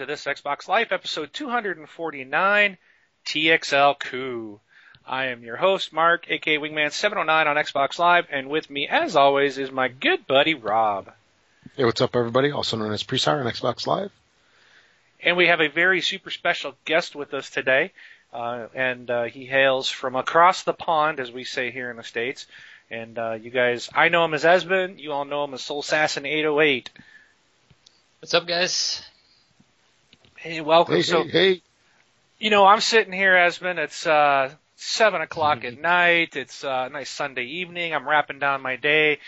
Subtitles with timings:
[0.00, 2.78] welcome to this Xbox Live episode 249,
[3.26, 4.58] TXL Coup.
[5.06, 9.58] I am your host, Mark, aka Wingman709 on Xbox Live, and with me, as always,
[9.58, 11.12] is my good buddy Rob.
[11.76, 12.50] Hey, what's up, everybody?
[12.50, 14.10] Also known as Presire on Xbox Live.
[15.22, 17.92] And we have a very super special guest with us today,
[18.32, 22.04] uh, and uh, he hails from across the pond, as we say here in the
[22.04, 22.46] States.
[22.90, 25.80] And uh, you guys, I know him as Esben, you all know him as Soul
[25.80, 26.88] Assassin 808.
[28.20, 29.02] What's up, guys?
[30.42, 30.94] Hey, welcome.
[30.94, 31.62] Hey, so, hey, hey.
[32.38, 33.76] you know, I'm sitting here, Esben.
[33.76, 36.34] It's uh, seven o'clock at night.
[36.34, 37.94] It's uh, a nice Sunday evening.
[37.94, 39.18] I'm wrapping down my day,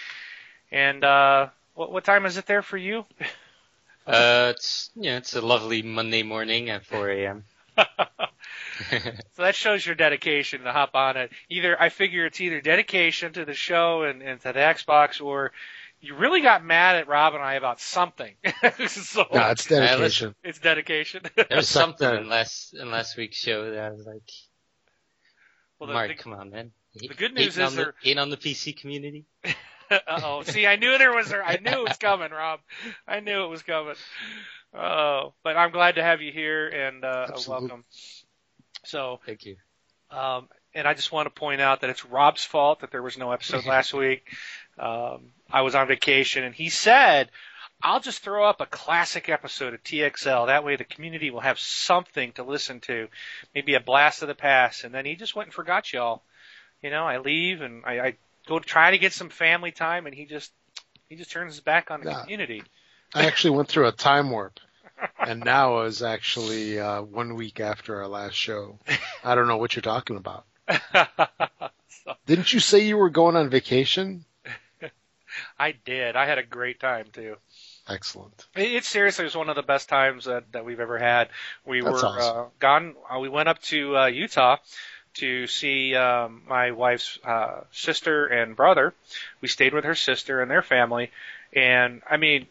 [0.70, 3.04] and uh, what what time is it there for you?
[4.04, 7.44] Uh, it's yeah, it's a lovely Monday morning at 4 a.m.
[8.90, 11.30] So that shows your dedication to hop on it.
[11.48, 15.52] Either I figure it's either dedication to the show and, and to the Xbox, or
[16.02, 18.34] you really got mad at Rob and I about something.
[18.88, 20.34] so No, it's dedication.
[20.44, 21.22] it's dedication.
[21.36, 24.28] There was something in last in last week's show that I was like,
[25.78, 26.72] well, the, Mark, the, come on, man.
[26.94, 29.24] the good news Hating is on the, there- hating on the PC community.
[30.08, 31.32] oh, see, I knew there was.
[31.32, 32.60] I knew it was coming, Rob.
[33.06, 33.94] I knew it was coming.
[34.74, 37.84] Oh, but I'm glad to have you here and uh, welcome.
[38.84, 39.56] So, Thank you.
[40.10, 43.18] um, and I just want to point out that it's Rob's fault that there was
[43.18, 44.26] no episode last week.
[44.78, 47.30] Um, I was on vacation, and he said,
[47.82, 50.46] "I'll just throw up a classic episode of TXL.
[50.46, 53.08] That way, the community will have something to listen to,
[53.54, 56.22] maybe a blast of the past." And then he just went and forgot y'all.
[56.82, 58.14] You know, I leave and I, I
[58.48, 60.52] go try to get some family time, and he just
[61.08, 62.22] he just turns his back on the Yeah.
[62.22, 62.64] community.
[63.14, 64.58] I actually went through a time warp,
[65.20, 68.78] and now is actually uh, one week after our last show.
[69.22, 70.46] I don't know what you're talking about.
[70.70, 74.24] So, Didn't you say you were going on vacation?
[75.62, 76.16] I did.
[76.16, 77.36] I had a great time too.
[77.88, 78.46] Excellent.
[78.56, 81.28] It, it seriously was one of the best times that, that we've ever had.
[81.64, 82.36] We That's were awesome.
[82.36, 82.94] uh, gone.
[83.08, 84.56] Uh, we went up to uh, Utah
[85.14, 88.92] to see um, my wife's uh, sister and brother.
[89.40, 91.12] We stayed with her sister and their family,
[91.52, 92.48] and I mean,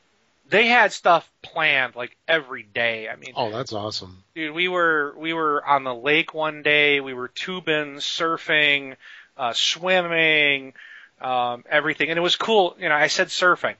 [0.47, 3.09] they had stuff planned like every day.
[3.09, 4.23] I mean, Oh, that's awesome.
[4.35, 7.01] dude, we were we were on the lake one day.
[7.01, 8.95] We were tubing, surfing,
[9.35, 10.73] uh, swimming,
[11.21, 12.75] um, everything, and it was cool.
[12.79, 13.75] You know, I said surfing.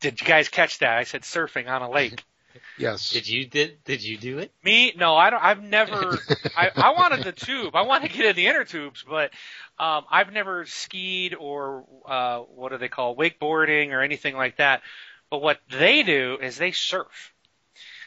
[0.00, 0.96] Did you guys catch that?
[0.96, 2.24] I said surfing on a lake.
[2.76, 3.10] Yes.
[3.10, 4.50] Did you did did you do it?
[4.64, 4.92] Me?
[4.96, 5.42] No, I don't.
[5.42, 6.18] I've never.
[6.56, 7.76] I, I wanted the tube.
[7.76, 9.30] I want to get in the inner tubes, but
[9.78, 14.82] um, I've never skied or uh, what do they call wakeboarding or anything like that.
[15.30, 17.32] But what they do is they surf.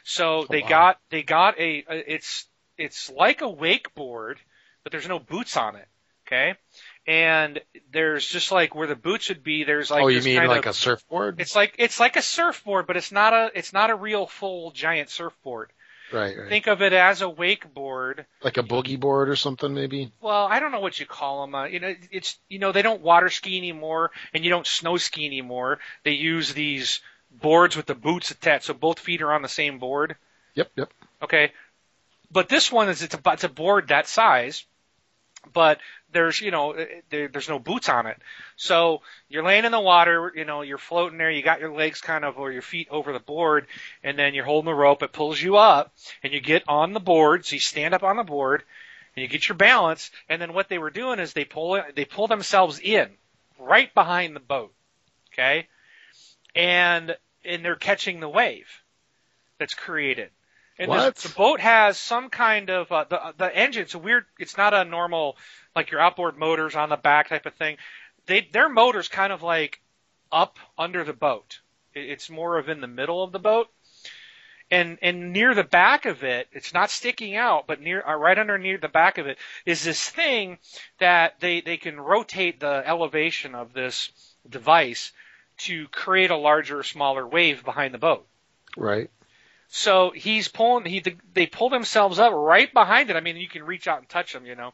[0.03, 0.69] So they wow.
[0.69, 1.85] got they got a.
[1.90, 2.45] It's
[2.78, 4.35] it's like a wakeboard,
[4.84, 5.88] but there's no boots on it.
[6.28, 6.56] Okay,
[7.05, 7.59] and
[7.91, 9.63] there's just like where the boots would be.
[9.63, 11.39] There's like oh, you mean like of, a surfboard?
[11.39, 14.71] It's like it's like a surfboard, but it's not a it's not a real full
[14.71, 15.71] giant surfboard.
[16.11, 16.49] right, right.
[16.49, 18.25] Think of it as a wakeboard.
[18.43, 20.11] like a boogie board or something, maybe.
[20.21, 21.55] Well, I don't know what you call them.
[21.55, 24.97] Uh, you know, it's you know they don't water ski anymore, and you don't snow
[24.97, 25.79] ski anymore.
[26.03, 29.79] They use these boards with the boots attached, so both feet are on the same
[29.79, 30.15] board.
[30.55, 30.93] Yep, yep.
[31.21, 31.51] Okay,
[32.31, 34.65] but this one is it's a it's a board that size,
[35.51, 35.79] but
[36.11, 38.17] there's you know eh, eh, there, there's no boots on it.
[38.55, 42.01] So you're laying in the water, you know, you're floating there, you got your legs
[42.01, 43.67] kind of or your feet over the board,
[44.03, 45.03] and then you're holding the rope.
[45.03, 45.93] It pulls you up,
[46.23, 47.45] and you get on the board.
[47.45, 48.63] So you stand up on the board,
[49.15, 50.11] and you get your balance.
[50.29, 53.09] And then what they were doing is they pull it, they pull themselves in
[53.59, 54.73] right behind the boat.
[55.33, 55.67] Okay,
[56.55, 58.67] and and they're catching the wave
[59.59, 60.29] that's created.
[60.79, 63.84] And this- the boat has some kind of uh, the the engine.
[63.84, 64.25] It's a weird.
[64.39, 65.38] It's not a normal
[65.75, 67.78] like your outboard motors on the back type of thing.
[68.25, 69.81] They their motors kind of like
[70.31, 71.59] up under the boat.
[71.94, 73.69] It- It's more of in the middle of the boat.
[74.71, 78.39] And and near the back of it, it's not sticking out, but near uh, right
[78.39, 80.57] under near the back of it is this thing
[80.97, 84.12] that they they can rotate the elevation of this
[84.50, 85.12] device
[85.57, 88.25] to create a larger or smaller wave behind the boat.
[88.75, 89.12] Right.
[89.75, 90.85] So he's pulling.
[90.85, 91.03] He
[91.33, 93.15] they pull themselves up right behind it.
[93.15, 94.45] I mean, you can reach out and touch them.
[94.45, 94.71] You know,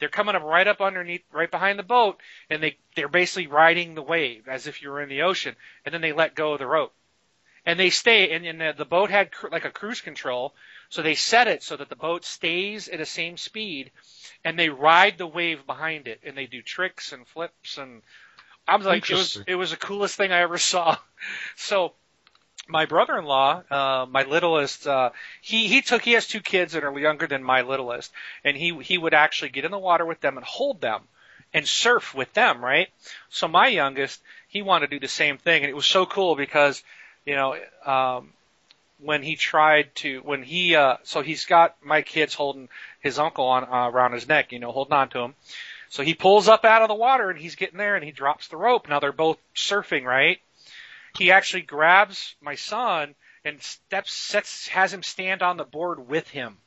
[0.00, 2.18] they're coming up right up underneath, right behind the boat,
[2.48, 5.54] and they they're basically riding the wave as if you were in the ocean.
[5.84, 6.94] And then they let go of the rope,
[7.66, 8.30] and they stay.
[8.30, 10.54] And, and the, the boat had cru- like a cruise control,
[10.88, 13.90] so they set it so that the boat stays at the same speed,
[14.46, 18.00] and they ride the wave behind it, and they do tricks and flips and.
[18.66, 20.96] I was like, it was it was the coolest thing I ever saw.
[21.56, 21.94] So
[22.68, 25.10] my brother-in-law, uh, my littlest, uh,
[25.40, 28.12] he he took he has two kids that are younger than my littlest,
[28.44, 31.02] and he he would actually get in the water with them and hold them
[31.52, 32.88] and surf with them, right?
[33.28, 36.34] So my youngest, he wanted to do the same thing, and it was so cool
[36.34, 36.82] because,
[37.26, 38.32] you know, um,
[39.02, 42.68] when he tried to when he uh so he's got my kids holding
[43.00, 45.34] his uncle on uh, around his neck, you know, holding on to him.
[45.88, 48.48] So he pulls up out of the water and he's getting there and he drops
[48.48, 48.88] the rope.
[48.88, 50.40] Now they're both surfing, right?
[51.16, 53.14] He actually grabs my son
[53.44, 56.58] and steps sets has him stand on the board with him.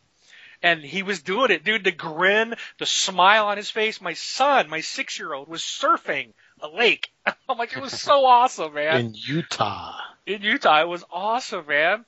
[0.61, 1.83] And he was doing it, dude.
[1.83, 4.01] The grin, the smile on his face.
[4.01, 7.11] My son, my six year old, was surfing a lake.
[7.49, 8.99] I'm like, it was so awesome, man.
[8.99, 9.93] In Utah.
[10.25, 12.05] In Utah, it was awesome, man.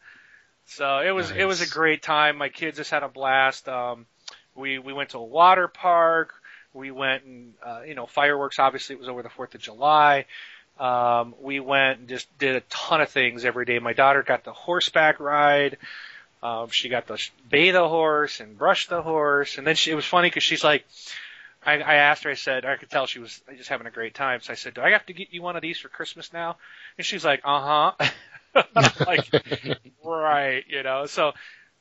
[0.66, 2.38] So it was it was a great time.
[2.38, 3.70] My kids just had a blast.
[3.70, 4.06] Um,
[4.54, 6.34] we we went to a water park.
[6.74, 8.60] We went and uh, you know fireworks.
[8.60, 10.26] Obviously, it was over the Fourth of July.
[10.80, 13.80] Um, we went and just did a ton of things every day.
[13.80, 15.78] My daughter got the horseback ride.
[16.44, 17.18] Um, she got to
[17.50, 20.64] bathe the horse and brush the horse, and then she, it was funny because she's
[20.64, 20.86] like,
[21.66, 24.14] I, I asked her, I said, I could tell she was just having a great
[24.14, 24.42] time.
[24.42, 26.58] So I said, Do I have to get you one of these for Christmas now?
[26.98, 28.64] And she's like, Uh huh.
[29.06, 29.30] like,
[30.04, 31.06] right, you know.
[31.08, 31.34] So,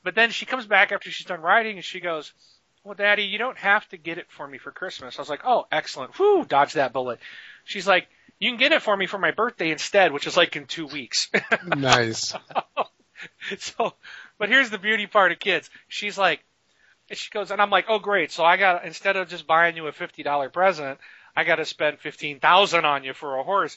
[0.03, 2.33] but then she comes back after she's done riding and she goes,
[2.85, 5.43] "Well, Daddy, you don't have to get it for me for Christmas." I was like,
[5.45, 6.19] "Oh, excellent!
[6.19, 7.19] Whoo, dodge that bullet."
[7.65, 10.57] She's like, "You can get it for me for my birthday instead, which is like
[10.57, 11.31] in two weeks."
[11.65, 12.35] Nice.
[13.59, 13.95] so,
[14.39, 15.71] but here's the beauty part of kids.
[15.89, 16.45] She's like,
[17.09, 18.33] and she goes, and I'm like, "Oh, great!
[18.33, 20.99] So I got instead of just buying you a fifty dollar present,
[21.35, 23.77] I got to spend fifteen thousand on you for a horse."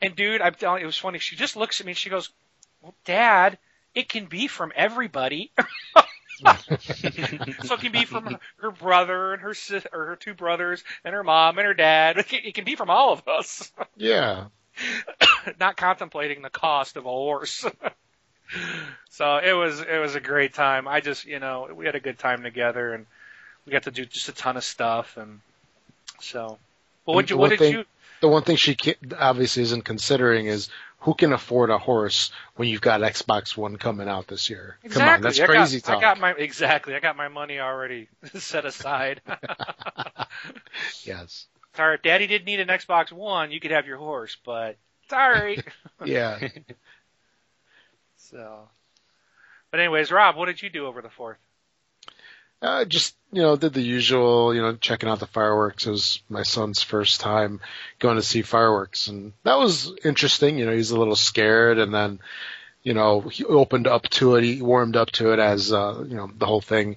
[0.00, 1.18] And dude, I'm telling you, it was funny.
[1.18, 2.30] She just looks at me and she goes,
[2.80, 3.58] "Well, Dad,
[3.94, 5.50] it can be from everybody."
[7.64, 10.82] so it can be from her, her brother and her sis, or her two brothers
[11.04, 12.18] and her mom and her dad.
[12.18, 13.72] It can, it can be from all of us.
[13.96, 14.46] Yeah.
[15.60, 17.64] Not contemplating the cost of a horse.
[19.10, 20.88] so it was it was a great time.
[20.88, 23.06] I just you know we had a good time together and
[23.66, 25.40] we got to do just a ton of stuff and
[26.20, 26.58] so.
[27.06, 27.84] Well, what you what did thing- you?
[28.20, 28.76] The one thing she
[29.16, 34.08] obviously isn't considering is who can afford a horse when you've got Xbox One coming
[34.08, 34.78] out this year.
[34.82, 35.00] Exactly.
[35.04, 36.94] Come on, that's I got- crazy I got my exactly.
[36.94, 39.20] I got my money already set aside.
[41.04, 41.46] yes.
[41.76, 43.52] Sorry, Daddy didn't need an Xbox One.
[43.52, 44.76] You could have your horse, but
[45.08, 45.62] sorry.
[46.04, 46.38] Yeah.
[48.16, 48.68] so,
[49.70, 51.38] but anyways, Rob, what did you do over the fourth?
[52.60, 54.54] Uh, just you know, did the usual.
[54.54, 55.86] You know, checking out the fireworks.
[55.86, 57.60] It was my son's first time
[57.98, 60.58] going to see fireworks, and that was interesting.
[60.58, 62.18] You know, he's a little scared, and then,
[62.82, 64.44] you know, he opened up to it.
[64.44, 66.96] He warmed up to it as uh, you know the whole thing,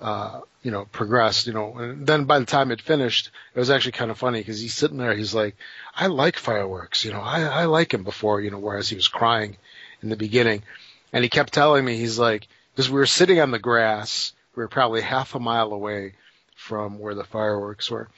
[0.00, 1.46] uh, you know, progressed.
[1.46, 4.40] You know, and then by the time it finished, it was actually kind of funny
[4.40, 5.14] because he's sitting there.
[5.14, 5.54] He's like,
[5.94, 7.04] "I like fireworks.
[7.04, 8.40] You know, I I like him before.
[8.40, 9.58] You know, whereas he was crying
[10.02, 10.64] in the beginning,
[11.12, 14.64] and he kept telling me he's like because we were sitting on the grass we
[14.64, 16.14] were probably half a mile away
[16.56, 18.08] from where the fireworks were.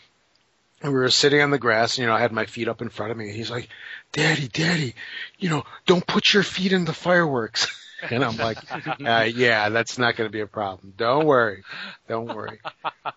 [0.81, 2.81] And we were sitting on the grass, and, you know, I had my feet up
[2.81, 3.27] in front of me.
[3.27, 3.69] And he's like,
[4.13, 4.95] Daddy, Daddy,
[5.39, 7.69] you know, don't put your feet in the fireworks.
[8.03, 8.57] And I'm like,
[9.05, 10.95] uh, yeah, that's not going to be a problem.
[10.97, 11.65] Don't worry.
[12.09, 12.59] Don't worry.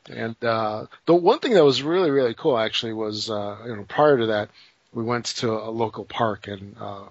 [0.10, 3.86] And, uh, the one thing that was really, really cool actually was, uh, you know,
[3.88, 4.50] prior to that,
[4.92, 7.04] we went to a local park and, uh,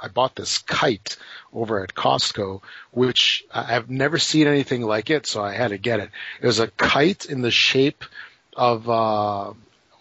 [0.00, 1.16] I bought this kite
[1.52, 6.00] over at Costco, which I've never seen anything like it, so I had to get
[6.00, 6.10] it.
[6.40, 8.04] It was a kite in the shape
[8.56, 9.52] of uh,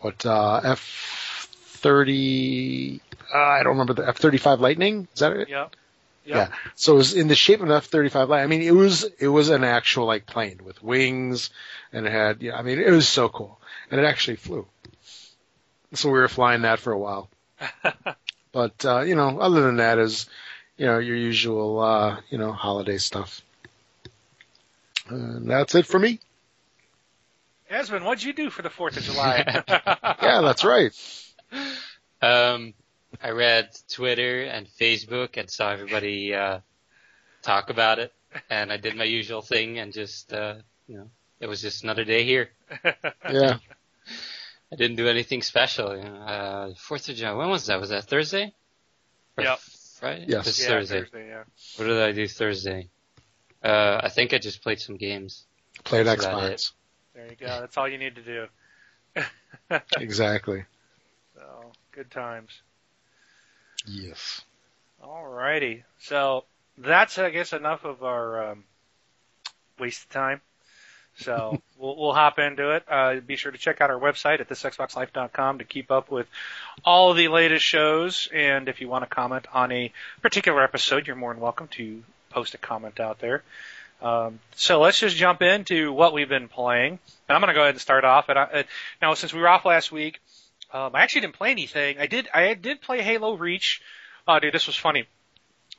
[0.01, 3.01] what uh, F thirty.
[3.33, 5.07] Uh, I don't remember the F thirty five Lightning.
[5.13, 5.49] Is that it?
[5.49, 5.75] Yep.
[6.25, 6.49] Yeah.
[6.75, 8.29] So it was in the shape of an F thirty five.
[8.31, 11.49] I mean, it was it was an actual like plane with wings,
[11.93, 12.41] and it had.
[12.41, 14.67] Yeah, I mean, it was so cool, and it actually flew.
[15.93, 17.29] So we were flying that for a while.
[18.57, 20.27] But uh, you know, other than that, is
[20.77, 23.43] you know your usual uh, you know holiday stuff.
[25.09, 26.19] And that's it for me.
[27.69, 29.43] Esben, what'd you do for the Fourth of July?
[30.23, 30.91] Yeah, that's right.
[32.19, 32.73] Um,
[33.21, 36.61] I read Twitter and Facebook and saw everybody uh,
[37.43, 38.11] talk about it,
[38.49, 40.55] and I did my usual thing and just, uh,
[40.87, 41.09] you know,
[41.39, 42.49] it was just another day here.
[43.31, 43.59] Yeah,
[44.71, 45.89] I didn't do anything special.
[45.91, 47.33] Uh, Fourth of July.
[47.33, 47.79] When was that?
[47.79, 48.53] Was that Thursday?
[49.37, 49.59] Or Yep.
[49.99, 50.25] Friday.
[50.27, 50.59] Yes.
[50.59, 50.99] Yeah, Thursday.
[51.01, 51.43] Thursday, yeah.
[51.77, 52.89] What did I do Thursday?
[53.63, 55.45] Uh, I think I just played some games.
[55.83, 56.71] played That's about Xbox.
[57.15, 57.47] There you go.
[57.47, 58.47] That's all you need to do.
[59.97, 60.63] Exactly.
[61.35, 62.61] So good times.
[63.85, 64.41] Yes.
[65.03, 65.83] Alrighty.
[65.99, 66.45] So
[66.77, 68.63] that's I guess enough of our um,
[69.79, 70.41] wasted time.
[71.17, 72.83] So we'll, we'll hop into it.
[72.87, 76.27] Uh, be sure to check out our website at thisxboxlife.com to keep up with
[76.85, 78.29] all of the latest shows.
[78.33, 82.03] And if you want to comment on a particular episode, you're more than welcome to
[82.29, 83.43] post a comment out there.
[84.01, 86.99] Um, so let's just jump into what we've been playing.
[87.27, 88.29] And I'm going to go ahead and start off.
[88.29, 88.63] And I, uh,
[89.01, 90.19] now, since we were off last week,
[90.71, 91.97] um, I actually didn't play anything.
[91.99, 92.27] I did.
[92.33, 93.81] I did play Halo Reach.
[94.27, 95.05] Oh, dude, this was funny.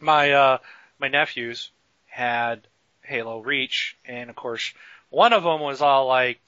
[0.00, 0.58] My uh,
[0.98, 1.70] my nephews
[2.06, 2.66] had
[3.02, 4.72] Halo Reach, and of course,
[5.10, 6.40] one of them was all like,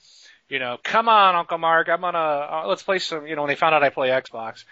[0.49, 3.25] you know, come on, Uncle Mark, I'm gonna uh, let's play some.
[3.25, 4.65] You know, when they found out I play Xbox,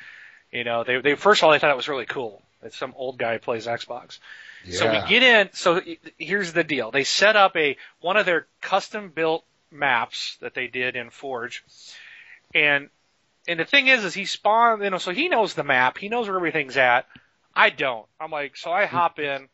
[0.51, 2.93] you know, they they first of all they thought it was really cool that some
[2.95, 4.19] old guy plays Xbox.
[4.65, 4.77] Yeah.
[4.77, 5.49] So we get in.
[5.53, 5.81] So
[6.17, 10.67] here's the deal: they set up a one of their custom built maps that they
[10.67, 11.63] did in Forge,
[12.53, 12.89] and
[13.47, 14.83] and the thing is, is he spawned.
[14.83, 15.97] You know, so he knows the map.
[15.97, 17.07] He knows where everything's at.
[17.55, 18.05] I don't.
[18.19, 19.47] I'm like, so I hop in,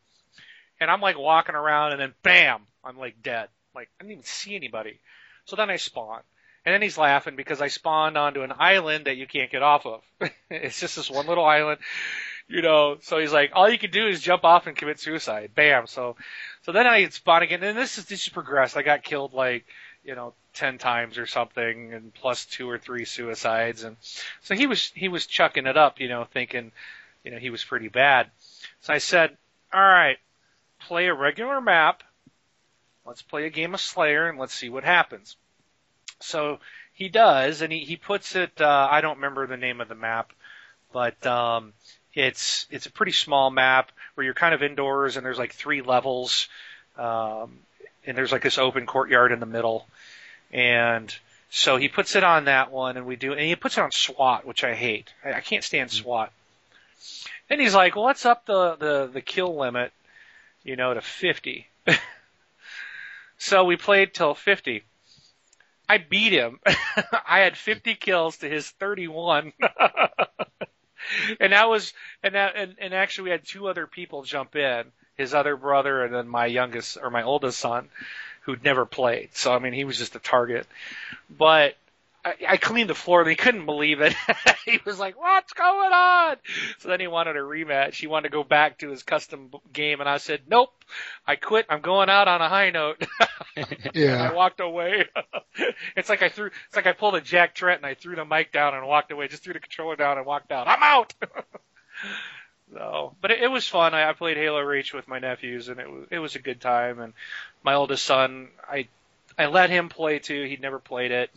[0.80, 3.48] and I'm like walking around, and then bam, I'm like dead.
[3.76, 4.98] Like I didn't even see anybody.
[5.44, 6.22] So then I spawn.
[6.64, 9.86] And then he's laughing because I spawned onto an island that you can't get off
[9.86, 10.02] of.
[10.50, 11.78] it's just this one little island
[12.48, 15.50] you know, so he's like, all you can do is jump off and commit suicide.
[15.54, 15.86] Bam.
[15.86, 16.16] So,
[16.62, 18.76] so then I spawn again, and this is this just progressed.
[18.76, 19.64] I got killed like,
[20.04, 23.96] you know, ten times or something, and plus two or three suicides, and
[24.42, 26.70] so he was he was chucking it up, you know, thinking,
[27.24, 28.30] you know, he was pretty bad.
[28.82, 29.36] So I said,
[29.72, 30.18] all right,
[30.80, 32.04] play a regular map.
[33.06, 35.36] Let's play a game of Slayer and let's see what happens.
[36.20, 36.58] So
[36.94, 38.60] he does, and he he puts it.
[38.60, 40.32] Uh, I don't remember the name of the map,
[40.92, 41.72] but um,
[42.14, 45.82] it's it's a pretty small map where you're kind of indoors and there's like three
[45.82, 46.48] levels,
[46.96, 47.58] um,
[48.06, 49.86] and there's like this open courtyard in the middle,
[50.52, 51.14] and
[51.50, 53.92] so he puts it on that one, and we do, and he puts it on
[53.92, 55.12] SWAT, which I hate.
[55.24, 56.02] I, I can't stand Mm-hmm.
[56.02, 56.32] SWAT.
[57.48, 59.92] Then he's like, well, let's up the the the kill limit,
[60.64, 61.66] you know, to 50.
[63.38, 64.82] so we played till 50.
[65.88, 66.58] I beat him.
[66.66, 69.52] I had 50 kills to his 31.
[71.40, 74.84] and that was and that and, and actually we had two other people jump in
[75.16, 77.88] his other brother and then my youngest or my oldest son
[78.42, 80.66] who'd never played so i mean he was just a target
[81.30, 81.76] but
[82.26, 84.12] I, I cleaned the floor and he couldn't believe it.
[84.64, 86.36] he was like, "What's going on?"
[86.78, 87.94] So then he wanted a rematch.
[87.94, 90.70] He wanted to go back to his custom game, and I said, "Nope,
[91.24, 91.66] I quit.
[91.68, 93.06] I'm going out on a high note."
[93.94, 95.04] yeah, I walked away.
[95.96, 98.24] it's like I threw, it's like I pulled a Jack Trent and I threw the
[98.24, 99.28] mic down and walked away.
[99.28, 100.66] Just threw the controller down and walked out.
[100.66, 101.14] I'm out.
[102.74, 103.94] so, but it, it was fun.
[103.94, 106.60] I, I played Halo Reach with my nephews and it was it was a good
[106.60, 106.98] time.
[106.98, 107.12] And
[107.62, 108.88] my oldest son, I
[109.38, 110.44] I let him play too.
[110.44, 111.30] He'd never played it.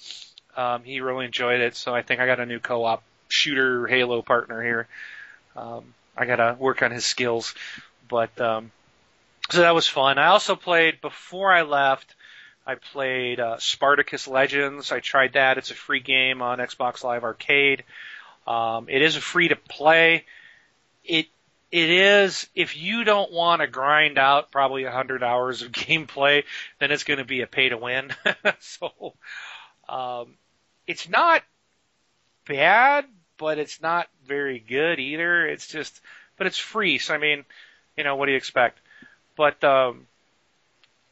[0.60, 1.78] Um, he really enjoyed it.
[1.78, 4.88] So I think I got a new co-op shooter Halo partner here.
[5.56, 7.56] Um, I gotta work on his skills,
[8.10, 8.72] but um,
[9.50, 10.18] so that was fun.
[10.18, 12.14] I also played before I left.
[12.68, 14.92] I played uh, Spartacus Legends.
[14.92, 15.58] I tried that.
[15.58, 17.84] It's a free game on Xbox Live Arcade.
[18.46, 20.26] Um, it is a free to play.
[21.06, 21.28] It
[21.72, 26.44] it is if you don't want to grind out probably a hundred hours of gameplay,
[26.80, 28.12] then it's going to be a pay to win.
[28.60, 29.14] so
[29.88, 30.36] um,
[30.90, 31.44] it's not
[32.48, 33.06] bad,
[33.38, 35.46] but it's not very good either.
[35.48, 36.02] It's just,
[36.36, 36.98] but it's free.
[36.98, 37.46] So I mean,
[37.96, 38.80] you know, what do you expect?
[39.38, 40.08] But um,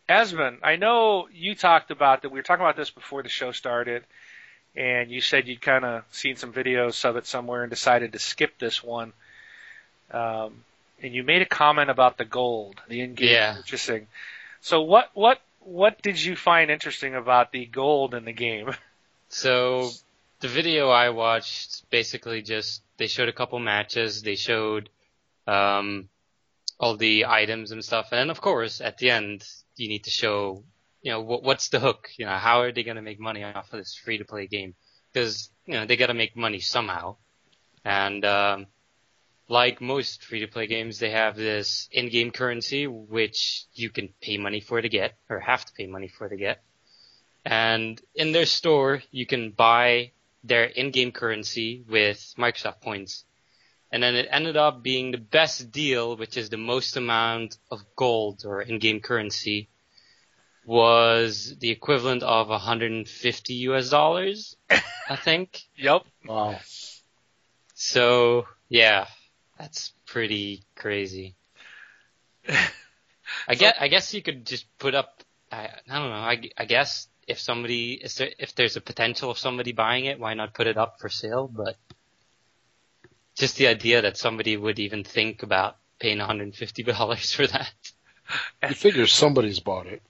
[0.09, 2.29] Esben, I know you talked about that.
[2.29, 4.03] We were talking about this before the show started,
[4.75, 8.19] and you said you'd kind of seen some videos of it somewhere and decided to
[8.19, 9.13] skip this one.
[10.11, 10.63] Um,
[11.03, 13.53] and you made a comment about the gold, the in-game Yeah.
[13.53, 14.07] purchasing.
[14.61, 18.73] So what what what did you find interesting about the gold in the game?
[19.29, 19.89] So
[20.39, 24.89] the video I watched basically just they showed a couple matches, they showed
[25.45, 26.09] um
[26.79, 29.43] all the items and stuff, and of course at the end
[29.75, 30.63] you need to show
[31.01, 33.43] you know what, what's the hook, you know how are they going to make money
[33.43, 34.75] off of this free to play game?
[35.11, 37.17] Because you know they got to make money somehow,
[37.85, 38.67] and um,
[39.47, 44.37] like most free to play games, they have this in-game currency which you can pay
[44.37, 46.61] money for to get or have to pay money for to get.
[47.47, 50.11] And in their store, you can buy
[50.43, 53.23] their in-game currency with Microsoft points.
[53.89, 57.85] And then it ended up being the best deal, which is the most amount of
[57.95, 59.69] gold or in-game currency
[60.65, 65.61] was the equivalent of 150 US dollars, I think.
[65.77, 66.03] Yep.
[66.25, 66.59] Wow.
[67.75, 69.07] So, yeah,
[69.57, 71.35] that's pretty crazy.
[73.47, 76.65] I guess, I guess you could just put up, I, I don't know, I, I
[76.65, 80.53] guess if somebody, is there, if there's a potential of somebody buying it, why not
[80.53, 81.47] put it up for sale?
[81.53, 81.75] But
[83.35, 87.71] just the idea that somebody would even think about paying $150 for that.
[88.67, 90.01] You figure somebody's bought it.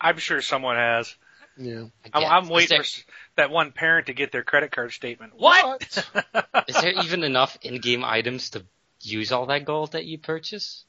[0.00, 1.14] I'm sure someone has.
[1.56, 1.84] Yeah.
[2.12, 2.44] I I'm.
[2.44, 3.02] I'm waiting there- for
[3.36, 5.32] that one parent to get their credit card statement.
[5.36, 5.82] What?
[6.68, 8.64] Is there even enough in-game items to
[9.00, 10.84] use all that gold that you purchase?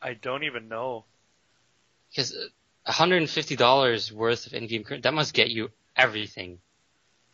[0.00, 1.04] I don't even know.
[2.10, 2.46] Because uh,
[2.86, 6.58] $150 worth of in-game currency, that must get you everything.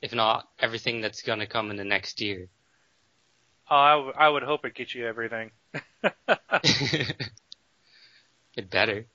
[0.01, 2.49] If not everything that's gonna come in the next year.
[3.71, 5.51] Oh, I, w- I would hope it gets you everything.
[8.57, 9.07] It better.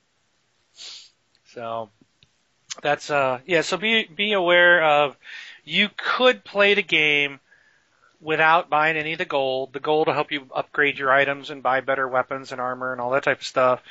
[1.52, 1.90] So
[2.82, 3.62] that's uh yeah.
[3.62, 5.16] So be be aware of
[5.64, 7.40] you could play the game
[8.20, 9.72] without buying any of the gold.
[9.72, 13.00] The gold will help you upgrade your items and buy better weapons and armor and
[13.00, 13.82] all that type of stuff.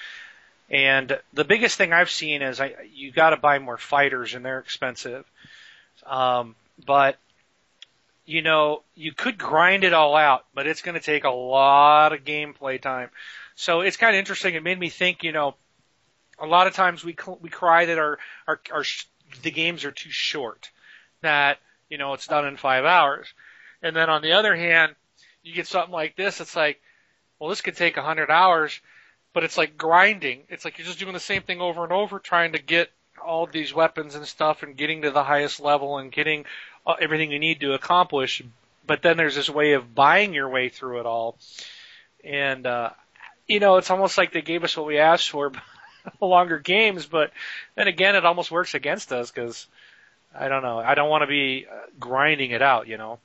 [0.69, 4.43] And the biggest thing I've seen is I, you got to buy more fighters, and
[4.43, 5.25] they're expensive.
[6.05, 6.55] Um,
[6.85, 7.17] but
[8.25, 12.11] you know, you could grind it all out, but it's going to take a lot
[12.11, 13.09] of gameplay time.
[13.55, 14.53] So it's kind of interesting.
[14.53, 15.55] It made me think, you know,
[16.37, 18.83] a lot of times we we cry that our our, our
[19.41, 20.69] the games are too short,
[21.21, 21.57] that
[21.89, 23.27] you know it's done in five hours,
[23.81, 24.93] and then on the other hand,
[25.41, 26.39] you get something like this.
[26.41, 26.79] It's like,
[27.39, 28.79] well, this could take a hundred hours,
[29.37, 30.41] but it's like grinding.
[30.49, 32.89] It's like you're just doing the same thing over and over, trying to get
[33.23, 36.45] all these weapons and stuff, and getting to the highest level and getting
[36.87, 38.41] uh, everything you need to accomplish.
[38.87, 41.37] But then there's this way of buying your way through it all,
[42.23, 42.89] and uh,
[43.47, 45.51] you know, it's almost like they gave us what we asked for.
[46.19, 47.31] longer games, but
[47.75, 49.67] then again, it almost works against us because
[50.33, 50.79] I don't know.
[50.79, 53.19] I don't want to be uh, grinding it out, you know.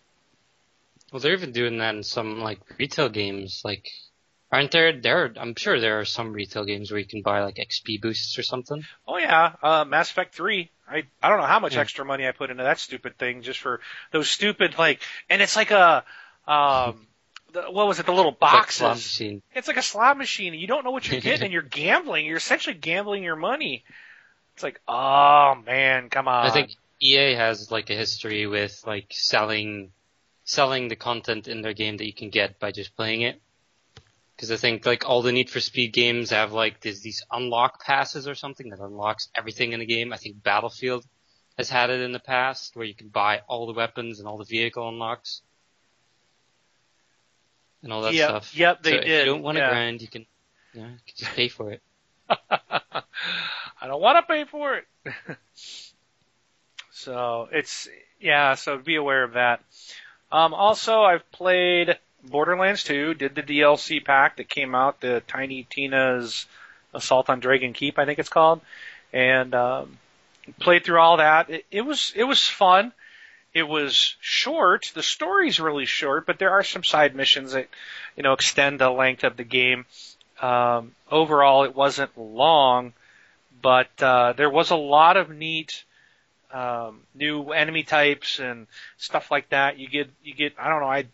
[1.11, 3.62] Well, they're even doing that in some like retail games.
[3.64, 3.88] Like,
[4.52, 4.92] aren't there?
[4.92, 8.00] There, are, I'm sure there are some retail games where you can buy like XP
[8.00, 8.85] boosts or something.
[9.09, 10.71] Oh yeah, uh, Mass Effect Three.
[10.88, 11.80] I I don't know how much yeah.
[11.80, 13.80] extra money I put into that stupid thing just for
[14.12, 16.04] those stupid like, and it's like a
[16.47, 17.06] um
[17.52, 18.06] the, what was it?
[18.06, 18.75] The little boxes.
[18.75, 19.42] It's like, machine.
[19.54, 20.54] it's like a slot machine.
[20.54, 22.26] You don't know what you're getting, and you're gambling.
[22.26, 23.85] You're essentially gambling your money.
[24.54, 26.47] It's like, oh man, come on.
[26.47, 29.92] I think EA has like a history with like selling,
[30.44, 33.40] selling the content in their game that you can get by just playing it.
[34.37, 37.85] Because I think like all the Need for Speed games have like these these unlock
[37.85, 40.12] passes or something that unlocks everything in the game.
[40.12, 41.05] I think Battlefield
[41.59, 44.38] has had it in the past where you can buy all the weapons and all
[44.38, 45.42] the vehicle unlocks
[47.83, 48.57] and all that yep, stuff.
[48.57, 49.09] Yep, they so did.
[49.09, 49.71] If you don't want to yeah.
[49.71, 50.27] grind, you can,
[50.73, 51.83] you, know, you can just pay for it.
[52.31, 54.87] I don't want to pay for it.
[56.90, 57.88] so it's
[58.21, 58.55] yeah.
[58.55, 59.61] So be aware of that.
[60.31, 63.14] Um, also, I've played Borderlands 2.
[63.14, 66.46] Did the DLC pack that came out, the Tiny Tina's
[66.94, 68.61] Assault on Dragon Keep, I think it's called,
[69.12, 69.98] and um,
[70.61, 71.50] played through all that.
[71.50, 72.92] It, it was it was fun.
[73.54, 74.90] It was short.
[74.94, 77.68] The story's really short, but there are some side missions that,
[78.16, 79.85] you know, extend the length of the game.
[80.40, 82.94] Um, overall, it wasn't long,
[83.61, 85.85] but uh, there was a lot of neat
[86.50, 89.78] um, new enemy types and stuff like that.
[89.78, 90.54] You get, you get.
[90.58, 90.87] I don't know.
[90.87, 91.06] I,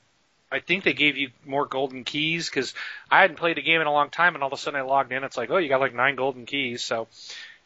[0.51, 2.75] I think they gave you more golden keys because
[3.11, 4.83] I hadn't played the game in a long time, and all of a sudden I
[4.83, 5.25] logged in.
[5.25, 6.83] It's like, oh, you got like nine golden keys.
[6.83, 7.07] So,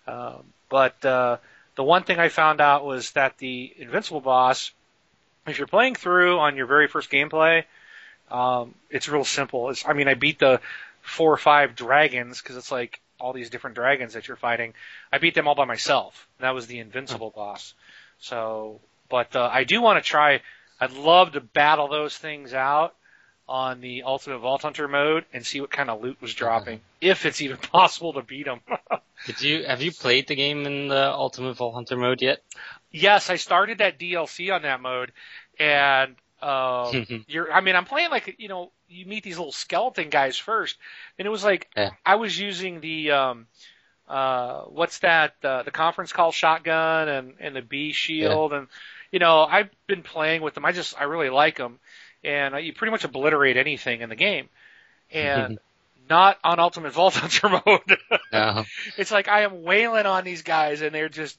[0.07, 1.37] um, but uh,
[1.77, 4.73] the one thing I found out was that the Invincible boss,
[5.47, 7.65] if you're playing through on your very first gameplay,
[8.31, 9.71] um, it's real simple.
[9.71, 10.61] It's, I mean, I beat the
[11.03, 14.75] four or five dragons because it's like all these different dragons that you're fighting.
[15.13, 16.27] I beat them all by myself.
[16.41, 17.75] That was the Invincible boss.
[18.19, 20.41] So, but uh, I do want to try.
[20.83, 22.97] I'd love to battle those things out
[23.49, 27.25] on the Ultimate Vault Hunter mode and see what kind of loot was dropping, if
[27.25, 28.61] it's even possible to beat them.
[29.27, 32.43] Did you have you played the game in the Ultimate Vault Hunter mode yet?
[32.91, 35.13] Yes, I started that DLC on that mode,
[35.57, 37.53] and um, you're.
[37.53, 40.77] I mean, I'm playing like you know, you meet these little skeleton guys first,
[41.17, 41.91] and it was like Yeah.
[42.05, 43.47] I was using the um,
[44.09, 45.35] uh, what's that?
[45.45, 48.67] Uh, the conference call shotgun and and the B shield, and
[49.13, 50.65] you know, I've been playing with them.
[50.65, 51.79] I just I really like them,
[52.25, 54.49] and uh, you pretty much obliterate anything in the game,
[55.13, 55.59] and.
[56.11, 57.97] Not on Ultimate Vault Hunter mode.
[58.33, 58.65] No.
[58.99, 61.39] it's like I am wailing on these guys, and they're just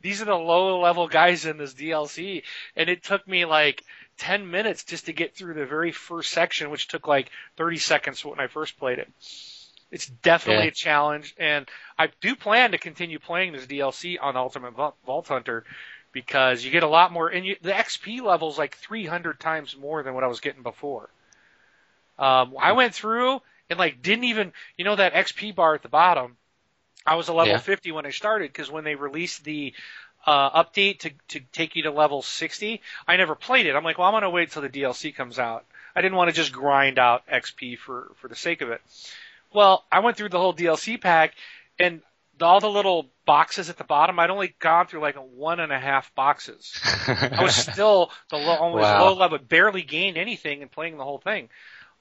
[0.00, 2.44] these are the low level guys in this DLC,
[2.76, 3.82] and it took me like
[4.18, 8.24] 10 minutes just to get through the very first section, which took like 30 seconds
[8.24, 9.10] when I first played it.
[9.90, 10.70] It's definitely Yeah.
[10.70, 15.64] a challenge, and I do plan to continue playing this DLC on Ultimate Vault Hunter
[16.14, 19.76] because you get a lot more, and you, the XP level is like 300 times
[19.76, 21.10] more than what I was getting before.
[22.18, 25.88] Um, I went through and like didn't even, you know, that XP bar at the
[25.88, 26.36] bottom.
[27.06, 27.58] I was a level Yeah.
[27.58, 29.74] 50 when I started because when they released the
[30.26, 33.76] uh, update to to take you to level 60, I never played it.
[33.76, 35.66] I'm like, well, I'm gonna wait till the DLC comes out.
[35.96, 38.82] I didn't want to just grind out XP for for the sake of it.
[39.52, 41.34] Well, I went through the whole DLC pack
[41.78, 42.02] and
[42.40, 44.18] all the little boxes at the bottom.
[44.18, 46.78] I'd only gone through like one and a half boxes.
[47.36, 48.94] I was still the low, almost Wow.
[48.94, 51.48] low level, barely gained anything in playing the whole thing.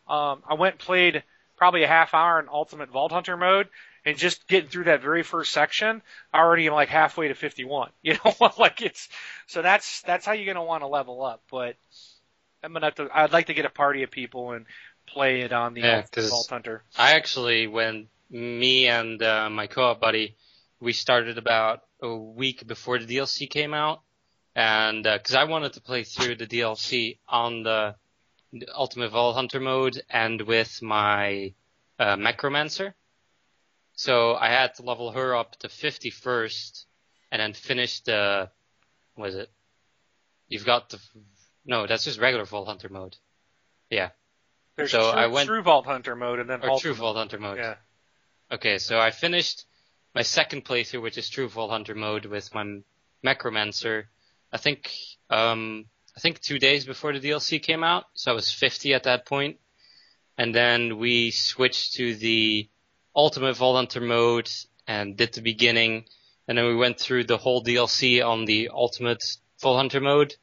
[0.07, 1.23] Um, I went and played
[1.57, 3.69] probably a half hour in Ultimate Vault Hunter mode,
[4.05, 6.01] and just getting through that very first section,
[6.33, 7.91] I already am like halfway to 51.
[8.03, 9.09] You know, like it's
[9.47, 11.41] so that's that's how you're gonna want to level up.
[11.51, 11.77] But
[12.63, 13.09] I'm gonna have to.
[13.13, 14.65] I'd like to get a party of people and
[15.07, 16.83] play it on the Yeah, Vault Hunter.
[16.97, 20.35] I actually went me and uh, my co-op buddy,
[20.79, 24.01] we started about a week before the DLC came out,
[24.55, 27.95] and because uh, I wanted to play through the DLC on the,
[28.75, 31.53] Ultimate Vault Hunter mode and with my
[31.97, 32.93] uh, Mechromancer.
[33.95, 36.85] So I had to level her up to 50 first,
[37.31, 38.49] and then finish the.
[39.15, 39.51] What is it?
[40.47, 40.99] You've got the.
[41.65, 43.15] No, that's just regular Vault Hunter mode.
[43.89, 44.09] Yeah.
[44.75, 46.81] There's So true, I went- true Vault Hunter mode and then Or Ultimate.
[46.81, 47.57] True Vault Hunter mode.
[47.57, 47.75] Yeah.
[48.53, 49.65] Okay, so I finished
[50.13, 52.81] my second playthrough, which is True Vault Hunter mode with my
[53.25, 54.03] Mechromancer.
[54.51, 54.91] I think
[55.31, 55.85] um,
[56.15, 59.25] I think two days before the DLC came out, so I was 50 at that
[59.25, 59.57] point.
[60.37, 62.69] And then we switched to the
[63.15, 64.51] Ultimate Vault Hunter mode
[64.87, 66.05] and did the beginning,
[66.47, 69.23] and then we went through the whole DLC on the Ultimate
[69.63, 70.35] Vault Hunter mode.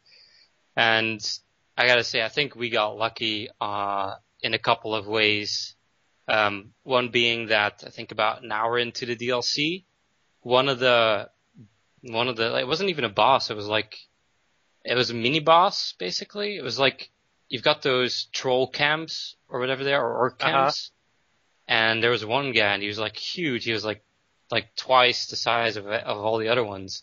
[0.77, 1.21] And
[1.79, 5.77] I gotta say, I think we got lucky uh, in a couple of ways.
[6.31, 9.85] Um, one being that I think about an hour into the DLC,
[10.43, 11.29] one of the,
[12.03, 13.51] one of the, it wasn't even a boss.
[13.51, 13.97] It was like,
[14.85, 16.57] it was a mini boss basically.
[16.57, 17.11] It was like,
[17.49, 20.51] you've got those troll camps or whatever they are, or orc Uh-huh.
[20.53, 20.93] camps.
[21.67, 23.65] And there was one guy and he was like huge.
[23.65, 24.03] He was like,
[24.51, 27.03] like twice the size of, of all the other ones.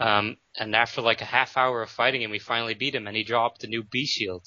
[0.00, 3.16] Um, and after like a half hour of fighting him, we finally beat him and
[3.16, 4.46] he dropped a new B shield.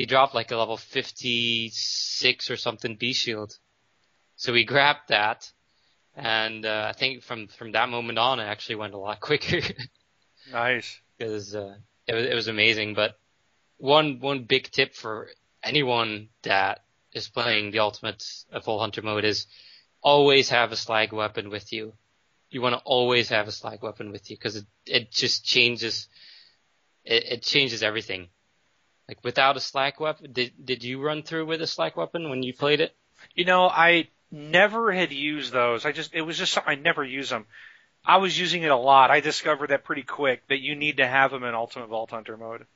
[0.00, 3.58] He dropped like a level 56 or something B shield.
[4.34, 5.52] So we grabbed that.
[6.16, 9.60] And, uh, I think from, from that moment on, it actually went a lot quicker
[10.50, 10.98] Nice.
[11.18, 11.74] because, uh,
[12.06, 12.94] it was, it was amazing.
[12.94, 13.18] But
[13.76, 15.28] one, one big tip for
[15.62, 16.80] anyone that
[17.12, 18.24] is playing the ultimate
[18.64, 19.48] Vault Hunter mode is
[20.00, 21.92] always have a slag weapon with you.
[22.48, 26.08] You want to always have a slag weapon with you because it, it just changes,
[27.04, 28.30] it, it changes everything.
[29.10, 32.44] Like without a slag weapon, did, did you run through with a slag weapon when
[32.44, 32.94] you played it?
[33.34, 35.84] You know, I never had used those.
[35.84, 37.46] I just, it was just something I never use them.
[38.04, 39.10] I was using it a lot.
[39.10, 42.36] I discovered that pretty quick that you need to have them in Ultimate Vault Hunter
[42.36, 42.66] mode.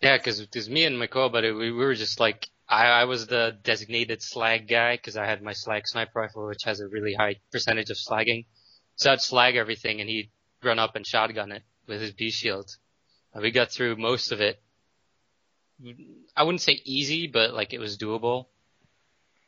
[0.00, 3.58] Yeah, because me and my co-buddy, we, we were just like, I, I was the
[3.62, 7.36] designated slag guy because I had my slag sniper rifle, which has a really high
[7.52, 8.46] percentage of slagging.
[8.96, 10.30] So I'd slag everything and he'd
[10.64, 12.70] run up and shotgun it with his B shield.
[13.34, 14.58] And we got through most of it.
[16.36, 18.46] I wouldn't say easy, but like it was doable.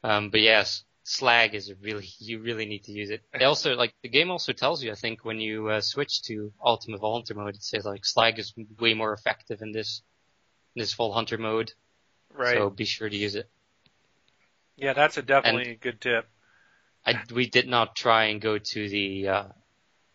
[0.05, 3.23] Um, but yes, slag is really, you really need to use it.
[3.37, 6.53] They also, like, the game also tells you, I think, when you uh, switch to
[6.65, 10.03] Ultimate Vault Hunter mode, it says like slag is way more effective in this,
[10.75, 11.73] in this Vault Hunter mode.
[12.35, 12.55] Right.
[12.55, 13.49] So be sure to use it.
[14.77, 16.27] yeah, that's a definitely a good tip.
[17.05, 19.45] I, we did not try and go to the, uh,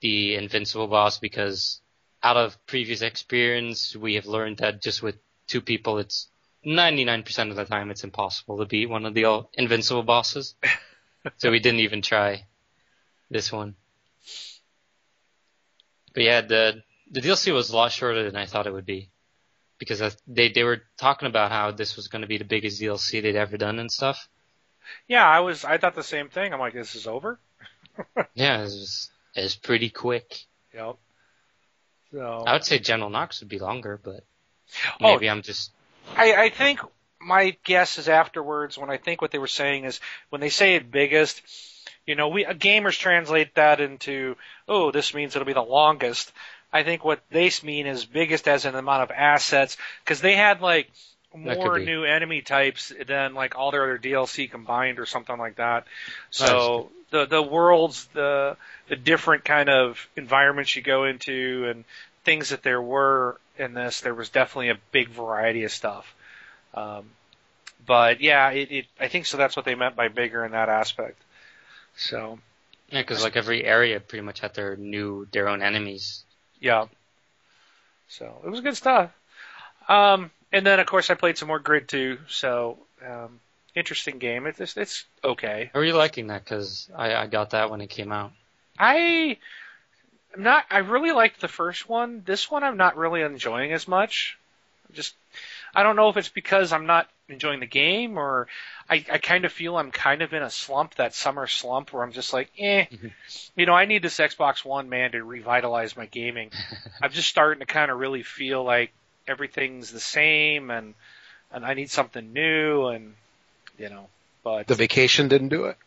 [0.02, 1.82] the invincible boss because
[2.24, 5.18] out of previous experience, we have learned that just with
[5.48, 6.28] two people, it's
[6.66, 10.56] 99% of the time it's impossible to beat one of the all invincible bosses.
[11.38, 12.46] so we didn't even try
[13.30, 13.76] this one.
[16.14, 19.10] But yeah, the, the DLC was a lot shorter than I thought it would be.
[19.80, 23.22] Because they, they were talking about how this was going to be the biggest DLC
[23.22, 24.28] they'd ever done and stuff.
[25.08, 26.52] Yeah, I was, I thought the same thing.
[26.52, 27.40] I'm like, this is over?
[28.36, 30.46] Yeah, it was, it was pretty quick.
[30.74, 30.98] Yep.
[32.12, 32.44] So.
[32.46, 34.24] I would say General Knoxx would be longer, but
[35.02, 35.14] Oh.
[35.14, 35.72] maybe I'm just
[36.16, 36.80] I, I think
[37.20, 40.00] my guess is afterwards when I think what they were saying is
[40.30, 41.42] when they say it biggest,
[42.06, 44.36] you know, we uh, gamers translate that into
[44.68, 46.32] oh this means it'll be the longest.
[46.72, 50.62] I think what they mean is biggest as an amount of assets because they had
[50.62, 50.90] like
[51.36, 55.86] more new enemy types than like all their other DLC combined or something like that.
[56.32, 58.58] So the the worlds, the
[58.90, 61.84] the different kind of environments you go into and
[62.28, 66.14] things that there were in this, there was definitely a big variety of stuff.
[66.74, 67.12] Um,
[67.86, 69.38] but yeah, it, it I think so.
[69.38, 71.22] That's what they meant by bigger in that aspect.
[71.96, 72.38] So
[72.90, 76.26] yeah, because like every area pretty much had their new their own enemies.
[76.60, 76.88] yeah,
[78.10, 79.10] so it was good stuff.
[79.88, 82.18] Um, and then of course I played some more Grid 2.
[82.28, 83.40] So um,
[83.74, 84.48] interesting game.
[84.48, 85.72] It's it's, it's okay.
[85.74, 86.44] Are you liking that?
[86.44, 88.34] Because I, I got that when it came out.
[88.78, 89.38] I
[90.38, 90.66] not.
[90.70, 92.22] I really liked the first one.
[92.26, 94.38] This one I'm not really enjoying as much.
[94.94, 95.16] Just
[95.76, 98.48] I don't know if it's because I'm not enjoying the game or
[98.90, 102.04] I, I kind of feel I'm kind of in a slump, that summer slump where
[102.04, 102.86] I'm just like, eh,
[103.56, 106.52] you know, I need this Xbox One man to revitalize my gaming.
[107.02, 108.94] I'm just starting to kind of really feel like
[109.28, 110.94] everything's the same and
[111.52, 113.14] and I need something new and
[113.78, 114.08] you know,
[114.44, 115.78] but The vacation didn't do it.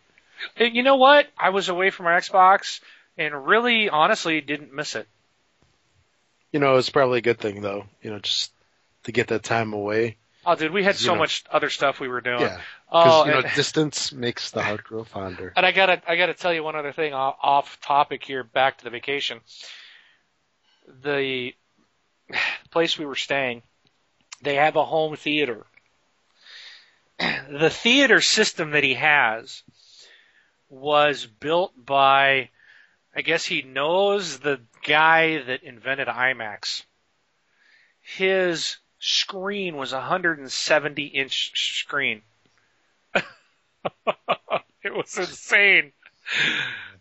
[0.56, 1.26] and you know what?
[1.38, 2.80] I was away from my Xbox
[3.20, 5.06] and really, honestly, didn't miss it.
[6.52, 7.84] You know, it's probably a good thing though.
[8.02, 8.52] You know, just
[9.04, 10.16] to get that time away.
[10.44, 11.20] Oh, dude, we had so know.
[11.20, 12.40] much other stuff we were doing.
[12.40, 15.52] Yeah, Oh, because you know and, distance makes the heart grow fonder.
[15.56, 18.42] and I gotta, I gotta tell you one other thing off topic here.
[18.42, 19.40] Back to the vacation.
[21.02, 21.54] The
[22.70, 23.62] place we were staying,
[24.42, 25.66] they have a home theater.
[27.50, 29.62] The theater system that he has
[30.70, 32.48] was built by,
[33.14, 36.84] I guess he knows the guy that invented IMAX.
[38.00, 42.22] His screen was a 170 inch screen.
[43.14, 45.92] it was insane.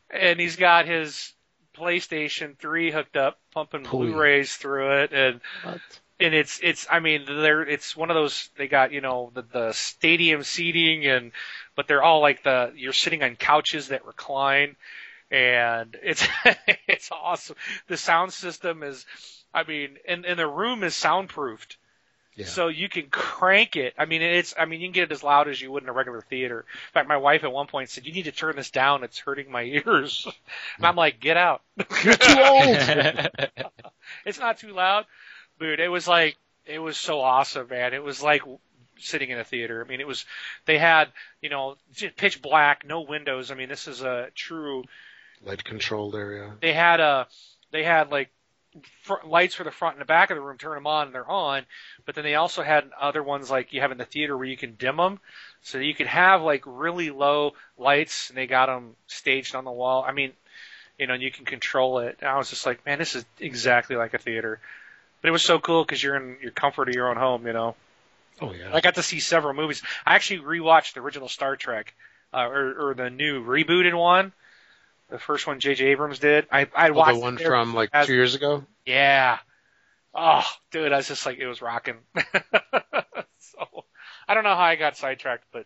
[0.10, 1.34] And he's got his
[1.76, 3.84] PlayStation 3 hooked up, pumping.
[3.84, 5.80] Blu-rays through it, and What?
[6.20, 9.42] and it's it's I mean they're it's one of those they got you know the
[9.42, 11.32] the stadium seating and
[11.76, 14.76] but they're all like the you're sitting on couches that recline
[15.32, 16.28] and it's
[16.88, 17.56] it's awesome.
[17.88, 19.06] The sound system is
[19.54, 21.78] I mean and and the room is soundproofed.
[22.40, 22.46] Yeah.
[22.46, 23.94] So you can crank it.
[23.98, 24.54] I mean, it's.
[24.58, 26.60] I mean, you can get it as loud as you would in a regular theater.
[26.60, 29.04] In fact, my wife at one point said, "You need to turn this down.
[29.04, 30.26] It's hurting my ears."
[30.78, 31.62] And I'm like, "Get out."
[32.04, 32.78] You're too old.
[34.26, 35.06] it's not too loud,
[35.60, 35.82] dude.
[35.82, 37.94] It was like it was so awesome, man.
[37.94, 38.44] It was like
[39.00, 39.84] sitting in a theater.
[39.84, 40.26] I mean, it was.
[40.64, 41.10] They had
[41.42, 43.52] you know j- pitch black, no windows.
[43.52, 44.86] I mean, this is a true.
[45.46, 46.52] Light controlled area.
[46.62, 47.28] They had a.
[47.72, 48.30] They had like
[49.04, 50.58] fr- lights for the front and the back of the room.
[50.58, 51.64] Turn them on, and they're on.
[52.06, 54.58] But then they also had other ones like you have in the theater where you
[54.58, 55.20] can dim them,
[55.62, 59.72] so you could have like really low lights, and they got them staged on the
[59.72, 60.04] wall.
[60.08, 60.34] I mean,
[60.98, 62.18] you know, and you can control it.
[62.20, 64.60] And I was just like, man, this is exactly like a theater.
[65.22, 67.54] But it was so cool because you're in your comfort of your own home, you
[67.54, 67.76] know.
[68.42, 68.72] Oh yeah.
[68.74, 69.82] I got to see several movies.
[70.06, 71.94] I actually rewatched the original Star Trek,
[72.34, 74.32] uh, or, or the new rebooted one,
[75.10, 75.86] the first one J.J.
[75.88, 76.48] Abrams did.
[76.52, 78.64] I I Oh, watched the one there from like as- two years ago.
[78.86, 79.40] yeah.
[80.14, 81.98] Oh, dude, I was just like, it was rocking.
[83.40, 83.84] so,
[84.28, 85.66] I don't know how I got sidetracked, but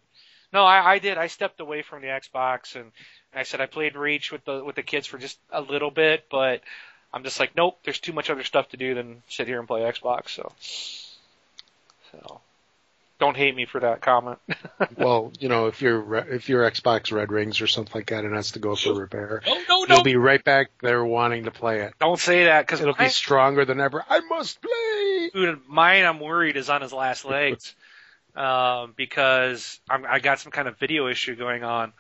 [0.52, 1.18] no, I, I did.
[1.18, 2.84] I stepped away from the Xbox and,
[3.32, 5.92] and I said I played Reach with the with the kids for just a little
[5.92, 6.62] bit, but
[7.14, 9.68] I'm just like, nope, there's too much other stuff to do than sit here and
[9.68, 10.30] play Xbox.
[10.30, 10.52] So,
[12.12, 12.42] so
[13.24, 14.38] don't hate me for that comment.
[14.98, 18.36] well, you know, if your if your Xbox Red rings or something like that and
[18.36, 21.80] has to go for repair, no, no, you'll be right back there wanting to play
[21.84, 21.94] it.
[22.02, 24.04] don't say that because It'll be stronger than ever.
[24.10, 25.30] I must play.
[25.34, 27.74] Dude, mine, I'm worried is on his last legs,
[28.36, 31.94] um, because I'm, I got some kind of video issue going on.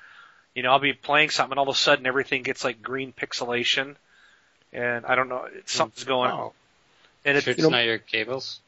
[0.53, 3.13] You know, I'll be playing something, and all of a sudden everything gets like green
[3.13, 3.95] pixelation,
[4.73, 6.39] and I don't know, it's, something's going on.
[6.39, 6.53] Oh,
[7.23, 8.59] And it's Sure it's you know- not your cables?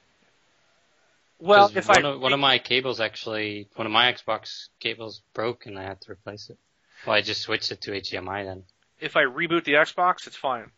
[1.46, 4.70] Well, 'Cause if one I of, one of my cables actually, one of my Xbox
[4.80, 6.58] cables broke and I had to replace it.
[7.06, 8.64] Well, I just switched it to HDMI then.
[9.00, 10.72] if I reboot the Xbox, it's fine.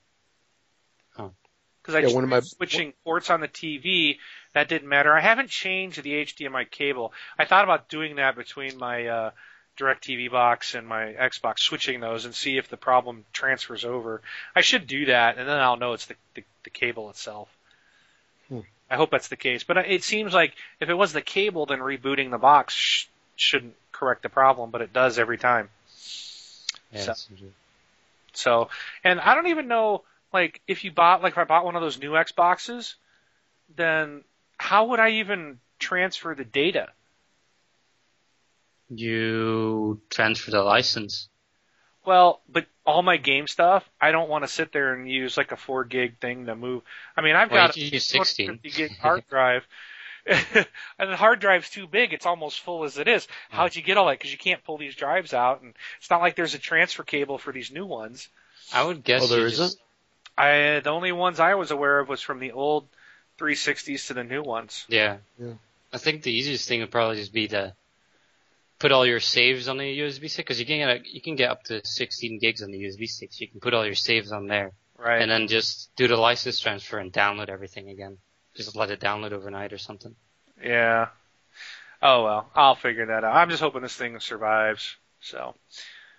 [1.17, 1.33] Oh.
[1.81, 4.19] Because I Yeah, just one of my- switching ports on the TV,
[4.53, 5.15] that didn't matter.
[5.15, 7.13] I haven't changed the HDMI cable.
[7.37, 9.31] I thought about doing that between my uh,
[9.77, 14.21] DirecTV box and my Xbox, switching those and see if the problem transfers over.
[14.55, 17.47] I should do that, and then I'll know it's the the, the cable itself.
[18.89, 19.63] I hope that's the case.
[19.63, 23.75] But it seems like if it was the cable, then rebooting the box sh- shouldn't
[23.91, 25.69] correct the problem, but it does every time.
[26.93, 27.35] Yeah, So-
[28.33, 28.69] So,
[29.03, 31.81] and I don't even know, like, if you bought, like, if I bought one of
[31.81, 32.95] those new Xboxes,
[33.75, 34.23] then
[34.57, 36.89] how would I even transfer the data?
[38.89, 41.27] you transfer the license.
[42.07, 45.51] Well, but all my game stuff, I don't want to sit there and use like
[45.51, 46.81] a four gig thing to move.
[47.17, 48.59] I mean, I've Well, got a can use 16.
[48.63, 49.67] gig hard drive,
[50.25, 50.65] and
[51.11, 52.13] the hard drive's too big.
[52.13, 53.25] It's almost full as it is.
[53.49, 53.57] Hmm.
[53.57, 54.17] How'd you get all that?
[54.19, 57.37] Because you can't pull these drives out, and it's not like there's a transfer cable
[57.37, 58.29] for these new ones.
[58.73, 59.65] I would guess Oh, there you isn't?
[59.65, 59.79] just,
[60.37, 62.87] I the only ones I was aware of was from the old
[63.37, 64.85] 360s to the new ones.
[64.87, 65.17] yeah.
[65.37, 65.53] Yeah.
[65.91, 67.73] I think the easiest thing would probably just be to
[68.79, 71.35] put all your saves on the USB stick because you can get a, you can
[71.35, 73.39] get up to 16 gigs on the USB sticks.
[73.41, 75.21] You can put all your saves on there Right.
[75.21, 78.17] and then just do the license transfer and download everything again.
[78.55, 80.15] Just let it download overnight or something.
[80.63, 81.07] Yeah.
[82.01, 83.35] Oh well, I'll figure that out.
[83.35, 84.95] I'm just hoping this thing survives.
[85.21, 85.55] So,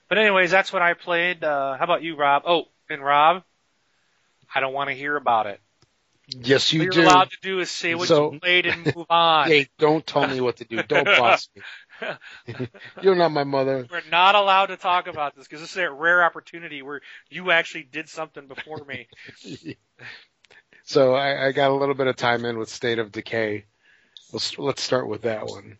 [0.08, 1.42] but anyways, that's what I played.
[1.44, 2.42] Uh, how about you, Rob?
[2.46, 3.42] Oh, and Rob,
[4.54, 5.60] I don't want to hear about it.
[6.28, 7.02] yes, you All you're do.
[7.04, 9.48] allowed to do is say what So- you played and move on.
[9.48, 10.82] Hey, don't tell me what to do.
[10.82, 11.62] Don't boss me.
[13.02, 13.86] You're not my mother.
[13.90, 17.50] We're not allowed to talk about this because this is a rare opportunity where you
[17.50, 19.08] actually did something before me.
[20.84, 23.64] So I, I got a little bit of time in with State of Decay.
[24.32, 25.76] Let's let's start with that one.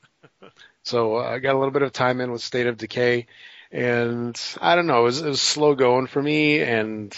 [0.83, 3.26] So uh, I got a little bit of time in with State of Decay,
[3.72, 7.16] and I don't know, it was, it was slow going for me, and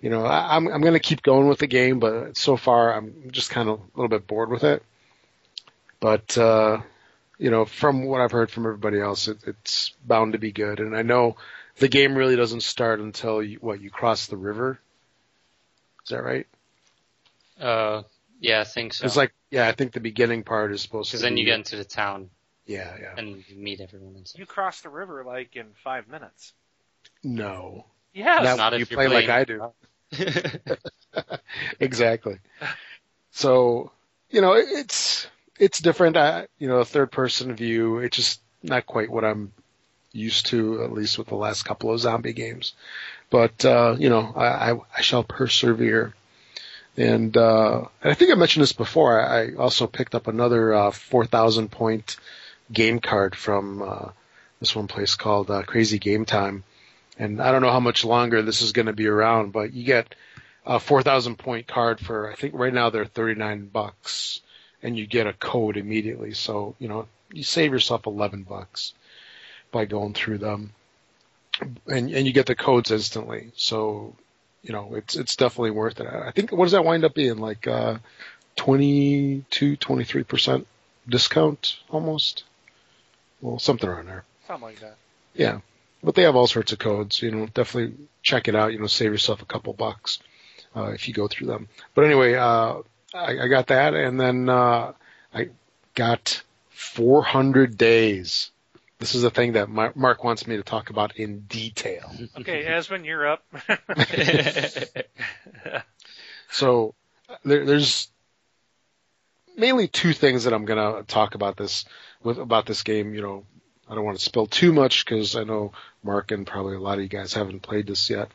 [0.00, 3.30] you know I, I'm I'm gonna keep going with the game, but so far I'm
[3.30, 4.82] just kind of a little bit bored with it.
[6.00, 6.80] but uh,
[7.40, 10.78] you know, from what I've heard from everybody else, it, it's bound to be good.
[10.78, 11.36] And I know
[11.78, 14.78] the game really doesn't start until you, what you cross the river.
[16.04, 16.46] Is that right?
[17.58, 18.02] Uh,
[18.40, 19.06] yeah, I think so.
[19.06, 21.16] It's like yeah, I think the beginning part is supposed to.
[21.16, 22.28] because then be, you get into the town
[22.66, 23.14] yeah, yeah.
[23.16, 24.38] and you meet everyone and stuff.
[24.38, 26.52] You cross the river like in five minutes.
[27.24, 29.72] No, Yeah, Not- Not you if you're play like I do.
[31.80, 32.38] exactly.
[33.30, 33.92] So,
[34.30, 35.26] you know, it- it's
[35.60, 36.16] it's different.
[36.16, 37.98] I, you know, third person view.
[37.98, 39.52] It's just not quite what I'm
[40.10, 42.72] used to, at least with the last couple of zombie games.
[43.28, 46.14] But uh, you know, I, I, I shall persevere.
[46.96, 49.20] And, uh, and I think I mentioned this before.
[49.20, 52.16] I, I also picked up another uh, 4,000 point
[52.72, 54.08] game card from uh,
[54.58, 56.64] this one place called uh, Crazy Game Time.
[57.18, 59.84] And I don't know how much longer this is going to be around, but you
[59.84, 60.14] get
[60.66, 64.40] a 4,000 point card for, I think right now they're 39 bucks
[64.82, 66.32] and you get a code immediately.
[66.32, 68.94] So, you know, you save yourself 11 bucks
[69.70, 70.72] by going through them
[71.86, 73.52] and, and you get the codes instantly.
[73.56, 74.14] So,
[74.62, 76.06] you know, it's, it's definitely worth it.
[76.06, 77.38] I think, what does that wind up being?
[77.38, 77.98] Like, uh,
[78.56, 80.66] 22, 23%
[81.08, 82.44] discount almost?
[83.40, 84.24] Well, something around there.
[84.46, 84.96] Something like that.
[85.34, 85.60] Yeah.
[86.02, 87.22] But they have all sorts of codes.
[87.22, 88.72] You know, definitely check it out.
[88.72, 90.18] You know, save yourself a couple bucks
[90.74, 91.68] uh, if you go through them.
[91.94, 92.78] But anyway, uh,
[93.14, 94.92] I, I got that, and then uh,
[95.34, 95.48] I
[95.94, 98.50] got 400 days.
[98.98, 102.12] This is a thing that Mark wants me to talk about in detail.
[102.38, 103.44] Okay, Esben, you're up.
[106.50, 106.94] So
[107.44, 108.08] there, there's
[109.56, 111.84] mainly two things that I'm going to talk about this
[112.22, 113.14] with about this game.
[113.14, 113.44] You know,
[113.88, 116.98] I don't want to spill too much because I know Mark and probably a lot
[116.98, 118.30] of you guys haven't played this yet.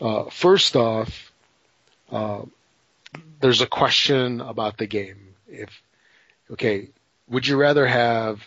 [0.00, 1.32] Uh, first off,
[2.12, 2.42] uh,
[3.40, 5.34] there's a question about the game.
[5.48, 5.70] If
[6.52, 6.88] okay,
[7.28, 8.46] would you rather have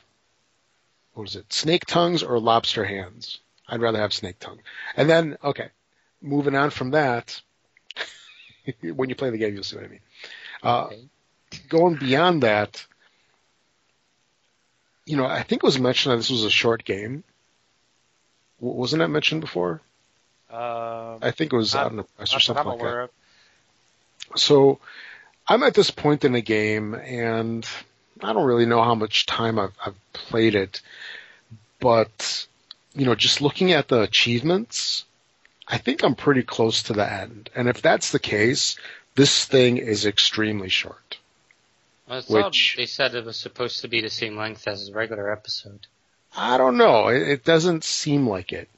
[1.14, 3.40] what was it, snake tongues or lobster hands?
[3.68, 4.60] I'd rather have snake tongue.
[4.96, 5.70] And then okay,
[6.22, 7.42] moving on from that,
[8.82, 10.00] when you play the game, you'll see what I mean.
[10.64, 11.10] Uh, Okay.
[11.70, 12.84] Going beyond that,
[15.06, 17.24] you know, I think it was mentioned that this was a short game.
[18.60, 19.82] W- Wasn't that mentioned before?
[20.50, 22.86] Um, I think it was Not- out in the press or something like that.
[23.04, 23.10] of.
[24.36, 24.80] So
[25.48, 27.68] I'm at this point in the game and
[28.22, 30.82] I don't really know how much time I've, I've played it,
[31.80, 32.48] but
[32.96, 35.06] you know, just looking at the achievements,
[35.68, 37.50] I think I'm pretty close to the end.
[37.56, 38.78] And if that's the case,
[39.16, 41.18] this thing is extremely short.
[42.08, 45.88] Which- they said it was supposed to be the same length as a regular episode.
[46.36, 47.08] I don't know.
[47.08, 48.70] It, it doesn't seem like it.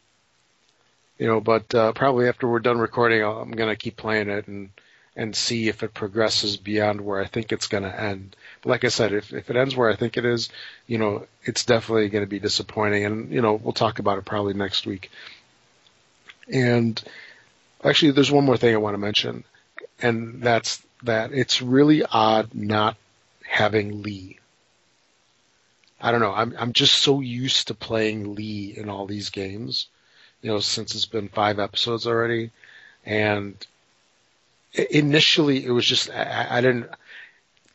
[1.18, 4.48] You know, but uh, probably after we're done recording, I'm going to keep playing it
[4.48, 4.70] and
[5.16, 8.36] and see if it progresses beyond where I think it's going to end.
[8.62, 10.50] But like I said, if if it ends where I think it is,
[10.88, 13.06] you know, it's definitely going to be disappointing.
[13.06, 15.10] And you know, we'll talk about it probably next week.
[16.52, 17.02] And
[17.84, 19.46] actually, there's one more thing I want to mention,
[20.02, 22.98] and that's that it's really odd not
[23.48, 24.40] having Lee.
[26.02, 26.34] I don't know.
[26.34, 29.88] I'm I'm just so used to playing Lee in all these games,
[30.42, 32.52] you know, since it's been five episodes already,
[33.06, 33.56] and
[34.78, 36.90] initially it was just I, I- didn't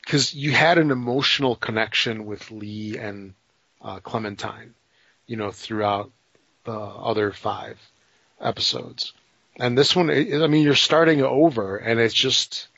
[0.05, 3.35] because you had an emotional connection with Lee and
[3.83, 4.75] uh, Clementine,
[5.27, 6.11] you know, throughout
[6.65, 7.79] the other five
[8.41, 9.13] episodes,
[9.59, 12.69] and this one, I I mean, you're starting over, and it's just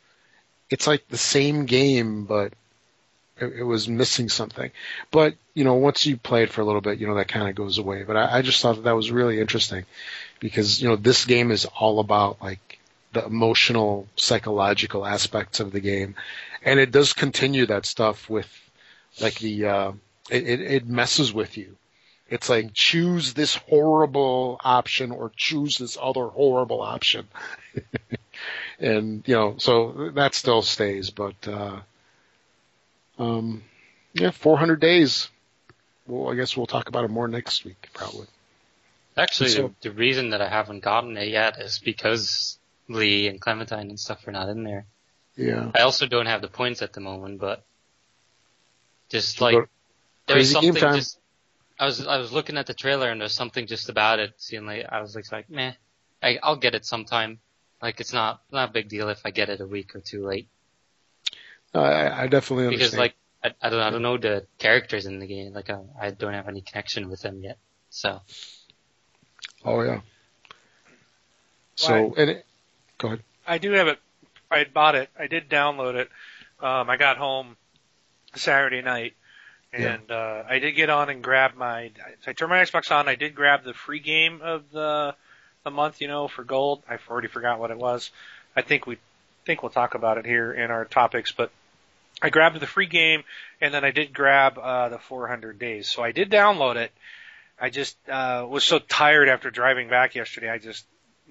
[0.70, 2.52] it's like the same game, but
[3.38, 4.70] it, it was missing something.
[5.10, 7.48] But you know, once you play it for a little bit, you know that kind
[7.48, 8.04] of goes away.
[8.04, 9.84] But I, I just thought that, that was really interesting
[10.40, 12.71] because you know this game is all about like
[13.12, 16.14] the emotional, psychological aspects of the game,
[16.64, 18.48] and it does continue that stuff with
[19.20, 19.92] like the uh,
[20.30, 21.76] it, it messes with you.
[22.28, 27.28] It's like choose this horrible option or choose this other horrible option.
[28.78, 31.80] and you know, so that still stays, but uh
[33.18, 33.62] um
[34.14, 35.28] yeah, 400 days.
[36.06, 38.26] Well, I guess we'll talk about it more next week, probably.
[39.16, 42.58] Actually, So- the, the reason that I haven't gotten it yet is because
[42.92, 44.86] Lee and Clementine and stuff are not in there.
[45.36, 45.70] Yeah.
[45.74, 47.64] I also don't have the points at the moment, but
[49.08, 49.68] just like
[50.26, 50.94] there's Crazy game something time.
[50.96, 51.18] just
[51.78, 54.66] I was I was looking at the trailer and there's something just about it seeing
[54.66, 55.72] like I was like like meh
[56.22, 57.40] I, I'll get it sometime
[57.80, 60.24] like it's not not a big deal if I get it a week or two
[60.24, 60.48] late
[61.74, 62.70] I, I definitely understand.
[62.70, 63.14] because like
[63.44, 66.34] I, I don't I don't know the characters in the game like I, I don't
[66.34, 67.58] have any connection with them yet
[67.90, 68.20] so
[69.64, 70.00] oh yeah.
[71.74, 72.12] So Right.
[72.16, 72.46] and it,
[72.98, 73.22] go ahead.
[73.46, 73.98] I do have it.
[74.50, 75.08] I bought it.
[75.18, 76.10] I did download it.
[76.60, 77.56] Um, I got home
[78.34, 79.14] Saturday night.
[79.74, 81.90] And uh, I did get on and grab my.
[82.26, 83.08] I turned my Xbox on.
[83.08, 85.14] I did grab the free game of the
[85.64, 86.82] the month, you know, for gold.
[86.88, 88.10] I've already forgot what it was.
[88.54, 88.98] I think we
[89.46, 91.50] think we'll talk about it here in our topics, but
[92.20, 93.24] I grabbed the free game
[93.60, 95.88] and then I did grab uh, the 400 days.
[95.88, 96.92] So I did download it.
[97.60, 100.50] I just uh, was so tired after driving back yesterday.
[100.50, 100.84] I just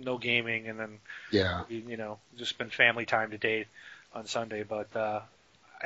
[0.03, 0.99] no gaming and then
[1.31, 1.63] Yeah.
[1.69, 3.65] you, know just spend family time today
[4.13, 4.63] on Sunday.
[4.63, 5.21] But uh,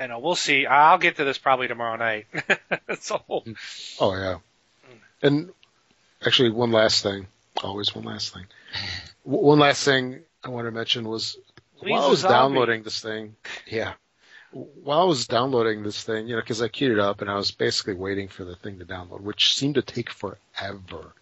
[0.01, 0.65] you know we'll see.
[0.65, 2.27] I'll get to this probably tomorrow night.
[2.99, 3.21] so
[3.99, 4.37] Oh yeah.
[5.21, 5.51] And
[6.25, 7.27] actually, one last thing.
[7.63, 8.45] Always one last thing.
[9.23, 11.37] One last thing I want to mention was
[11.79, 13.35] Please, while I was downloading this thing.
[13.65, 13.93] Yeah.
[14.51, 17.35] While I was downloading this thing, you know, because I queued it up and I
[17.35, 21.13] was basically waiting for the thing to download, which seemed to take forever.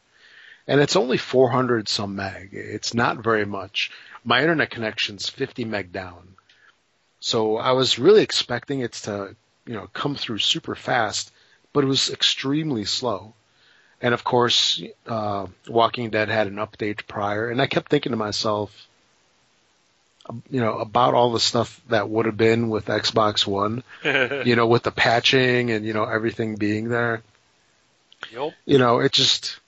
[0.67, 2.49] And it's only 400 some meg.
[2.53, 3.91] It's not very much.
[4.23, 6.35] My internet connection's 50 meg down.
[7.19, 9.35] So I was really expecting it to,
[9.65, 11.31] you know, come through super fast,
[11.73, 13.33] but it was extremely slow.
[14.01, 18.17] And of course, uh, Walking Dead had an update prior, and I kept thinking to
[18.17, 18.87] myself,
[20.49, 24.67] you know, about all the stuff that would have been with Xbox One, you know,
[24.67, 27.21] with the patching and, you know, everything being there.
[28.31, 28.51] Yup.
[28.65, 29.59] You know, it just,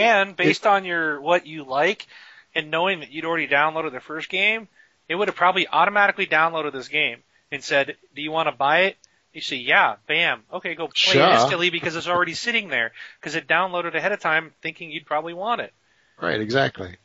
[0.00, 2.06] And based on your what you like
[2.54, 4.68] and knowing that you'd already downloaded the first game,
[5.08, 8.80] it would have probably automatically downloaded this game and said, "Do you want to buy
[8.82, 8.96] it?"
[9.32, 10.42] You say, "Yeah." Bam.
[10.52, 11.26] Okay, go play Sure.
[11.26, 15.06] it instantly because it's already sitting there because it downloaded ahead of time, thinking you'd
[15.06, 15.72] probably want it.
[16.20, 16.96] right, exactly.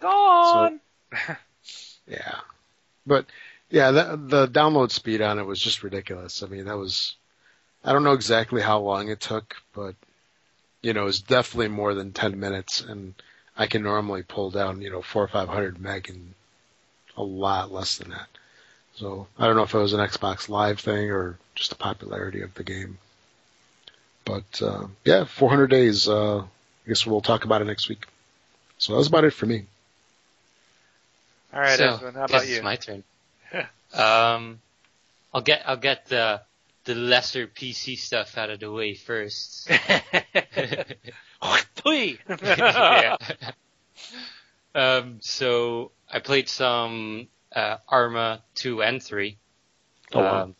[0.00, 0.80] Gone.
[2.06, 2.40] Yeah.
[3.06, 3.24] But
[3.70, 6.42] yeah, the, the download speed on it was just ridiculous.
[6.42, 7.16] I mean, that was,
[7.82, 9.94] I don't know exactly how long it took, but
[10.84, 13.14] you know, it was definitely more than 10 minutes and
[13.56, 16.34] I can normally pull down, you know, four or 500 meg and
[17.16, 18.28] a lot less than that.
[18.96, 22.42] So I don't know if it was an Xbox Live thing or just the popularity
[22.42, 22.98] of the game.
[24.26, 28.06] But, uh, yeah, 400 days, uh, I guess we'll talk about it next week.
[28.76, 29.64] So that was about it for me.
[31.52, 32.56] All right, so, Esben, how about you?
[32.56, 33.04] It's my turn.
[33.94, 34.60] um,
[35.32, 36.40] I'll get I'll get the
[36.84, 39.70] the lesser PC stuff out of the way first.
[42.46, 43.16] Yeah.
[44.76, 49.38] Um, so I played some uh, Arma two and three.
[50.12, 50.42] Oh, wow.
[50.42, 50.56] um,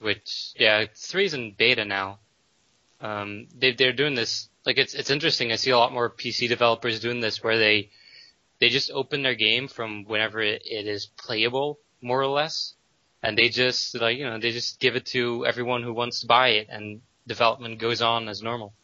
[0.00, 2.18] which yeah, three's in beta now.
[3.00, 5.50] Um, they they're doing this like it's it's interesting.
[5.50, 7.90] I see a lot more PC developers doing this where they
[8.58, 12.74] they just open their game from whenever it, it is playable, more or less,
[13.24, 16.26] and they just like you know they just give it to everyone who wants to
[16.26, 18.74] buy it, and development goes on as normal,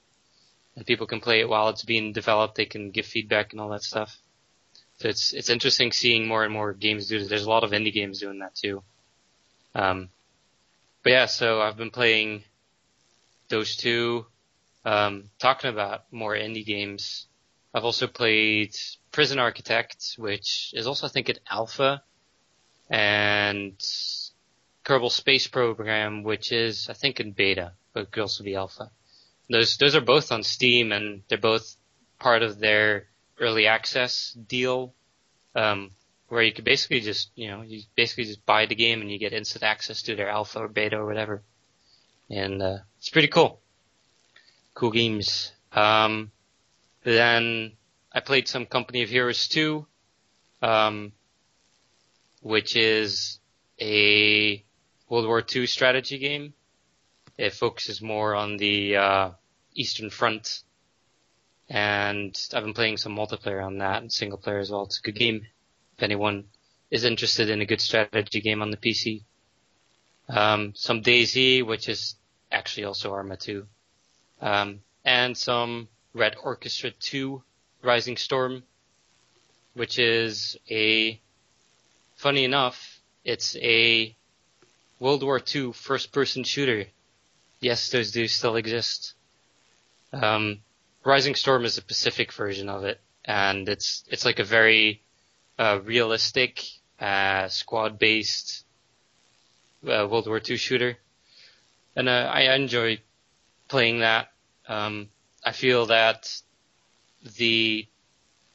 [0.74, 2.55] and people can play it while it's being developed.
[2.55, 4.16] They can give feedback and all that stuff.
[4.97, 7.28] So it's it's interesting seeing more and more games do this.
[7.28, 8.82] There's a lot of indie games doing that too.
[9.74, 10.09] Um,
[11.05, 12.43] but yeah, so I've been playing
[13.51, 14.24] those two.
[14.86, 17.26] Um, talking about more indie games,
[17.74, 18.74] I've also played
[19.12, 22.03] Prison Architect, which is also I think an alpha,
[22.88, 23.74] and
[24.91, 28.91] Kerbal Space Program, which is I think in beta, but could also be alpha.
[29.49, 31.76] Those those are both on Steam, and they're both
[32.18, 33.07] part of their
[33.38, 34.93] early access deal,
[35.55, 35.93] um,
[36.26, 39.18] where you could basically just you know you basically just buy the game and you
[39.20, 41.41] get instant access to their alpha or beta or whatever,
[42.28, 43.61] and uh, it's pretty cool.
[44.74, 45.53] Cool games.
[45.70, 46.32] Um,
[47.05, 47.74] then
[48.12, 49.86] I played some Company of Heroes 2,
[50.62, 51.12] um,
[52.43, 53.38] which is
[53.80, 54.64] a
[55.11, 56.55] World War II strategy game.
[57.37, 59.31] It focuses more on the uh,
[59.75, 60.63] Eastern Front,
[61.69, 64.85] and I've been playing some multiplayer on that and single player as well.
[64.85, 65.47] It's a good game
[65.97, 66.45] if anyone
[66.93, 69.23] is interested in a good strategy game on the PC.
[70.29, 72.15] Um, some DayZ, which is
[72.53, 73.67] actually also Arma 2,
[74.41, 77.43] um, and some Red Orchestra 2
[77.83, 78.63] Rising Storm,
[79.75, 81.21] which is a,
[82.15, 84.15] funny enough, it's a
[85.01, 86.85] World War II first person shooter.
[87.61, 89.15] Yes, those do still exist.
[90.13, 90.61] Um,
[91.05, 95.03] Rising Storm is a Pacific version of it, and it's, it's like a very,
[95.59, 96.63] uh, realistic,
[97.01, 98.65] uh, squad based,
[99.85, 100.99] uh, World War II shooter.
[101.97, 103.01] And, uh, I enjoy
[103.69, 104.29] playing that.
[104.69, 105.09] Um,
[105.45, 106.31] I feel that
[107.39, 107.87] the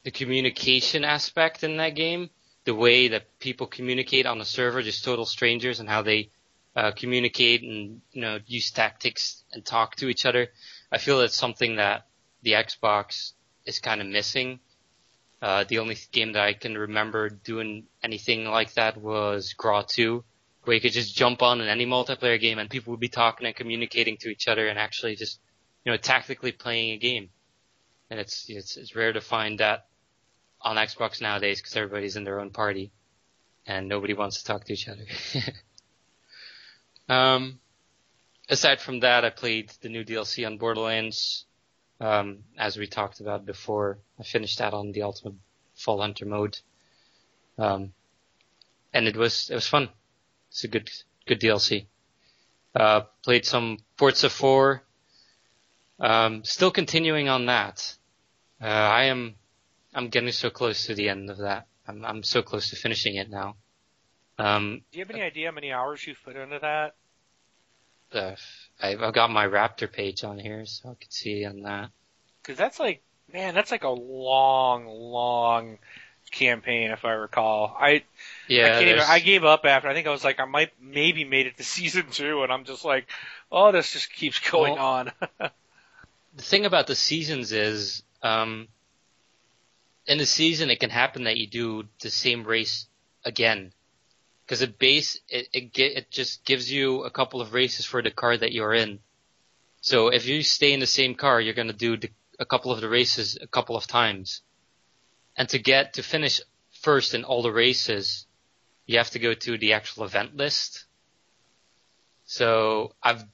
[0.04, 2.30] the communication aspect in that game,
[2.64, 6.30] the way that people communicate on the server, just total strangers, and how they
[6.76, 10.48] uh, communicate and you know use tactics and talk to each other.
[10.92, 12.06] I feel that's something that
[12.42, 13.32] the Xbox
[13.64, 14.60] is kind of missing.
[15.40, 20.24] Uh, the only game that I can remember doing anything like that was Graw 2,
[20.64, 23.46] where you could just jump on in any multiplayer game and people would be talking
[23.46, 25.38] and communicating to each other and actually just,
[25.84, 27.28] you know, tactically playing a game.
[28.10, 29.86] And it's, it's, it's rare to find that
[30.62, 32.90] on Xbox nowadays because everybody's in their own party
[33.66, 35.04] and nobody wants to talk to each other.
[37.08, 37.58] um,
[38.48, 41.44] aside from that, I played the new DLC on Borderlands.
[42.00, 45.34] Um, as we talked about before, I finished that on the Ultimate
[45.84, 46.58] Vault Hunter mode.
[47.58, 47.92] Um,
[48.92, 49.88] and it was, it was fun.
[50.50, 50.90] It's a good,
[51.26, 51.86] good DLC.
[52.74, 54.82] Uh, played some Forza 4.
[55.98, 57.96] Um, still continuing on that.
[58.60, 59.36] Uh, I am,
[59.94, 61.66] I'm getting so close to the end of that.
[61.88, 63.56] I'm, I'm so close to finishing it now.
[64.38, 66.96] Um, Do you have any idea how many hours you've put into that?
[68.12, 68.34] uh,
[68.80, 71.90] I've I've got my Raptr page on here, so I can see on that.
[72.42, 75.78] Because that's like, man, that's like a long, long
[76.30, 77.76] campaign, if I recall.
[77.78, 78.04] I
[78.46, 79.88] Yeah, I, can't even, I gave up after.
[79.88, 82.64] I think I was like, I might maybe made it to season two, and I'm
[82.64, 83.08] just like,
[83.52, 85.12] oh, this just keeps going Well, on.
[86.34, 88.68] the thing about the seasons is, um,
[90.06, 92.86] in the season, it can happen that you do the same race
[93.24, 93.72] again.
[94.46, 98.00] Because it base, it, it get, it just gives you a couple of races for
[98.00, 99.00] the car that you're in.
[99.80, 102.80] So if you stay in the same car, you're gonna do the, a couple of
[102.80, 104.42] the races a couple of times.
[105.36, 106.40] And to get, to finish
[106.70, 108.26] first in all the races,
[108.86, 110.84] you have to go to the actual event list.
[112.24, 113.24] So I've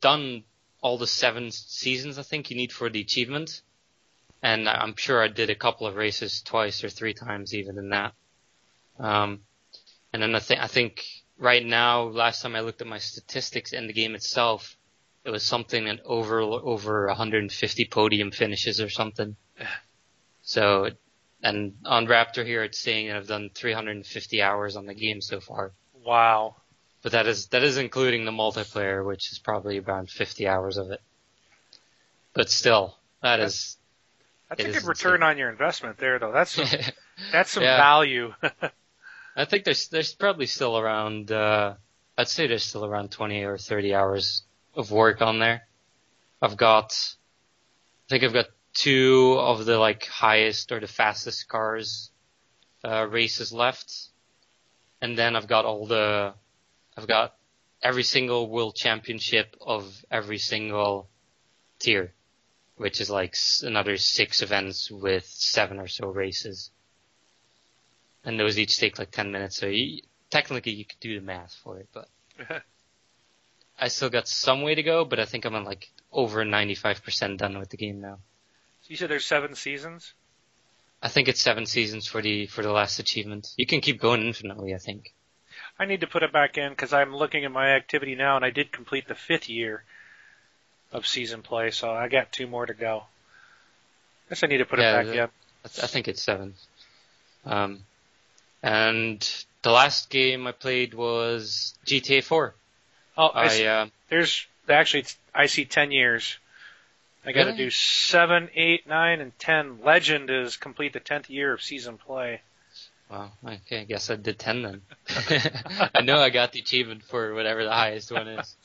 [0.00, 0.44] done
[0.80, 3.62] all the seven seasons I think you need for the achievement.
[4.42, 7.90] And I'm sure I did a couple of races twice or three times even in
[7.90, 8.12] that.
[8.98, 9.40] Um,
[10.12, 11.04] and then I think, I think
[11.38, 14.76] right now, last time I looked at my statistics in the game itself,
[15.24, 19.36] it was something that over, over 150 podium finishes or something.
[20.44, 20.90] So,
[21.40, 25.38] and on Raptr here, it's saying that I've done 350 hours on the game so
[25.38, 25.70] far.
[26.04, 26.56] wow.
[27.02, 30.90] But that is that is including the multiplayer, which is probably around 50 hours of
[30.90, 31.00] it.
[32.32, 33.76] But still, that is
[34.48, 36.32] That's a good return on your investment there, though.
[36.32, 36.66] That's some,
[37.32, 37.76] that's some Yeah.
[37.76, 38.34] value.
[39.34, 41.74] I think there's there's probably still around uh
[42.18, 44.42] I'd say there's still around 20 or 30 hours
[44.74, 45.66] of work on there.
[46.42, 52.10] I've got I think I've got two of the like highest or the fastest cars
[52.84, 54.08] uh races left.
[55.00, 56.34] And then I've got all the
[56.96, 57.34] I've got
[57.82, 61.08] every single world championship of every single
[61.78, 62.12] tier,
[62.76, 66.70] which is like another six events with seven or so races
[68.24, 69.56] and those each take like 10 minutes.
[69.56, 72.08] So you, technically you could do the math for it, but
[73.78, 77.36] I still got some way to go, but I think I'm on like over 95%
[77.36, 78.18] done with the game now.
[78.82, 80.14] So you said there's seven seasons.
[81.02, 83.52] I think it's seven seasons for the, for the last achievement.
[83.56, 85.12] You can keep going infinitely, I think.
[85.78, 88.44] I need to put it back in because I'm looking at my activity now, and
[88.44, 89.84] I did complete the fifth year
[90.92, 93.04] of season play, so I got two more to go.
[94.26, 95.28] I Guess I need to put Yeah, it back in.
[95.64, 96.54] I, I think it's seven.
[97.44, 97.80] Um,
[98.62, 102.54] and the last game I played was GTA 4.
[103.16, 105.04] Oh, I see- I, uh, there's actually
[105.34, 106.38] I see ten years.
[107.24, 107.64] I got to Really?
[107.64, 109.80] do seven, eight, nine, and ten.
[109.82, 112.40] Legend is complete the tenth year of season play.
[113.08, 114.82] Well, okay, I guess I did 10 then.
[115.94, 118.56] I know I got the achievement for whatever the highest one is.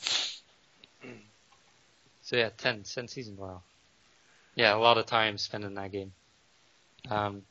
[2.24, 3.62] So yeah, 10, 10 seasons, wow.
[4.56, 6.14] Yeah, a lot of time spent in that game.
[7.12, 7.44] Um,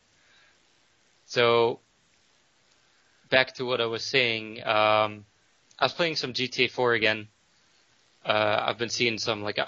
[1.27, 1.81] so,
[3.29, 5.25] back to what I was saying, um,
[5.79, 7.29] I was playing some GTA 4 again.
[8.25, 9.67] Uh, I've been seeing some, like, uh,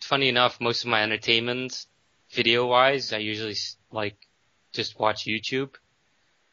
[0.00, 1.86] funny enough, most of my entertainment,
[2.30, 3.56] video-wise, I usually,
[3.90, 4.16] like,
[4.72, 5.74] just watch YouTube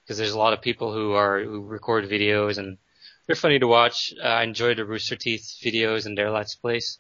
[0.04, 2.80] because there's a lot of people who are who record videos and
[3.28, 4.12] they're funny to watch.
[4.20, 6.98] Uh, I enjoy the Rooster Teeth videos and their Let's Plays,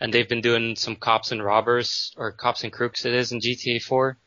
[0.00, 3.38] and they've been doing some cops and robbers or cops and crooks it is in
[3.38, 4.18] GTA 4.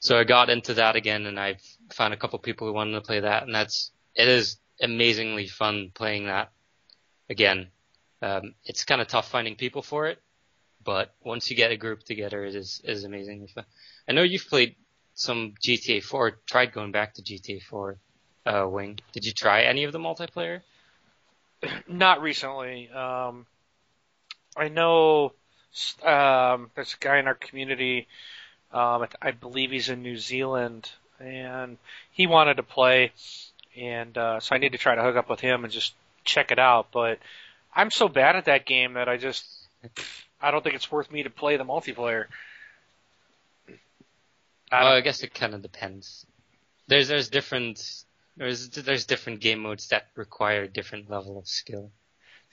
[0.00, 1.58] So I got into that again, and I
[1.92, 5.90] found a couple people who wanted to play that, and that's it is amazingly fun
[5.94, 6.50] playing that
[7.28, 7.68] again.
[8.22, 10.20] Um, it's kind of tough finding people for it,
[10.84, 13.64] but once you get a group together, it is is amazingly fun.
[14.08, 14.76] I know you've played
[15.14, 17.98] some GTA 4, tried going back to GTA 4,
[18.44, 18.98] uh, Wing.
[19.12, 20.60] Did you try any of the multiplayer?
[21.88, 22.90] Not recently.
[22.90, 23.46] Um,
[24.56, 25.32] I know
[26.02, 28.08] um, there's a guy in our community.
[28.72, 31.78] Um, I believe he's in New Zealand, and
[32.12, 33.12] he wanted to play,
[33.76, 35.94] and uh, so I need to try to hook up with him and just
[36.24, 36.88] check it out.
[36.92, 37.18] But
[37.74, 39.46] I'm so bad at that game that I just
[40.40, 42.26] I don't think it's worth me to play the multiplayer.
[44.70, 46.26] I Well, I guess it kind of depends.
[46.88, 48.04] There's there's different
[48.36, 51.90] there's there's different game modes that require a different level of skill.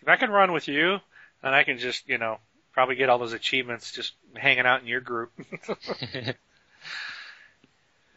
[0.01, 0.99] If I can run with you,
[1.41, 2.37] then I can just you know
[2.73, 5.31] probably get all those achievements just hanging out in your group.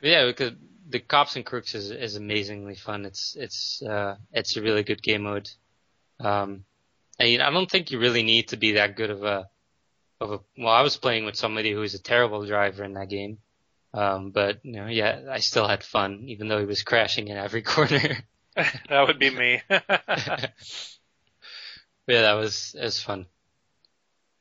[0.02, 0.52] yeah, because
[0.88, 3.04] the cops and crooks is is amazingly fun.
[3.04, 5.50] It's it's uh it's a really good game mode.
[6.20, 6.64] Um,
[7.18, 9.48] and I don't think you really need to be that good of a
[10.20, 10.40] of a.
[10.58, 13.38] Well, I was playing with somebody who was a terrible driver in that game.
[13.94, 17.36] Um, but you know, yeah, I still had fun, even though he was crashing in
[17.36, 18.18] every corner.
[18.54, 19.62] that would be me.
[19.70, 20.50] yeah,
[22.06, 23.26] that was it was fun.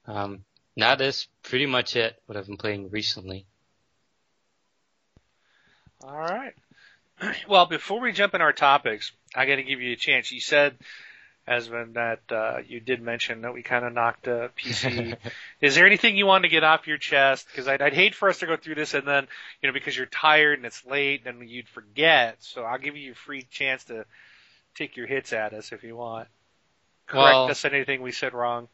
[0.07, 0.45] Um,
[0.75, 2.21] now that is pretty much it.
[2.25, 3.45] What I've been playing recently.
[6.03, 6.53] All right.
[7.47, 10.33] Well, before we jump in our topics, I got to give you a chance.
[10.33, 10.75] You said,
[11.47, 15.15] Esben, that uh, you did mention that we kind of knocked a PC.
[15.61, 17.47] Is there anything you want to get off your chest?
[17.47, 19.27] Because I'd, I'd hate for us to go through this and then,
[19.61, 22.35] you know, because you're tired and it's late, and you'd forget.
[22.39, 24.05] So I'll give you a free chance to
[24.75, 26.27] take your hits at us if you want.
[27.07, 28.67] Correct Well- us on anything we said wrong.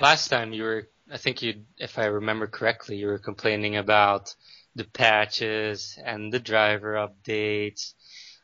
[0.00, 4.34] Last time you were, I think you, if I remember correctly, you were complaining about
[4.74, 7.94] the patches and the driver updates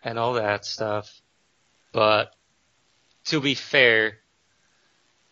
[0.03, 1.21] and all that stuff.
[1.93, 2.33] But
[3.27, 4.19] to be fair,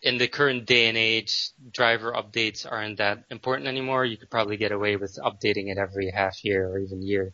[0.01, 4.05] in the current day and age, driver updates aren't that important anymore.
[4.05, 7.33] You could probably get away with updating it every half year or even year.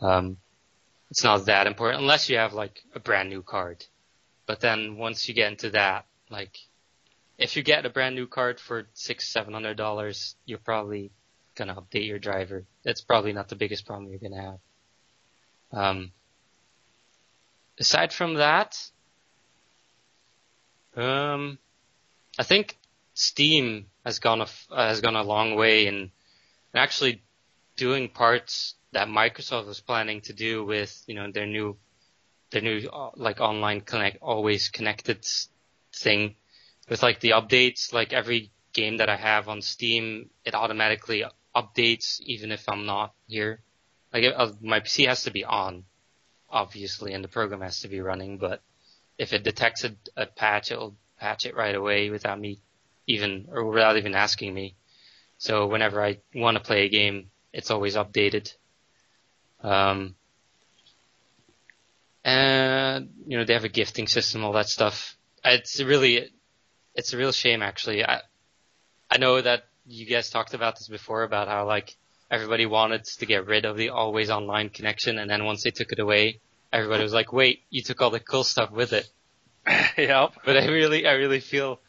[0.00, 0.36] Um,
[1.10, 3.84] it's not that important unless you have like a brand new card.
[4.46, 6.58] But then once you get into that, like
[7.38, 11.10] if you get a brand new card for six, seven hundred dollars, you're probably
[11.54, 12.64] gonna update your driver.
[12.84, 14.58] That's probably not the biggest problem you're gonna have.
[15.72, 16.12] Um,
[17.78, 18.78] aside from that,
[20.96, 21.58] um,
[22.38, 22.76] I think
[23.14, 26.10] Steam has gone a uh, has gone a long way in, in
[26.74, 27.22] actually
[27.76, 31.76] doing parts that Microsoft was planning to do with you know their new
[32.50, 35.26] their new uh, like online connect always connected
[35.92, 36.36] thing
[36.88, 41.24] with like the updates, like every game that I have on Steam, it automatically
[41.54, 43.60] updates even if I'm not here.
[44.12, 45.84] Like uh, my PC has to be on,
[46.48, 48.38] obviously, and the program has to be running.
[48.38, 48.62] But
[49.18, 52.60] if it detects a, a patch, it'll patch it right away without me
[53.06, 54.74] even or without even asking me.
[55.38, 58.52] So whenever I want to play a game, it's always updated.
[59.60, 60.14] Um,
[62.24, 65.16] and you know they have a gifting system, all that stuff.
[65.44, 66.30] It's really
[66.94, 68.04] it's a real shame actually.
[68.04, 68.20] I
[69.10, 71.96] I know that you guys talked about this before about how like
[72.30, 75.92] everybody wanted to get rid of the always online connection and then once they took
[75.92, 76.40] it away,
[76.72, 79.08] everybody was like, "Wait, you took all the cool stuff with it."
[79.98, 80.34] yep.
[80.44, 81.80] But I really I really feel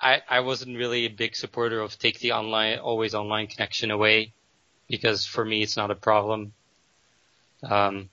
[0.00, 4.34] I I wasn't really a big supporter of take the online always online connection away
[4.88, 6.52] because for me it's not a problem.
[7.62, 8.10] Um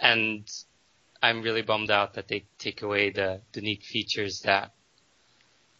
[0.00, 0.48] and
[1.20, 4.72] I'm really bummed out that they take away the, the neat features that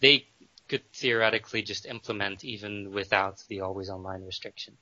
[0.00, 0.26] they
[0.68, 4.76] could theoretically just implement even without the always online restriction.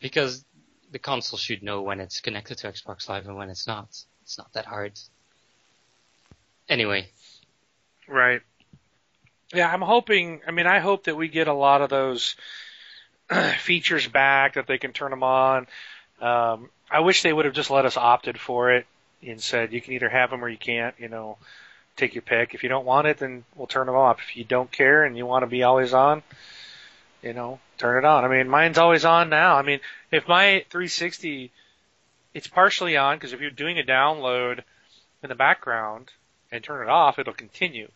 [0.00, 0.44] Because
[0.92, 3.88] the console should know when it's connected to Xbox Live and when it's not.
[4.22, 4.92] It's not that hard.
[6.68, 7.08] Anyway,
[8.08, 8.42] Right.
[9.52, 10.40] Yeah, I'm hoping.
[10.46, 12.36] I mean, I hope that we get a lot of those
[13.58, 15.66] features back that they can turn them on.
[16.20, 18.86] Um, I wish they would have just let us opted for it
[19.22, 20.94] and said you can either have them or you can't.
[20.98, 21.38] You know,
[21.96, 22.54] take your pick.
[22.54, 24.18] If you don't want it, then we'll turn them off.
[24.28, 26.22] If you don't care and you want to be always on,
[27.22, 28.24] you know, turn it on.
[28.24, 29.56] I mean, mine's always on now.
[29.56, 29.80] I mean,
[30.10, 31.50] if my 360,
[32.32, 34.60] it's partially on because if you're doing a download
[35.22, 36.10] in the background
[36.50, 37.88] and turn it off, it'll continue.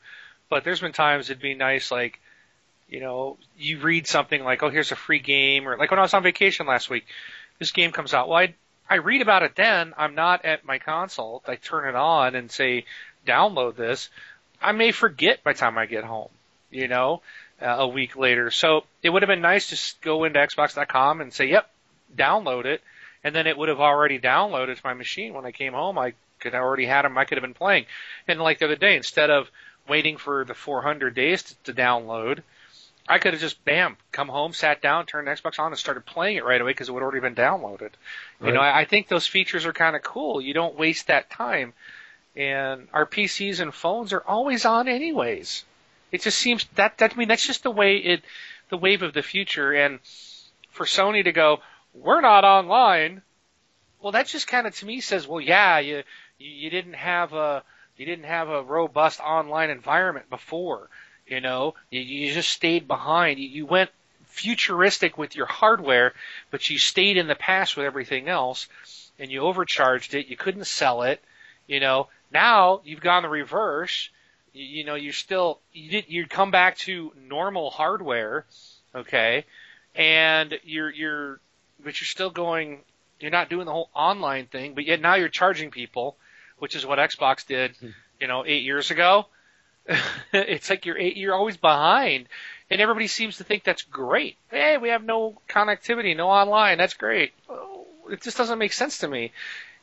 [0.49, 2.21] But there's been times it'd be nice, like,
[2.89, 6.03] you know, you read something like, oh, here's a free game, or like when I
[6.03, 7.05] was on vacation last week,
[7.59, 8.29] this game comes out.
[8.29, 8.55] Well, I,
[8.89, 9.93] I read about it then.
[9.99, 11.43] I'm not at my console.
[11.47, 12.87] I turn it on and say,
[13.29, 14.09] download this.
[14.61, 16.31] I may forget by the time I get home,
[16.71, 17.23] you know,
[17.61, 18.51] uh, a week later.
[18.51, 21.71] So it would have been nice to go into Xbox.com and say, yep,
[22.17, 22.83] download it.
[23.25, 25.99] And then it would have already downloaded to my machine when I came home.
[25.99, 27.19] I could have already had them.
[27.19, 27.87] I could have been playing.
[28.27, 29.51] And like the other day, instead of
[29.89, 32.43] waiting for the 400 days to, to download,
[33.09, 36.37] I could have just bam, come home, sat down, turned Xbox on, and started playing
[36.37, 37.91] it right away because it would already been downloaded.
[38.45, 40.41] You know, I, I think those features are kind of cool.
[40.41, 41.73] You don't waste that time,
[42.39, 45.65] and our PCs and phones are always on anyways.
[46.13, 48.23] It just seems that that I mean that's just the way it,
[48.71, 49.73] the wave of the future.
[49.73, 49.99] And
[50.71, 51.59] for Sony to go,
[51.93, 53.23] we're not online.
[54.01, 56.05] Well, that just kind of to me says, well, yeah, you
[56.39, 57.65] you, didn't have a
[57.97, 60.89] you didn't have a robust online environment before.
[61.27, 63.41] You know, you, you just stayed behind.
[63.41, 63.91] You, you went
[64.27, 66.15] futuristic with your hardware,
[66.53, 68.69] but you stayed in the past with everything else.
[69.19, 70.29] and you overcharged it.
[70.29, 71.21] You couldn't sell it.
[71.67, 74.11] You know, now you've gone the reverse.
[74.53, 78.47] You, you know, you're still you did you come back to normal hardware,
[78.95, 79.45] okay,
[79.95, 81.41] and you're you're
[81.83, 82.81] but you're still going.
[83.21, 86.17] You're not doing the whole online thing, but yet now you're charging people,
[86.59, 87.89] which is what Xbox did, hmm.
[88.21, 89.27] you know, eight years ago.
[90.33, 92.29] it's like you're eight, you're always behind,
[92.71, 94.37] and everybody seems to think that's great.
[94.51, 96.79] Hey, we have no connectivity, no online.
[96.79, 97.33] That's great.
[97.49, 99.33] Oh, it just doesn't make sense to me.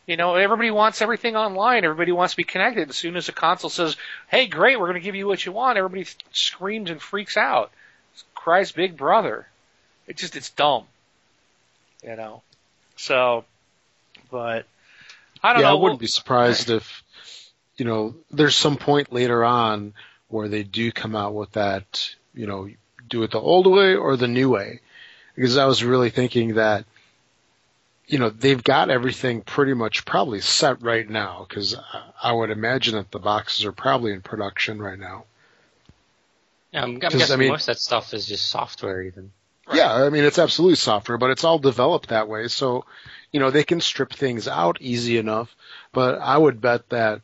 [0.08, 1.84] You know, everybody wants everything online.
[1.84, 2.90] Everybody wants to be connected.
[2.90, 3.98] As soon as a console says,
[4.28, 7.72] "Hey, great, we're going to give you what you want," everybody screams and freaks out.
[8.36, 9.48] cries Big Brother.
[10.08, 10.84] It just it's dumb.
[12.04, 12.44] You know.
[12.98, 13.46] So,
[14.30, 14.66] but
[15.42, 15.78] I don't yeah, know.
[15.78, 17.04] I wouldn't be surprised if
[17.78, 19.94] you know there's some point later on
[20.28, 22.70] where they do come out with that, you know,
[23.08, 24.82] do it the old way or the new way.
[25.36, 26.86] Because I was really thinking that
[28.08, 31.76] you know, they've got everything pretty much probably set right now because
[32.22, 35.26] I would imagine that the boxes are probably in production right now.
[36.72, 39.32] Yeah, I'm, I'm guessing I mean- most of that stuff is just software even.
[39.74, 42.50] Yeah, I mean, it's absolutely software, but it's all developed that way.
[42.50, 42.86] So,
[43.32, 45.56] you know, they can strip things out easy enough,
[45.92, 47.22] but I would bet that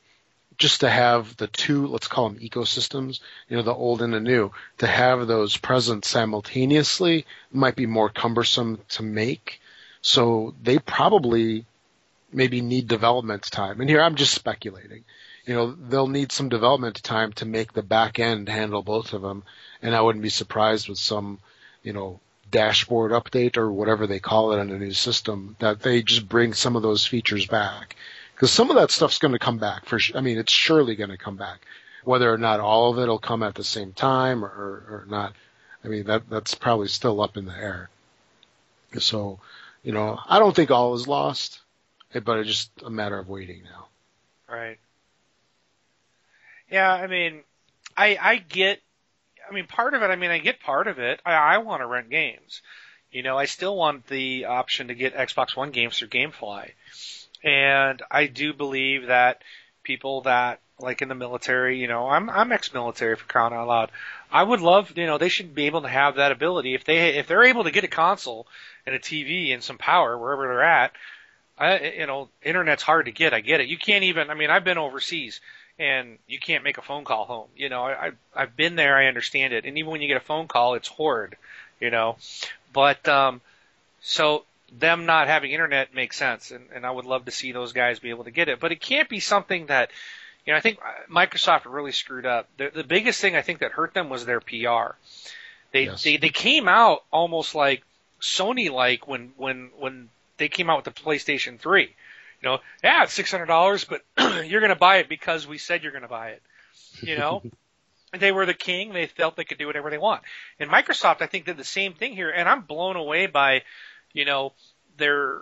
[0.58, 4.20] just to have the two, let's call them ecosystems, you know, the old and the
[4.20, 9.62] new, to have those present simultaneously might be more cumbersome to make.
[10.02, 11.66] So they probably
[12.34, 13.82] maybe need development time.
[13.82, 15.04] And here I'm just speculating.
[15.46, 19.22] You know, they'll need some development time to make the back end handle both of
[19.22, 19.44] them.
[19.82, 21.40] And I wouldn't be surprised with some,
[21.84, 22.20] you know,
[22.52, 26.54] dashboard update or whatever they call it on a new system that they just bring
[26.54, 27.96] some of those features back.
[28.36, 31.10] Because some of that stuff's going to come back for, I mean, it's surely going
[31.12, 31.60] to come back.
[32.04, 35.34] Whether or not all of it will come at the same time or, or not,
[35.84, 37.90] I mean, that, that's probably still up in the air.
[39.00, 39.40] So,
[39.84, 41.60] you know, I don't think all is lost,
[42.14, 43.88] but it's just a matter of waiting now.
[44.50, 44.80] Right.
[46.70, 47.42] Yeah, I mean,
[47.98, 48.80] I I get.
[49.50, 50.06] I mean, part of it.
[50.06, 51.20] I mean, I get part of it.
[51.26, 52.62] I, I want to rent games.
[53.12, 56.72] You know, I still want the option to get Xbox One games through GameFly,
[57.44, 59.42] and I do believe that
[59.84, 63.92] people that like in the military, you know, I'm I'm ex-military for crying out loud.
[64.32, 67.18] I would love, you know, they should be able to have that ability if they
[67.18, 68.48] if they're able to get a console
[68.86, 70.92] and a TV and some power wherever they're at.
[71.58, 73.34] I, you know, internet's hard to get.
[73.34, 73.68] I get it.
[73.68, 74.30] You can't even.
[74.30, 75.42] I mean, I've been overseas
[75.78, 77.48] and you can't make a phone call home.
[77.56, 78.96] You know, I, I've been there.
[78.96, 79.66] I understand it.
[79.66, 81.36] And even when you get a phone call, it's horrid.
[81.80, 82.18] You know,
[82.74, 83.42] but um,
[84.02, 84.46] so
[84.78, 87.98] them not having internet makes sense, and, and I would love to see those guys
[87.98, 88.60] be able to get it.
[88.60, 89.90] But it can't be something that,
[90.46, 90.80] you know, I think
[91.10, 92.48] Microsoft really screwed up.
[92.58, 94.96] The, the biggest thing I think that hurt them was their PR.
[95.72, 96.04] They Yes.
[96.04, 97.84] they they came out almost like
[98.22, 101.84] Sony like when when when they came out with the PlayStation 3.
[102.42, 104.02] You know, yeah, it's six hundred dollars, but
[104.46, 106.42] you're going to buy it because we said you're going to buy it.
[107.02, 107.44] You know,
[108.18, 108.94] they were the king.
[108.94, 110.24] They felt they could do whatever they want.
[110.60, 112.32] And Microsoft, I think, did the same thing here.
[112.32, 113.62] And I'm blown away by,
[114.14, 114.54] you know,
[114.98, 115.42] their uh,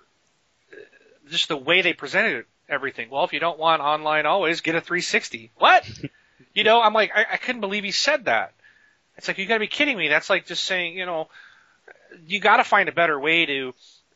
[1.29, 3.09] just the way they presented everything.
[3.09, 5.51] Well, if you don't want online always, get a 360.
[5.57, 5.89] What?
[6.53, 8.53] you know, I'm like, I, I couldn't believe he said that.
[9.17, 10.09] It's like you got to be kidding me.
[10.09, 11.29] That's like just saying, you know,
[12.27, 13.73] you got to find a better way to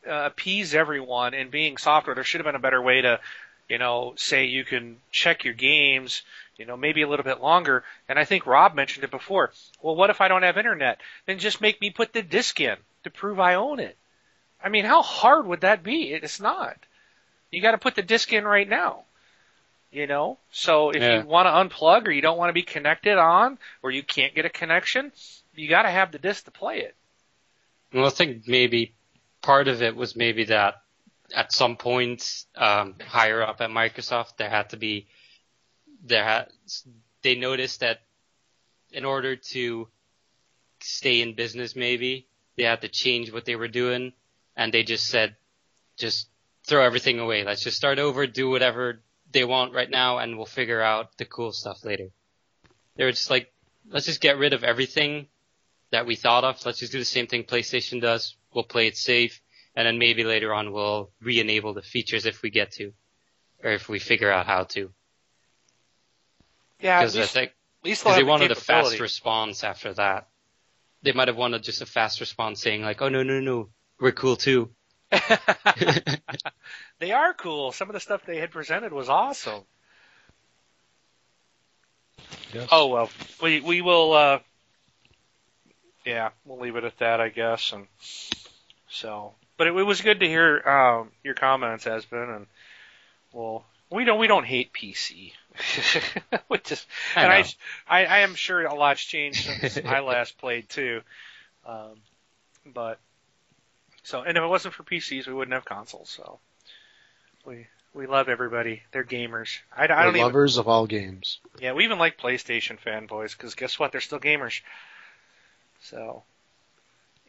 [0.08, 1.34] uh, appease everyone.
[1.34, 3.20] And being software, there should have been a better way to,
[3.68, 6.22] you know, say you can check your games,
[6.56, 7.84] you know, maybe a little bit longer.
[8.08, 9.52] And I think Rob mentioned it before.
[9.82, 11.00] Well, what if I don't have internet?
[11.26, 13.96] Then just make me put the disc in to prove I own it.
[14.62, 16.12] I mean, how hard would that be?
[16.12, 16.76] It's not.
[17.50, 19.04] You got to put the disc in right now.
[19.92, 21.20] You know, so if Yeah.
[21.20, 24.34] you want to unplug or you don't want to be connected on, or you can't
[24.34, 25.12] get a connection,
[25.54, 26.96] you got to have the disc to play it.
[27.94, 28.94] I think maybe
[29.42, 30.82] part of it was maybe that
[31.34, 35.06] at some point um, higher up at Microsoft there had to be
[36.02, 36.48] there had
[37.22, 38.00] they noticed that
[38.92, 39.88] in order to
[40.80, 42.26] stay in business maybe
[42.56, 44.12] they had to change what they were doing.
[44.56, 45.36] And they just said
[45.96, 46.28] just
[46.66, 47.44] throw everything away.
[47.44, 49.00] Let's just start over do whatever
[49.32, 52.08] they want right now and we'll figure out the cool stuff later.
[52.96, 53.52] They were just like
[53.90, 55.26] let's just get rid of everything
[55.94, 56.64] that we thought of.
[56.66, 58.36] Let's just do the same thing PlayStation does.
[58.52, 59.40] We'll play it safe,
[59.76, 62.92] and then maybe later on we'll re-enable the features if we get to,
[63.62, 64.90] or if we figure out how to.
[66.80, 67.52] Yeah, Because I think
[67.84, 70.28] least they'll because they have the wanted a fast response after that.
[71.02, 73.68] They might have wanted just a fast response saying like, "Oh no, no, no,
[74.00, 74.70] we're cool too."
[76.98, 77.70] they are cool.
[77.70, 79.62] Some of the stuff they had presented was awesome.
[82.52, 82.68] Yes.
[82.72, 84.12] Oh well, we we will.
[84.12, 84.38] uh
[86.04, 87.72] Yeah, we'll leave it at that, I guess.
[87.72, 87.86] And
[88.88, 92.46] so, but it, it was good to hear um, your comments, Esben, and
[93.32, 95.32] well, we don't we don't hate PC.
[96.48, 96.84] Which is,
[97.16, 97.44] I and I.
[97.88, 101.00] I I am sure a lot's changed since I last played too.
[101.66, 102.00] Um,
[102.66, 102.98] but
[104.02, 106.10] so, and if it wasn't for PCs, we wouldn't have consoles.
[106.10, 106.38] So
[107.46, 108.82] we we love everybody.
[108.92, 109.58] They're gamers.
[109.74, 110.26] I, I We're don't even.
[110.26, 111.38] lovers of all games.
[111.60, 113.92] Yeah, we even like PlayStation fanboys because guess what?
[113.92, 114.60] They're still gamers.
[115.84, 116.24] So,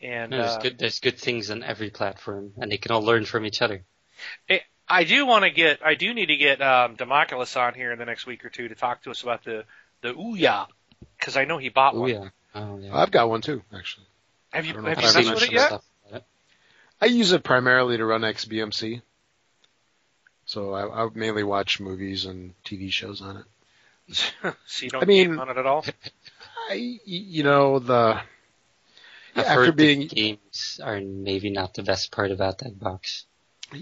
[0.01, 0.77] and There's uh, good.
[0.77, 3.83] There's good things on every platform, and they can all learn from each other.
[4.87, 7.97] I do want to get, I do need to get um, Democulus on here in
[7.97, 9.63] the next week or two to talk to us about the
[10.01, 10.67] the Ouya
[11.17, 12.09] because I know he bought one.
[12.09, 12.29] yeah.
[12.53, 12.95] Oh yeah.
[12.95, 14.05] I've got one too, actually.
[14.51, 15.81] Have you I have you messed with it yet?
[16.11, 16.23] It.
[17.01, 19.01] I use it primarily to run XBMC.
[20.45, 24.15] So I, I mainly watch movies and TV shows on it.
[24.67, 25.83] so you don't I mean- game on it at all.
[26.69, 28.19] I, you know, the
[29.35, 33.25] I've after being games are maybe not the best part about that box.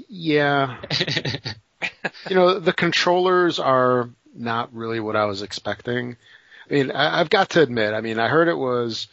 [0.07, 0.77] yeah,
[2.29, 6.17] you know, the controllers are not really what I was expecting.
[6.69, 9.07] I mean, I, I've got to admit, I mean, I heard it was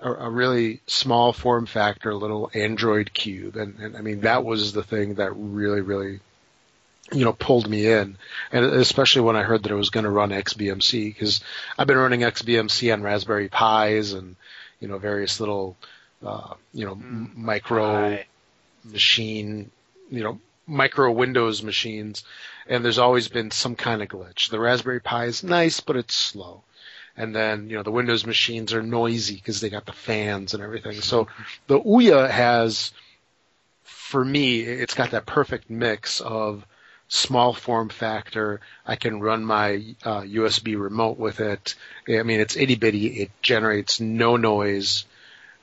[0.00, 4.72] a, a really small form factor, little Android cube, and, and I mean, that was
[4.72, 6.20] the thing that really, really,
[7.12, 8.16] you know, pulled me in,
[8.50, 11.40] and especially when I heard that it was going to run XBMC, because
[11.78, 14.36] I've been running XBMC on Raspberry Pis and,
[14.80, 15.76] you know, various little,
[16.24, 18.18] uh, you know, m micro
[18.84, 19.70] machine,
[20.10, 22.24] you know, micro Windows machines,
[22.66, 24.50] and there's always been some kind of glitch.
[24.50, 26.62] The Raspberry Pi is nice, but it's slow.
[27.16, 30.62] And then, you know, the Windows machines are noisy because they got the fans and
[30.62, 31.00] everything.
[31.00, 31.28] So
[31.66, 32.92] the Ouya has,
[33.84, 36.66] for me, it's got that perfect mix of
[37.08, 38.60] small form factor.
[38.86, 41.74] I can run my uh, USB remote with it.
[42.08, 43.06] I mean, it's itty bitty.
[43.22, 45.04] It generates no noise.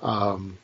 [0.01, 0.57] Um,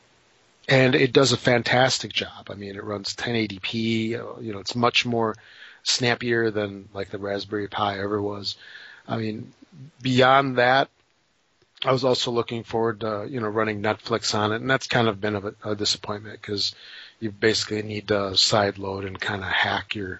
[0.67, 2.49] and it does a fantastic job.
[2.49, 4.15] I mean, it runs 1080p.
[4.15, 5.35] uh, You know, it's much more
[5.83, 8.55] snappier than like the Raspberry Pi ever was.
[9.07, 9.51] I mean,
[10.01, 10.89] beyond that,
[11.83, 15.07] I was also looking forward to you know running Netflix on it, and that's kind
[15.07, 16.75] of been a, a disappointment because
[17.19, 20.19] you basically need to side load and kind of hack your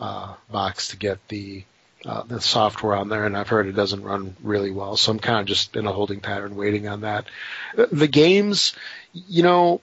[0.00, 1.64] uh, box to get the
[2.04, 4.96] uh, the software on there, and I've heard it doesn't run really well.
[4.96, 7.26] So I'm kind of just in a holding pattern, waiting on that.
[7.74, 8.72] The games,
[9.12, 9.80] you know,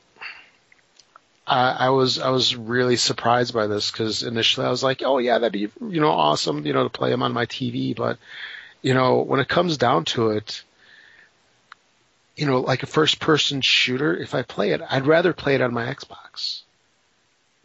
[1.45, 5.17] I, I was I was really surprised by this because initially I was like, oh
[5.17, 7.95] yeah, that'd be you know awesome, you know, to play them on my TV.
[7.95, 8.17] But
[8.81, 10.63] you know, when it comes down to it,
[12.35, 15.61] you know, like a first person shooter, if I play it, I'd rather play it
[15.61, 16.61] on my Xbox.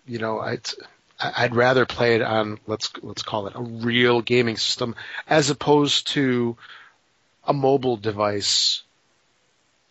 [0.07, 0.69] You know, I'd
[1.21, 4.95] I'd rather play it on let's let's call it a real gaming system
[5.29, 6.57] as opposed to
[7.45, 8.83] a mobile device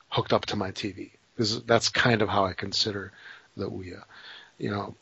[0.10, 1.12] hooked up to my TV.
[1.36, 3.12] Because that's kind of how I consider
[3.56, 4.04] the Ouya.
[4.58, 4.96] You know,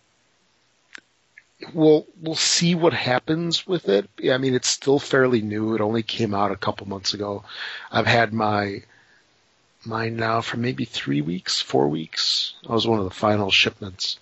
[1.73, 4.09] we'll we'll see what happens with it.
[4.29, 5.73] I mean, it's still fairly new.
[5.75, 7.43] It only came out a couple months ago.
[7.91, 8.83] I've had my
[9.85, 12.53] mine now for maybe three weeks, four weeks.
[12.67, 14.19] I was one of the final shipments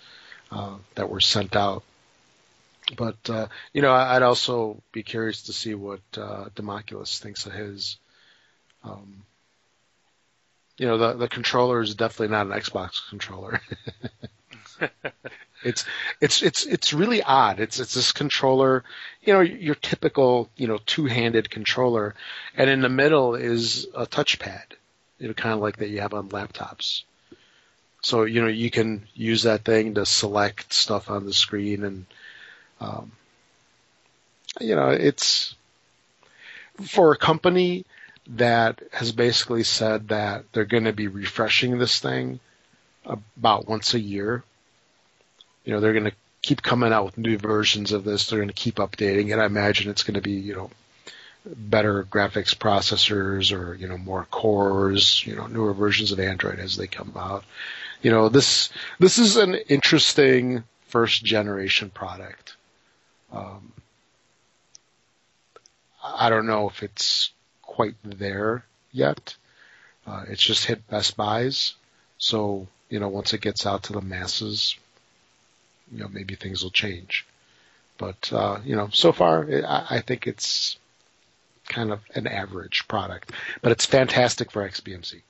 [0.50, 1.82] uh, that were sent out.
[2.94, 7.52] But uh, you know, I'd also be curious to see what uh, Democulus thinks of
[7.52, 7.96] his.
[8.84, 9.24] Um,
[10.78, 13.60] you know, the the controller is definitely not an Xbox controller.
[15.64, 15.84] it's
[16.20, 17.60] it's it's it's really odd.
[17.60, 18.84] It's it's this controller,
[19.22, 22.14] you know, your typical you know two handed controller,
[22.56, 24.62] and in the middle is a touchpad,
[25.18, 27.02] you know, kind of like that you have on laptops.
[28.02, 32.06] So you know you can use that thing to select stuff on the screen, and
[32.80, 33.12] um,
[34.60, 35.54] you know it's
[36.82, 37.84] for a company
[38.28, 42.40] that has basically said that they're going to be refreshing this thing
[43.04, 44.42] about once a year.
[45.64, 48.28] You know, they're going to keep coming out with new versions of this.
[48.28, 49.38] They're going to keep updating it.
[49.38, 50.70] I imagine it's going to be, you know,
[51.44, 56.76] better graphics processors or, you know, more cores, you know, newer versions of Android as
[56.76, 57.44] they come out.
[58.02, 62.55] You know, this, this is an interesting first generation product.
[63.32, 63.72] Um,
[66.02, 67.30] I don't know if it's
[67.62, 69.36] quite there yet.
[70.06, 71.74] Uh, it's just hit Best Buys.
[72.18, 74.76] So, you know, once it gets out to the masses,
[75.92, 77.26] you know, maybe things will change.
[77.98, 80.76] But, uh, you know, so far, I, I think it's
[81.68, 85.22] kind of an average product, but it's fantastic for XBMC.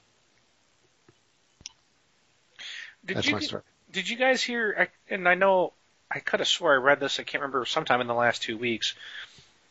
[3.07, 3.63] Did That's you my story.
[3.93, 4.89] did you guys hear?
[5.09, 5.73] And I know
[6.11, 7.19] I could have swore I read this.
[7.19, 8.95] I can't remember sometime in the last two weeks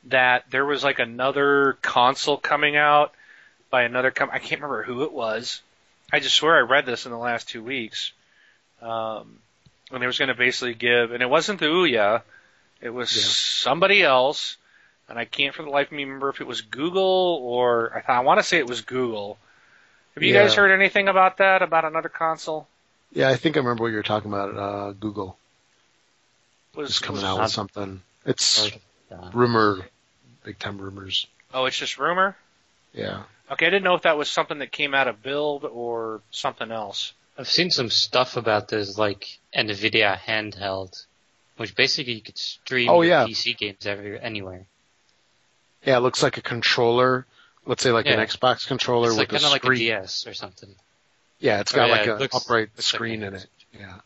[0.06, 3.14] that there was like another console coming out
[3.70, 5.62] by another com I can't remember who it was.
[6.12, 8.12] I just swear I read this in the last two weeks.
[8.82, 9.40] Um,
[9.92, 12.22] and they was going to basically give, and it wasn't the Ouya,
[12.82, 13.24] it was Yeah.
[13.64, 14.58] somebody else,
[15.08, 18.02] and I can't for the life of me remember if it was Google or I,
[18.02, 19.38] thought, I want to say it was Google.
[20.14, 20.44] Have you Yeah.
[20.44, 21.62] guys heard anything about that?
[21.62, 22.68] About another console?
[23.12, 24.56] Yeah, I think I remember what you were talking about.
[24.58, 25.38] Uh, Google
[26.76, 28.02] Was is coming was- out not- with something.
[28.26, 28.72] It's
[29.12, 29.88] Uh, rumor,
[30.44, 31.28] big time rumors.
[31.54, 32.36] Oh, it's just rumor.
[32.94, 33.24] Yeah.
[33.52, 36.72] Okay, I didn't know if that was something that came out of Build or something
[36.72, 37.14] else.
[37.38, 41.06] I've seen some stuff about this, like NVIDIA handheld,
[41.58, 43.26] which basically you could stream Oh, yeah.
[43.26, 44.66] PC games every, anywhere.
[45.86, 47.26] Yeah, it looks like a controller.
[47.68, 49.76] Let's say like an Xbox controller It's like with kind a of like a.
[49.78, 50.74] DS or something.
[51.40, 53.48] yeah, it's got yeah, like it an upright looks like screen in it.
[53.74, 54.00] Yeah.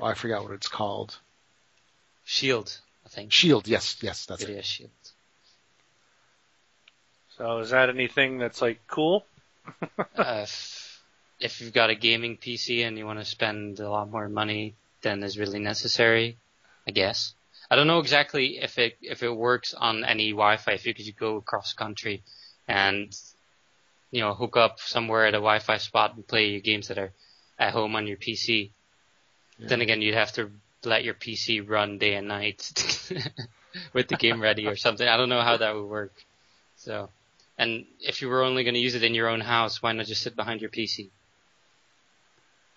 [0.00, 1.18] Oh, I forgot what it's called.
[2.24, 3.32] Shield, I think.
[3.32, 3.68] Shield.
[3.68, 4.48] Yes, yes, that's it.
[4.48, 4.90] NVIDIA Shield.
[7.36, 9.26] So is that anything that's like cool?
[9.98, 10.04] uh,
[10.42, 11.02] if,
[11.40, 14.74] if you've got a gaming PC and you want to spend a lot more money
[15.02, 16.38] than is really necessary,
[16.86, 17.34] I guess.
[17.70, 20.72] I don't know exactly if it if it works on any Wi-Fi.
[20.72, 22.22] If you could go across country
[22.68, 23.12] and
[24.10, 27.12] you know hook up somewhere at a Wi-Fi spot and play your games that are
[27.58, 28.70] at home on your PC.
[29.58, 29.68] Yeah.
[29.68, 30.50] Then again, you'd have to
[30.84, 32.70] let your PC run day and night
[33.92, 35.06] with the game ready or something.
[35.06, 36.12] I don't know how that would work.
[36.76, 37.08] So,
[37.56, 40.06] and if you were only going to use it in your own house, why not
[40.06, 41.08] just sit behind your PC?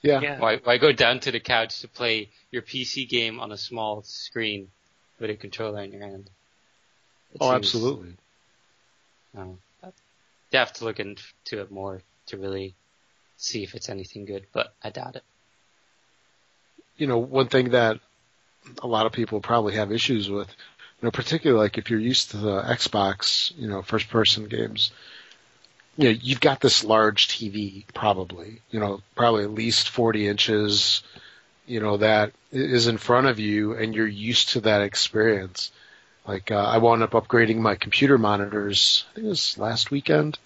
[0.01, 0.21] Yeah.
[0.21, 0.39] Yeah.
[0.39, 4.03] Why, why go down to the couch to play your PC game on a small
[4.03, 4.69] screen
[5.19, 6.29] with a controller in your hand?
[7.33, 8.13] It Oh, seems- absolutely.
[9.33, 11.23] No, you have to look into
[11.61, 12.73] it more to really
[13.35, 15.23] see if it's anything good, but I doubt it.
[16.97, 17.99] You know, one thing that
[18.81, 22.31] a lot of people probably have issues with, you know, particularly like if you're used
[22.31, 24.91] to the Xbox, you know, first person games,
[25.95, 31.03] you know, you've got this large TV probably, you know, probably at least 40 inches,
[31.65, 35.71] you know, that is in front of you and you're used to that experience.
[36.27, 40.37] Like, uh, I wound up upgrading my computer monitors, I think it was last weekend.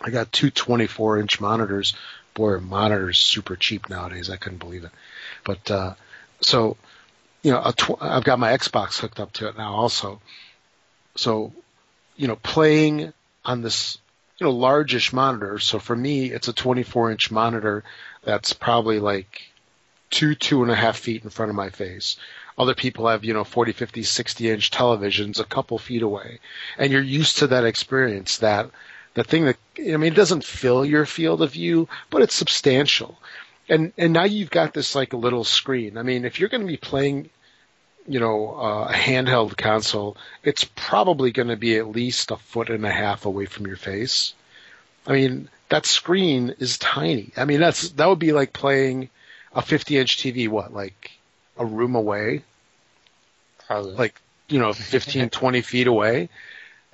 [0.00, 1.94] I got two 24 inch monitors.
[2.34, 4.28] Boy, monitors super cheap nowadays.
[4.28, 4.90] I couldn't believe it.
[5.46, 5.94] But uh,
[6.40, 6.76] so,
[7.42, 10.20] you know, tw- I've got my Xbox hooked up to it now also.
[11.14, 11.52] So,
[12.16, 13.12] you know, playing
[13.44, 13.96] on this,
[14.38, 15.58] you know, largish monitor.
[15.60, 17.84] So for me, it's a 24 inch monitor
[18.24, 19.42] that's probably like
[20.10, 22.16] two, two and a half feet in front of my face.
[22.58, 26.40] Other people have, you know, 40, 50, 60 inch televisions a couple feet away.
[26.76, 28.70] And you're used to that experience, that,
[29.14, 33.18] the thing that, I mean, it doesn't fill your field of view, but it's substantial
[33.68, 35.98] and and now you've got this like a little screen.
[35.98, 37.30] I mean, if you're going to be playing,
[38.06, 42.70] you know, uh, a handheld console, it's probably going to be at least a foot
[42.70, 44.34] and a half away from your face.
[45.06, 47.32] I mean, that screen is tiny.
[47.36, 49.10] I mean, that's that would be like playing
[49.54, 50.48] a 50 inch TV.
[50.48, 51.12] What, like
[51.56, 52.42] a room away?
[53.66, 53.92] Probably.
[53.92, 56.28] Like you know, 15, 20 feet away.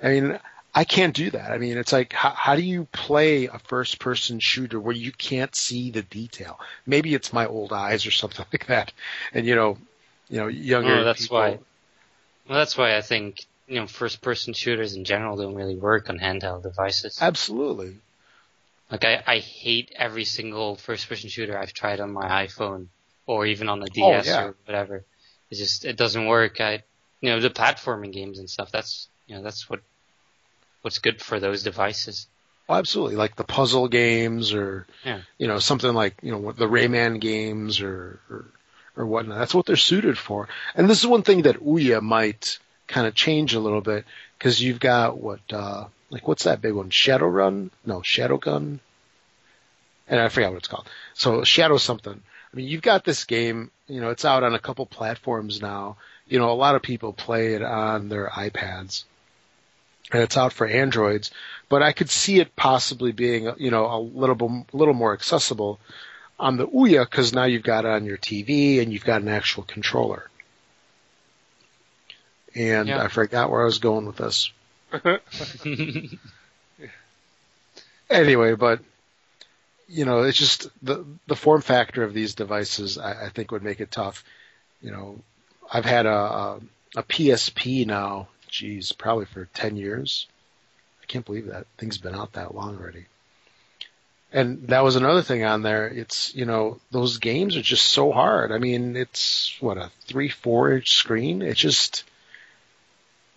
[0.01, 0.39] I mean,
[0.75, 1.51] I can't do that.
[1.51, 5.11] I mean, it's like, how, how do you play a first person shooter where you
[5.11, 6.59] can't see the detail?
[6.85, 8.91] Maybe it's my old eyes or something like that.
[9.33, 9.77] And, you know,
[10.29, 11.37] you know, younger Oh, that's people.
[11.37, 11.59] why.
[12.47, 16.19] Well, that's why I think you know first-person shooters in general don't really work on
[16.19, 17.17] handheld devices.
[17.21, 17.95] Absolutely.
[18.91, 22.87] Like I, I hate every single first-person shooter I've tried on my iPhone
[23.25, 24.43] or even on the Oh, DS yeah.
[24.45, 25.03] or whatever.
[25.49, 26.59] It just it doesn't work.
[26.59, 26.83] I,
[27.21, 28.71] you know, the platforming games and stuff.
[28.71, 29.81] That's you know that's what
[30.83, 32.27] what's good for those devices.
[32.69, 33.15] Oh, absolutely.
[33.15, 35.21] Like the puzzle games or, Yeah.
[35.37, 38.45] you know, something like, you know, the Rayman games or, or,
[38.95, 39.39] or whatnot.
[39.39, 40.47] That's what they're suited for.
[40.75, 44.05] And this is one thing that Ouya might kind of change a little bit
[44.37, 46.89] because you've got what, uh, like what's that big one?
[46.89, 47.69] Shadowrun?
[47.85, 48.79] No, Shadowgun?
[50.07, 50.87] And I forgot what it's called.
[51.13, 52.13] So Shadow something.
[52.53, 55.97] I mean, you've got this game, you know, it's out on a couple platforms now.
[56.27, 59.03] You know, a lot of people play it on their iPads
[60.11, 61.31] and it's out for Androids,
[61.69, 65.13] but I could see it possibly being, you know, a little bit, a little more
[65.13, 65.79] accessible
[66.39, 69.27] on the Ouya because now you've got it on your TV and you've got an
[69.29, 70.29] actual controller.
[72.55, 73.03] And Yeah.
[73.03, 74.51] I forgot where I was going with this.
[78.09, 78.79] Anyway, but
[79.87, 82.97] you know, it's just the the form factor of these devices.
[82.97, 84.23] I, I think would make it tough.
[84.81, 85.19] You know,
[85.71, 86.59] I've had a, a
[86.97, 88.27] a PSP now.
[88.53, 90.27] Geez, probably for ten years.
[91.01, 93.05] I can't believe that thing's been out that long already.
[94.31, 95.87] And that was another thing on there.
[95.87, 98.51] It's you know those games are just so hard.
[98.51, 101.41] I mean, it's what a three four inch screen.
[101.41, 102.03] It just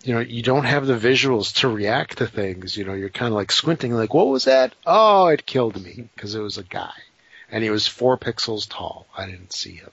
[0.03, 2.77] you know you don't have the visuals to react to things.
[2.77, 4.75] You know you're kind of like squinting, like what was that?
[4.85, 6.93] Oh, it killed me because it was a guy.
[7.49, 9.07] and he was four pixels tall.
[9.17, 9.91] I didn't see him.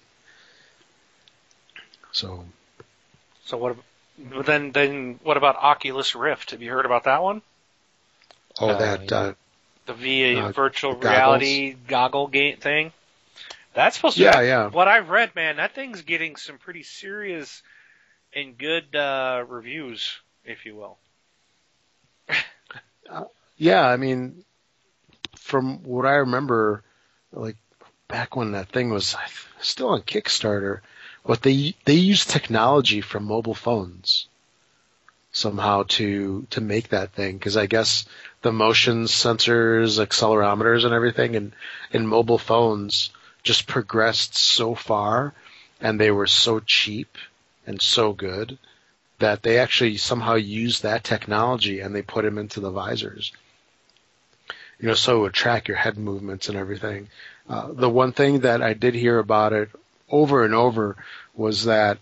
[2.13, 2.45] So,
[3.47, 3.77] So what?
[4.19, 6.51] Ab- Then then what about Oculus Rift?
[6.53, 7.43] Have you heard about that one?
[8.61, 9.33] oh, Uh, that uh,
[9.87, 11.05] The VA Uh, virtual goggles?
[11.05, 12.93] reality goggle game thing.
[13.75, 14.23] That's supposed to.
[14.25, 14.71] yeah, yeah.
[14.71, 17.63] What I've read, man, that thing's getting some pretty serious
[18.35, 20.99] and good uh, reviews, if you will.
[23.57, 24.45] Yeah, I mean,
[25.39, 26.83] from what I remember,
[27.33, 27.57] like
[28.09, 29.17] back when that thing was
[29.61, 30.81] still on Kickstarter,
[31.25, 34.29] what they they use technology from mobile phones
[35.33, 38.05] somehow to to make that thing because I guess
[38.43, 41.53] the motion sensors, accelerometers, and everything and
[41.91, 43.11] in mobile phones
[43.43, 45.35] just progressed so far,
[45.81, 47.17] and they were so cheap
[47.67, 48.59] and so good
[49.19, 53.33] that they actually somehow used that technology and they put them into the visors
[54.81, 57.09] you know, so it would track your head movements and everything.
[57.49, 59.71] Uh, the one thing that I did hear about it
[60.11, 60.97] over and over
[61.35, 61.99] was that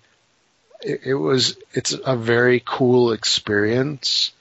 [0.83, 4.33] it, it was it's a very cool experience,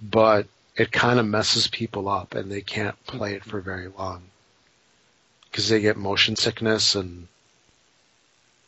[0.00, 0.46] but
[0.76, 4.22] it kind of messes people up and they can't play it for very long
[5.50, 7.26] because they get motion sickness and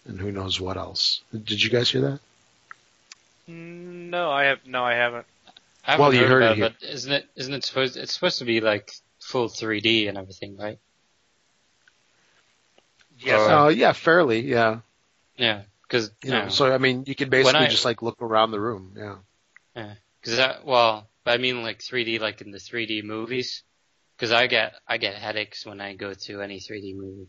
[0.05, 1.23] and who knows what else.
[1.33, 2.21] Did you guys hear that?
[3.47, 5.27] No, I have no, I haven't.
[5.87, 7.27] I haven't Well, you heard about it but isn't it?
[7.37, 7.97] Isn't it supposed?
[7.97, 8.91] It's supposed to be like
[9.21, 10.79] full 3D and everything, right?
[13.25, 14.81] Yes, Or- Uh, yeah, fairly, yeah.
[15.37, 18.51] Yeah, because You know, so I mean, you could basically I- just like look around
[18.51, 18.95] the room.
[18.97, 19.17] Yeah.
[19.75, 23.63] Yeah, Because that, well, I mean like 3D, like in the 3D movies.
[24.17, 27.29] Because I get I get headaches when I go to any 3D movie.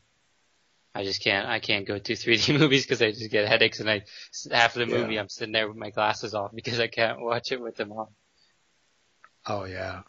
[0.93, 3.89] I just can't I can't go to 3D movies because I just get headaches and
[3.89, 4.03] I
[4.51, 5.01] half of the Yeah.
[5.01, 7.91] movie I'm sitting there with my glasses off because I can't watch it with them
[7.93, 8.07] on.
[9.47, 10.01] Oh yeah.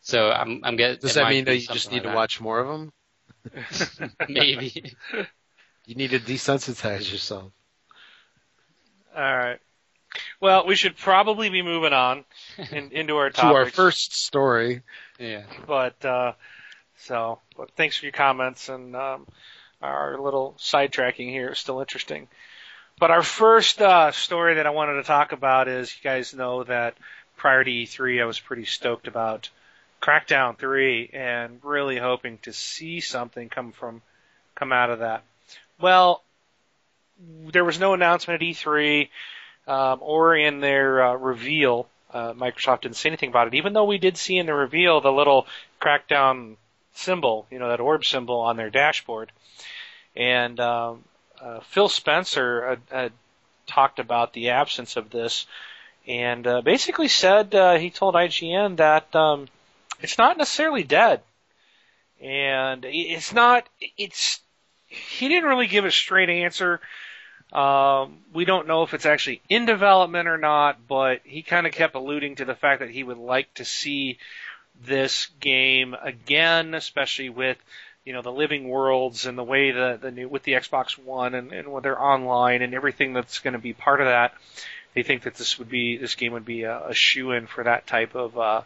[0.00, 0.98] So I'm I'm getting.
[1.00, 2.92] Does that mean that you just need to like watch more of them?
[3.44, 4.10] That.
[4.28, 4.94] Maybe.
[5.86, 7.52] You need to desensitize yourself.
[9.16, 9.58] All right.
[10.40, 12.24] Well, we should probably be moving on
[12.70, 13.76] in, into our To our topics.
[13.76, 14.82] first story.
[15.18, 15.42] yeah.
[15.66, 16.32] but uh,
[16.98, 19.26] so, but thanks for your comments and um,
[19.80, 22.28] our little sidetracking here is still interesting.
[22.98, 26.62] But our first uh, story that I wanted to talk about is you guys know
[26.64, 26.94] that
[27.36, 29.48] prior to E3, I was pretty stoked about
[30.02, 34.02] Crackdown 3 and really hoping to see something come from
[34.54, 35.22] come out of that.
[35.80, 36.22] Well,
[37.52, 39.08] there was no announcement at E3
[39.66, 41.88] um, or in their uh, reveal.
[42.12, 45.00] Uh, Microsoft didn't say anything about it, even though we did see in the reveal
[45.00, 45.46] the little
[45.80, 46.56] Crackdown
[46.94, 49.32] symbol, you know, that orb symbol on their dashboard.
[50.14, 51.04] And um,
[51.40, 52.78] uh, Phil Spencer
[53.66, 55.46] talked about the absence of this,
[56.06, 59.48] and uh, basically said uh, he told IGN that um,
[60.02, 61.20] it's not necessarily dead,
[62.20, 63.68] and it's not.
[63.96, 64.40] It's
[64.88, 66.80] he didn't really give a straight answer.
[67.52, 71.72] Um, we don't know if it's actually in development or not, but he kind of
[71.72, 74.18] kept alluding to the fact that he would like to see
[74.86, 77.58] this game again, especially with
[78.04, 81.34] you know the living worlds and the way the the new with the Xbox One
[81.34, 84.34] and, and with their online and everything that's going to be part of that.
[84.94, 87.64] They think that this would be this game would be a, a shoe in for
[87.64, 88.62] that type of uh,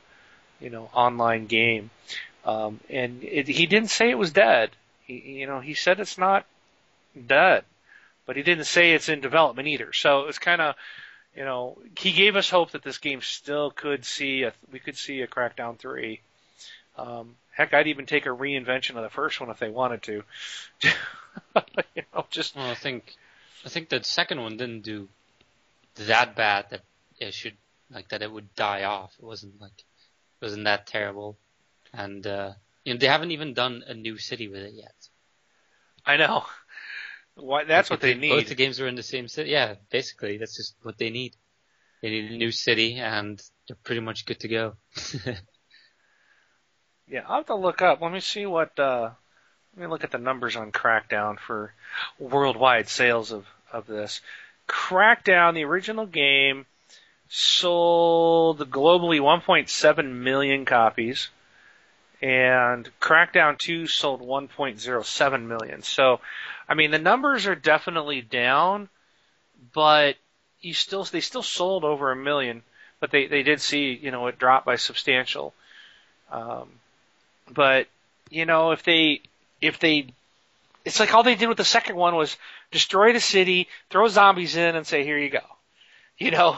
[0.60, 1.90] you know online game.
[2.44, 4.70] Um, and it, he didn't say it was dead.
[5.04, 6.46] He, you know, he said it's not
[7.26, 7.64] dead,
[8.24, 9.92] but he didn't say it's in development either.
[9.92, 10.76] So it's kind of,
[11.34, 14.96] you know, he gave us hope that this game still could see a, we could
[14.96, 16.20] see a Crackdown three.
[16.96, 20.22] Um, heck, I'd even take a reinvention of the first one if they wanted to.
[20.84, 23.14] you know, just Well, I think
[23.64, 25.08] I think the second one didn't do
[25.96, 26.82] that bad that
[27.18, 27.56] it should
[27.90, 29.12] like that it would die off.
[29.18, 29.84] It wasn't like
[30.40, 31.38] wasn't that terrible,
[31.92, 32.52] and uh,
[32.84, 34.94] you know they haven't even done a new city with it yet.
[36.04, 36.44] I know.
[37.34, 38.30] Why, that's what they need.
[38.30, 39.50] Both the games are in the same city.
[39.50, 41.36] Yeah, basically that's just what they need.
[42.00, 44.74] They need a new city, and they're pretty much good to go.
[47.08, 48.00] Yeah, I'll have to look up.
[48.00, 48.78] Let me see what.
[48.78, 49.10] Uh,
[49.76, 51.72] let me look at the numbers on Crackdown for
[52.18, 54.20] worldwide sales of of this.
[54.68, 56.66] Crackdown, the original game,
[57.28, 61.28] sold globally 1.7 million copies,
[62.22, 65.82] and Crackdown 2 sold 1.07 million.
[65.82, 66.20] So,
[66.68, 68.88] I mean, the numbers are definitely down,
[69.72, 70.16] but
[70.60, 72.62] you still they still sold over a million,
[73.00, 75.54] but they they did see you know it dropped by substantial.
[76.30, 76.68] Um,
[77.48, 77.86] but
[78.30, 79.20] you know, if they
[79.60, 80.08] if they
[80.84, 82.36] it's like all they did with the second one was
[82.70, 85.40] destroy the city, throw zombies in, and say, "Here you go."
[86.18, 86.56] You know,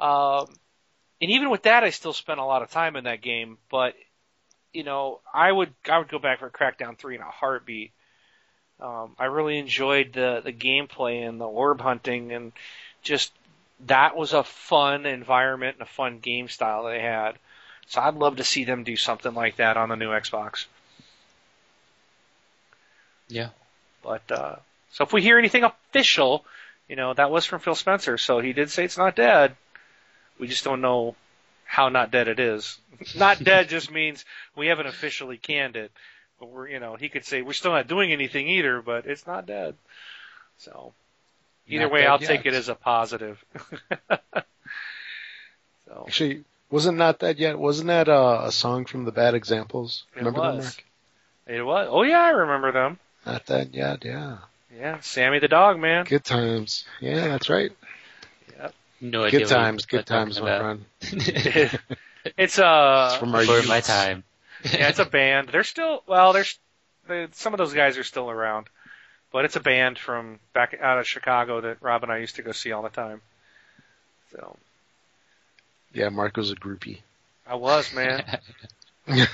[0.00, 0.46] um,
[1.20, 3.58] and even with that, I still spent a lot of time in that game.
[3.70, 3.94] But
[4.72, 7.92] you know, I would I would go back for Crackdown three in a heartbeat.
[8.80, 12.52] Um, I really enjoyed the the gameplay and the orb hunting and
[13.02, 13.32] just
[13.86, 17.32] that was a fun environment and a fun game style they had.
[17.88, 20.66] So I'd love to see them do something like that on the new Xbox.
[23.28, 23.50] Yeah.
[24.02, 24.56] But uh,
[24.92, 26.44] so if we hear anything official,
[26.88, 29.56] you know that was from Phil Spencer, so he did say it's not dead.
[30.40, 31.14] We just don't know
[31.64, 32.78] how not dead it is.
[33.14, 34.24] not dead just means
[34.56, 35.92] we haven't officially canned it.
[36.40, 39.26] But we're, you know, he could say we're still not doing anything either, but it's
[39.26, 39.74] not dead.
[40.58, 40.94] So
[41.68, 42.26] either Not way, I'll yet.
[42.28, 43.44] take it as a positive.
[45.86, 47.58] so Actually, wasn't not that yet?
[47.58, 50.04] Wasn't that uh, a song from the Bad Examples?
[50.14, 50.64] It Remember that, was.
[50.64, 50.84] Mark?
[51.58, 51.88] it was.
[51.90, 52.98] Oh yeah, I remember them.
[53.26, 54.04] Not that yet.
[54.04, 54.38] Yeah.
[54.74, 56.04] Yeah, Sammy the dog man.
[56.06, 56.84] Good times.
[57.00, 57.70] Yeah, that's right.
[59.00, 59.40] No idea.
[59.40, 59.86] Good what times.
[59.86, 60.84] Good times, talking my friend.
[62.36, 63.68] it's uh It's from our Before youth.
[63.68, 64.24] my time.
[64.64, 65.48] yeah, it's a band.
[65.48, 66.32] They're still well.
[66.32, 66.58] There's
[67.08, 68.68] they, some of those guys are still around,
[69.32, 72.42] but it's a band from back out of Chicago that Rob and I used to
[72.42, 73.22] go see all the time.
[74.32, 74.56] So
[75.92, 77.00] Yeah, Mark was a groupie.
[77.46, 78.22] I was man.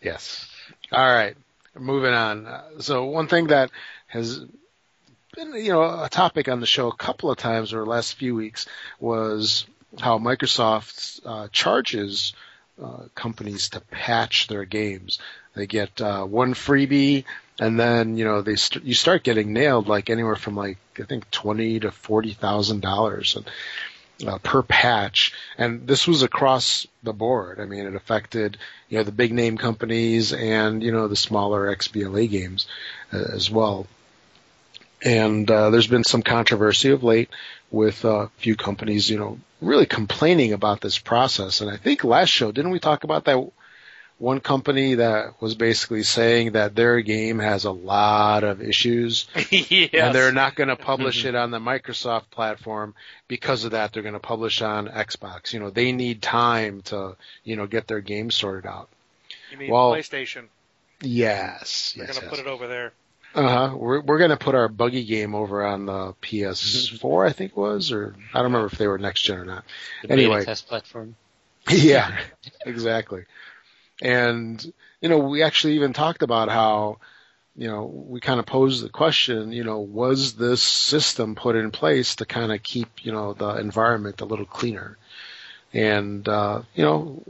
[0.00, 0.48] yes.
[0.92, 1.36] All right.
[1.78, 2.46] Moving on.
[2.46, 3.70] Uh, So one thing that
[4.06, 4.40] has
[5.38, 8.14] been, you know, a topic on the show a couple of times over the last
[8.14, 8.66] few weeks
[8.98, 9.66] was
[10.00, 12.32] how Microsoft uh, charges
[12.82, 15.18] uh, companies to patch their games.
[15.54, 17.24] They get uh, one freebie,
[17.60, 21.04] and then you know they st- you start getting nailed like anywhere from like I
[21.04, 23.36] think twenty to forty thousand dollars
[24.26, 27.60] uh, per patch, and this was across the board.
[27.60, 28.58] I mean, it affected
[28.88, 32.66] you know the big name companies and you know the smaller XBLA games
[33.12, 33.86] uh, as well.
[35.02, 37.30] And uh, there's been some controversy of late
[37.70, 41.60] with uh, a few companies, you know, really complaining about this process.
[41.60, 43.50] And I think last show didn't we talk about that
[44.18, 49.90] one company that was basically saying that their game has a lot of issues yes.
[49.92, 52.94] and they're not going to publish it on the Microsoft platform
[53.28, 53.92] because of that.
[53.92, 55.52] They're going to publish on Xbox.
[55.52, 58.88] You know, they need time to, you know, get their game sorted out.
[59.52, 60.46] you mean well, PlayStation?
[61.00, 62.36] Yes, They're yes, gonna yes.
[62.36, 62.92] put it over there.
[63.34, 63.76] Uh huh.
[63.76, 67.56] We're we're going to put our buggy game over on the PS4, I think it
[67.56, 69.64] was, or I don't remember if they were next gen or not.
[70.02, 70.44] The Anyway.
[70.44, 71.14] test platform.
[71.70, 72.18] yeah,
[72.64, 73.24] exactly.
[74.00, 74.64] And
[75.00, 76.98] you know, we actually even talked about how,
[77.56, 81.70] you know, we kind of posed the question, you know, was this system put in
[81.70, 84.96] place to kind of keep, you know, the environment a little cleaner?
[85.74, 87.22] And uh, you know,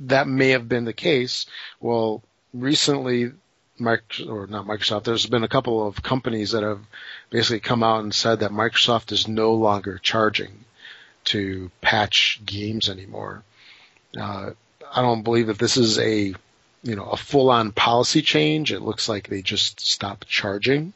[0.00, 1.46] that may have been the case.
[1.80, 2.22] Well,
[2.54, 3.32] recently,
[3.78, 6.80] Or not Microsoft, there's been a couple of companies that have
[7.28, 10.64] basically come out and said that Microsoft is no longer charging
[11.24, 13.42] to patch games anymore.
[14.18, 14.50] Uh,
[14.94, 16.34] I don't believe that this is a,
[16.82, 18.72] you know, a full-on policy change.
[18.72, 20.94] It looks like they just stopped charging.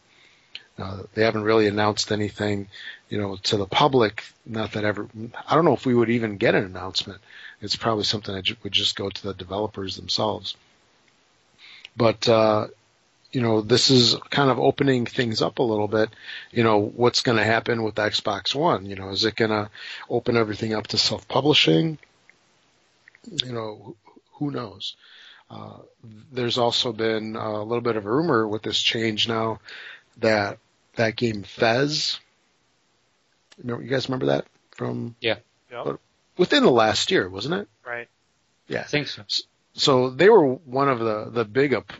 [0.78, 2.68] Uh, they haven't really announced anything,
[3.10, 4.24] you know, to the public.
[4.46, 5.06] Not that ever.
[5.46, 7.20] I don't know if we would even get an announcement.
[7.60, 10.56] It's probably something that would just go to the developers themselves.
[11.96, 12.68] But uh,
[13.32, 16.10] you know, this is kind of opening things up a little bit.
[16.50, 18.86] You know, what's going to happen with Xbox One?
[18.86, 19.70] You know, is it going to
[20.08, 21.98] open everything up to self-publishing?
[23.44, 23.96] You know,
[24.34, 24.96] who knows?
[25.50, 25.78] Uh,
[26.32, 29.60] there's also been a little bit of a rumor with this change now
[30.18, 30.58] that
[30.96, 32.18] that game Fez.
[33.58, 35.44] Remember, you guys remember that from Yep.
[36.36, 37.68] within the last year, wasn't it?
[37.84, 38.08] Right.
[38.68, 38.80] Yeah.
[38.80, 39.22] I think so.
[39.74, 41.92] So they were one of the the big up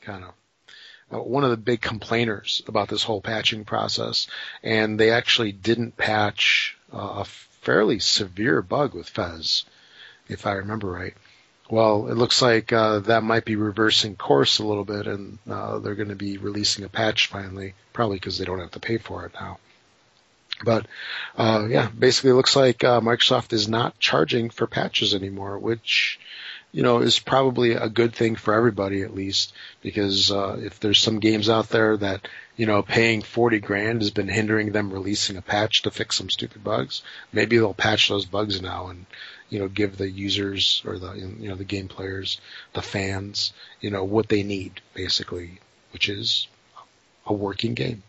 [0.00, 0.32] kind of
[1.12, 4.28] uh, one of the big complainers about this whole patching process,
[4.62, 9.64] and they actually didn't patch uh, a fairly severe bug with Fez,
[10.28, 11.14] if I remember right.
[11.68, 15.78] Well, it looks like uh, that might be reversing course a little bit, and uh,
[15.80, 18.98] they're going to be releasing a patch finally, probably because they don't have to pay
[18.98, 19.58] for it now.
[20.64, 20.86] But
[21.36, 26.19] uh, yeah, basically, it looks like Microsoft is not charging for patches anymore, which
[26.72, 29.52] you know is probably a good thing for everybody at least,
[29.82, 34.10] because uh, if there's some games out there that you know paying forty grand has
[34.10, 37.02] been hindering them releasing a patch to fix some stupid bugs,
[37.32, 39.06] maybe they'll patch those bugs now and
[39.48, 42.40] you know give the users or the you know the game players,
[42.74, 45.58] the fans, you know what they need basically,
[45.92, 46.46] which is
[47.26, 48.02] a working game.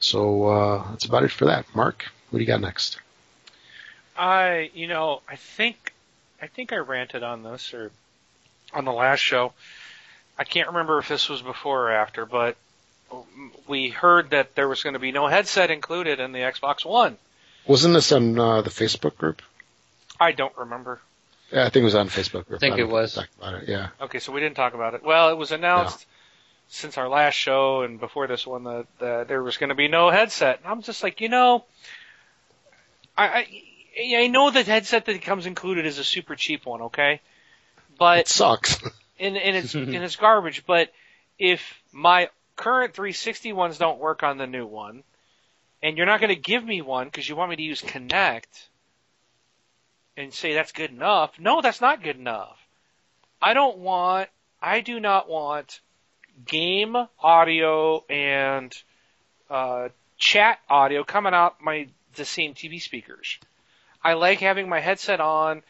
[0.00, 1.64] So uh, that's about it for that.
[1.76, 2.98] Mark, what do you got next?
[4.16, 5.91] I, you know, I think,
[6.42, 7.92] I think I ranted on this or
[8.74, 9.52] on the last show.
[10.36, 12.56] I can't remember if this was before or after, but
[13.68, 17.16] we heard that there was going to be no headset included in the Xbox One.
[17.66, 19.40] Wasn't this on uh, the Facebook group?
[20.18, 21.00] I don't remember.
[21.52, 22.54] Yeah, I think it was on Facebook group.
[22.54, 23.14] I think I it was.
[23.14, 23.68] Talk about it.
[23.68, 23.88] Yeah.
[24.00, 25.04] Okay, so we didn't talk about it.
[25.04, 26.06] Well, it was announced
[26.68, 29.86] since our last show and before this one that the, there was going to be
[29.86, 30.58] no headset.
[30.58, 31.64] And I'm just like, you know,
[33.16, 33.62] I, I
[33.98, 37.20] I know the headset that comes included is a super cheap one, okay?
[37.98, 38.80] But It sucks.
[39.20, 40.64] and, and it's and it's garbage.
[40.66, 40.92] But
[41.38, 41.62] if
[41.92, 45.02] my current 360 ones don't work on the new one,
[45.82, 48.68] and you're not going to give me one because you want me to use Kinect
[50.16, 52.58] and say that's good enough, no, that's not good enough.
[53.40, 54.28] I don't want,
[54.60, 55.80] I do not want
[56.46, 58.72] game audio and
[59.50, 63.38] uh, chat audio coming out my the same TV speakers.
[64.04, 65.62] I like having my headset on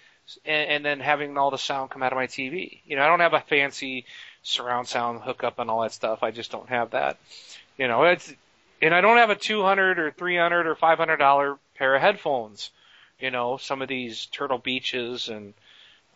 [0.44, 2.80] and, and then having all the sound come out of my TV.
[2.84, 4.06] You know, I don't have a fancy
[4.42, 6.22] surround sound hookup and all that stuff.
[6.22, 7.18] I just don't have that.
[7.78, 8.32] You know, it's
[8.80, 12.70] and I don't have a 200 or 300 or 500 dollar pair of headphones.
[13.20, 15.54] You know, some of these Turtle Beaches and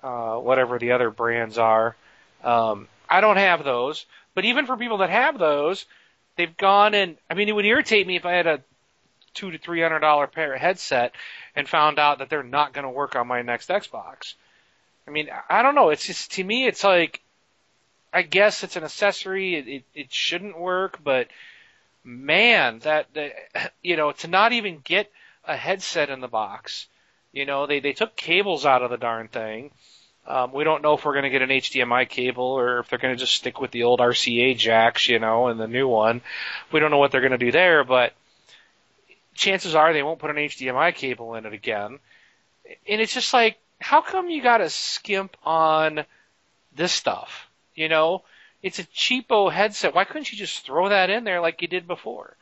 [0.03, 1.97] uh, whatever the other brands are.
[2.43, 4.07] Um, I don't have those.
[4.35, 5.87] But even for people that have those,
[6.37, 8.63] they've gone and I mean, it would irritate me if I had a
[9.37, 11.15] two to three hundred dollar pair of headset
[11.55, 14.35] and found out that they're not going to work on my next Xbox.
[15.07, 15.91] I mean, I don't know.
[15.91, 17.21] It's just to me, it's like
[18.13, 19.55] I guess it's an accessory.
[19.55, 21.29] It it, it shouldn't work, but
[22.03, 25.11] man, that, that you know, to not even get
[25.45, 26.87] a headset in the box.
[27.33, 29.71] You know, they they took cables out of the darn thing.
[30.27, 32.99] Um, we don't know if we're going to get an HDMI cable or if they're
[32.99, 36.21] going to just stick with the old RCA jacks, you know, and the new one.
[36.73, 38.13] We don't know what they're going to do there, but
[39.37, 41.99] chances are they won't put an HDMI cable in it again.
[42.89, 46.05] And it's just like, how come you got to skimp on
[46.75, 47.49] this stuff?
[47.75, 48.23] You know,
[48.63, 49.95] it's a cheapo headset.
[49.95, 52.37] Why couldn't you just throw that in there like you did before?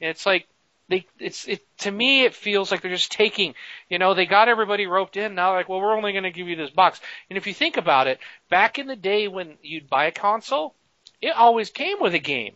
[0.00, 0.48] It's like
[0.88, 3.54] they, it's it to me it feels like they're just taking,
[3.88, 5.34] you know, they got everybody roped in.
[5.34, 7.00] Now like, well, we're only going to give you this box.
[7.30, 8.18] And if you think about it,
[8.50, 10.74] back in the day when you'd buy a console,
[11.20, 12.54] it always came with a game.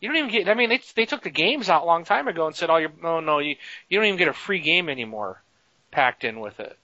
[0.00, 0.48] You don't even get.
[0.48, 2.76] I mean, they they took the games out a long time ago and said, "Oh,
[2.76, 3.56] you no, no, you
[3.88, 5.42] you don't even get a free game anymore,
[5.90, 6.78] packed in with it."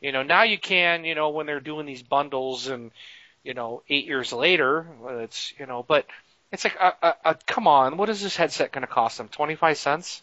[0.00, 1.04] You know, now you can.
[1.04, 2.90] You know, when they're doing these bundles and
[3.44, 4.86] you know, eight years later,
[5.20, 6.06] it's you know, but
[6.52, 9.28] it's like, a, a, a, come on, what is this headset going to cost them?
[9.28, 10.22] Twenty five cents?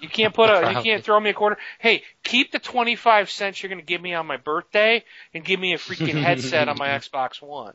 [0.00, 1.56] You can't put a, you can't throw me a quarter.
[1.78, 5.44] Hey, keep the twenty five cents you're going to give me on my birthday and
[5.44, 7.74] give me a freaking headset on my Xbox One.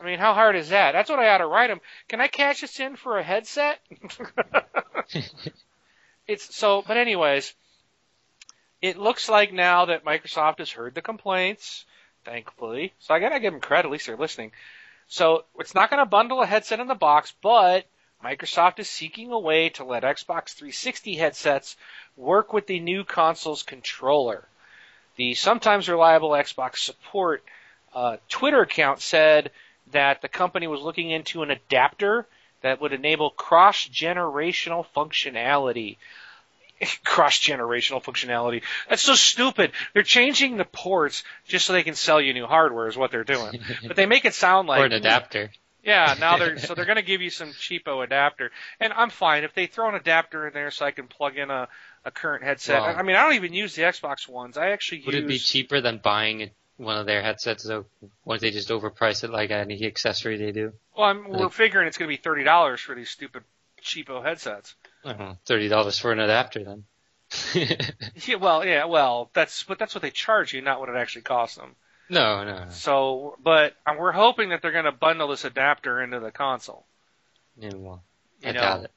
[0.00, 0.92] I mean, how hard is that?
[0.92, 1.80] That's what I ought to write them.
[2.08, 3.80] Can I cash this in for a headset?
[6.26, 7.54] it's so, but anyways,
[8.80, 11.84] it looks like now that Microsoft has heard the complaints,
[12.24, 12.94] thankfully.
[13.00, 14.52] So I gotta give them credit, at least they're listening.
[15.08, 17.84] So it's not gonna bundle a headset in the box, but
[18.24, 21.76] Microsoft is seeking a way to let Xbox 360 headsets
[22.16, 24.48] work with the new console's controller.
[25.16, 27.44] The sometimes reliable Xbox support
[27.94, 29.50] uh, Twitter account said
[29.92, 32.26] that the company was looking into an adapter
[32.62, 35.96] that would enable cross generational functionality.
[37.04, 38.62] cross generational functionality.
[38.88, 39.72] That's so stupid.
[39.92, 43.24] They're changing the ports just so they can sell you new hardware is what they're
[43.24, 43.60] doing.
[43.86, 45.50] But they make it sound like or an adapter.
[45.82, 49.44] Yeah, now they're so they're going to give you some cheapo adapter, and I'm fine
[49.44, 51.68] if they throw an adapter in there so I can plug in a
[52.04, 52.80] a current headset.
[52.80, 52.94] Wow.
[52.94, 54.56] I mean, I don't even use the Xbox ones.
[54.56, 55.24] I actually Would use.
[55.24, 56.50] it be cheaper than buying
[56.80, 57.84] one of their headsets though?
[58.24, 60.72] Once they just overprice it like any accessory they do?
[60.96, 63.44] Well, I'm, we're Like- figuring it's going to be thirty dollars for these stupid
[63.82, 64.74] cheapo headsets.
[65.04, 66.84] Don't know, thirty dollars for an adapter then.
[68.26, 71.22] Yeah, well, yeah, well, that's but that's what they charge you, not what it actually
[71.22, 71.76] costs them.
[72.08, 72.70] no, no, no.
[72.70, 76.84] So, but um, we're hoping that they're going to bundle this adapter into the console.
[77.56, 78.02] Yeah, well,
[78.42, 78.90] You I know, doubt it.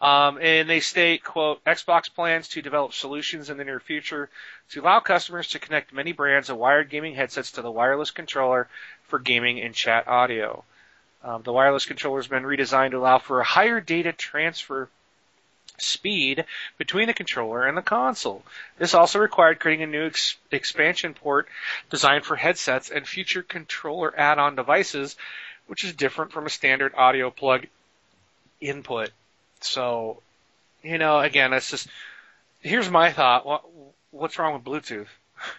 [0.00, 4.30] Um, and they state, quote, Xbox plans to develop solutions in the near future
[4.70, 8.68] to allow customers to connect many brands of wired gaming headsets to the wireless controller
[9.04, 10.62] for gaming and chat audio.
[11.24, 14.88] Um, the wireless controller has been redesigned to allow for a higher data transfer
[15.78, 16.44] speed
[16.76, 18.44] between the controller and the console.
[18.78, 21.48] This also required creating a new ex- expansion port
[21.90, 25.16] designed for headsets and future controller add-on devices,
[25.66, 27.66] which is different from a standard audio plug
[28.60, 29.10] input.
[29.60, 30.22] So,
[30.82, 31.88] you know, again, it's just
[32.60, 33.46] here's my thought.
[33.46, 33.64] What,
[34.10, 35.06] what's wrong with Bluetooth?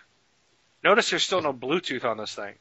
[0.84, 2.54] Notice there's still no Bluetooth on this thing.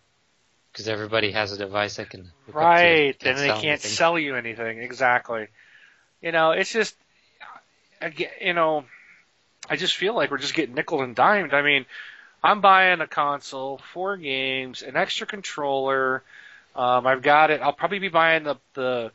[0.72, 2.30] Because everybody has a device that can.
[2.46, 3.90] hook up to Right, and they can't anything.
[3.90, 4.80] sell you anything.
[4.80, 5.48] Exactly.
[6.20, 6.94] You know, it's just,
[8.00, 8.84] again, you know,
[9.68, 11.54] I just feel like we're just getting nickel and dimed.
[11.54, 11.86] I mean,
[12.42, 16.22] I'm buying a console, four games, an extra controller.
[16.76, 17.60] Um, I've got it.
[17.60, 19.10] I'll probably be buying the the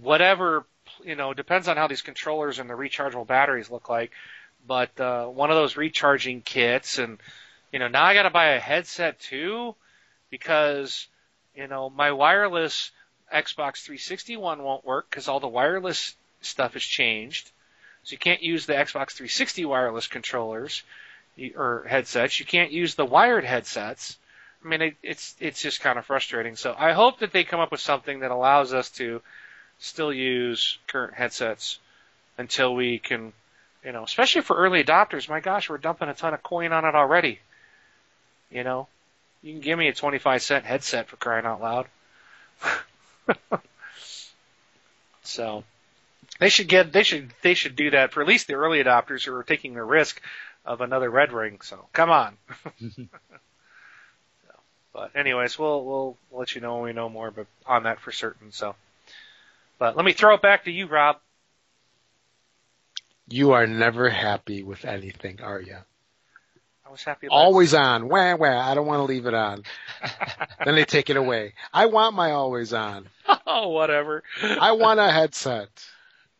[0.00, 0.64] whatever
[1.04, 1.34] you know.
[1.34, 4.12] Depends on how these controllers and the rechargeable batteries look like.
[4.66, 7.18] But uh, one of those recharging kits, and
[7.72, 9.74] you know, now I got to buy a headset too
[10.30, 11.06] because
[11.54, 12.90] You know, my wireless
[13.32, 17.50] Xbox 360 one won't work because all the wireless stuff has changed.
[18.04, 20.82] So you can't use the Xbox 360 wireless controllers
[21.56, 22.38] or headsets.
[22.40, 24.18] You can't use the wired headsets.
[24.64, 26.56] I mean, it, it's it's just kind of frustrating.
[26.56, 29.22] So I hope that they come up with something that allows us to
[29.78, 31.78] still use current headsets
[32.38, 33.32] until we can,
[33.84, 35.28] you know, especially for early adopters.
[35.28, 37.40] My gosh, we're dumping a ton of coin on it already.
[38.50, 38.88] You know,
[39.42, 41.86] you can give me a 25 cent headset for crying out loud.
[45.22, 45.64] so
[46.38, 49.24] they should get they should they should do that for at least the early adopters
[49.24, 50.20] who are taking the risk
[50.64, 51.60] of another red ring.
[51.62, 52.36] So come on.
[54.94, 58.12] But anyways, we'll we'll let you know when we know more, but on that for
[58.12, 58.52] certain.
[58.52, 58.76] So,
[59.78, 61.16] but let me throw it back to you, Rob.
[63.28, 65.78] You are never happy with anything, are you?
[66.86, 67.28] I was happy.
[67.28, 68.08] Always on.
[68.08, 68.60] Wah wah.
[68.60, 69.62] I don't want to leave it on.
[70.64, 71.54] then they take it away.
[71.72, 73.08] I want my always on.
[73.46, 74.22] oh, whatever.
[74.42, 75.68] I want a headset.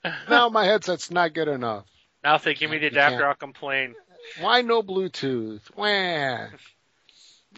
[0.29, 1.87] No, my headset's not good enough.
[2.23, 3.95] Now if they give me the adapter, I'll complain.
[4.39, 5.63] Why no Bluetooth?
[5.75, 6.49] Wah.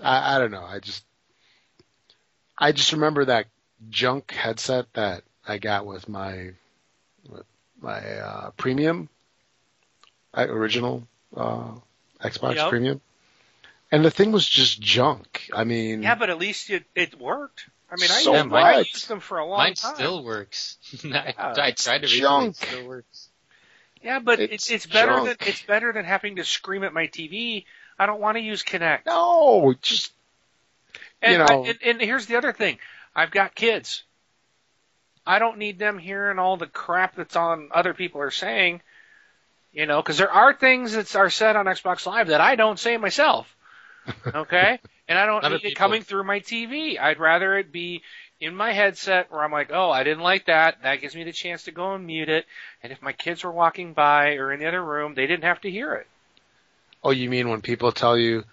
[0.00, 0.64] I, I don't know.
[0.64, 1.04] I just
[2.56, 3.46] I just remember that
[3.88, 6.51] junk headset that I got with my
[7.28, 7.44] with
[7.81, 9.09] my uh, premium
[10.35, 11.06] uh, original
[11.36, 11.73] uh,
[12.20, 12.70] Xbox yep.
[12.70, 13.01] Premium,
[13.93, 15.48] and the thing was just junk.
[15.52, 17.68] I mean, yeah, but at least it it worked.
[17.90, 19.90] I mean, so I, used, I used them for a long mine time.
[19.90, 20.78] Mine still works.
[21.05, 22.51] I, I tried to junk.
[22.51, 23.28] It still works.
[24.02, 25.39] Yeah, but it's, it's, it's better junk.
[25.39, 27.64] than it's better than having to scream at my TV.
[27.98, 29.06] I don't want to use Kinect.
[29.06, 30.12] No, just
[31.23, 31.47] and, you know.
[31.48, 32.78] I, and, and here's the other thing:
[33.14, 34.02] I've got kids.
[35.26, 38.80] I don't need them hearing all the crap that's on other people are saying.
[39.72, 42.78] You know, because there are things that are said on Xbox Live that I don't
[42.78, 43.52] say myself.
[44.24, 44.78] Okay,
[45.08, 46.96] and I don't need it coming through my TV.
[46.96, 48.02] I'd rather it be
[48.40, 50.82] in my headset where I'm like, oh, I didn't like that.
[50.82, 52.46] That gives me the chance to go and mute it.
[52.82, 55.60] And if my kids were walking by or in the other room, they didn't have
[55.62, 56.06] to hear it.
[57.02, 58.44] Oh, you mean when people tell you,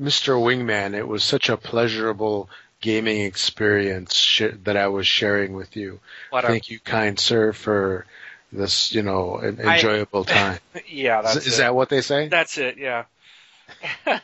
[0.00, 0.40] Mr.
[0.40, 2.48] Wingman, it was such a pleasurable
[2.80, 6.00] gaming experience sh- that I was sharing with you.
[6.30, 8.06] What Thank a- you, kind sir, for
[8.52, 10.58] this, you know, enjoyable I, time.
[10.88, 12.28] yeah, that's is, is that what they say?
[12.28, 12.78] That's it.
[12.78, 13.04] Yeah.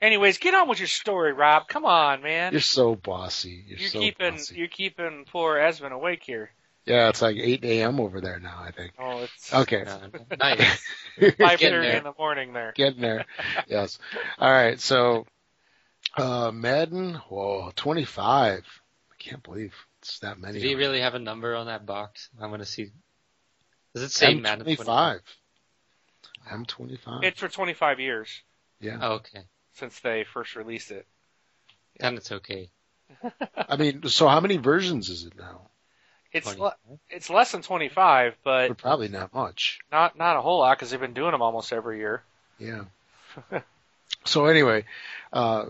[0.00, 1.68] Anyways, get on with your story, Rob.
[1.68, 2.52] Come on, man.
[2.52, 3.64] You're so bossy.
[3.66, 4.54] You're, you're so keeping bossy.
[4.56, 6.50] you're keeping poor Esben awake here.
[6.84, 7.98] Yeah, it's like 8 a.m.
[7.98, 8.62] over there now.
[8.62, 8.92] I think.
[8.98, 9.84] Oh, it's okay.
[10.40, 10.80] nice.
[11.38, 12.72] Five thirty in the morning there.
[12.76, 13.24] Getting there.
[13.66, 13.98] yes.
[14.38, 14.78] All right.
[14.80, 15.26] So,
[16.16, 17.14] uh, Madden.
[17.14, 18.58] Whoa, 25.
[18.60, 20.60] I can't believe it's that many.
[20.60, 22.28] Do you really have a number on that box?
[22.40, 22.90] I'm gonna see.
[23.94, 24.42] Does it say M25.
[24.42, 25.20] Madden 25?
[26.50, 27.24] M25.
[27.24, 28.42] It's for 25 years.
[28.80, 28.98] Yeah.
[29.00, 29.44] Oh, okay.
[29.74, 31.06] Since they first released it.
[32.00, 32.70] and it's okay.
[33.56, 35.68] I mean, so how many versions is it now?
[36.32, 36.76] It's le-
[37.08, 39.78] it's less than 25, but, but probably not much.
[39.90, 42.22] Not not a whole lot because they've been doing them almost every year.
[42.58, 42.84] Yeah.
[44.24, 44.84] so anyway,
[45.32, 45.66] uh,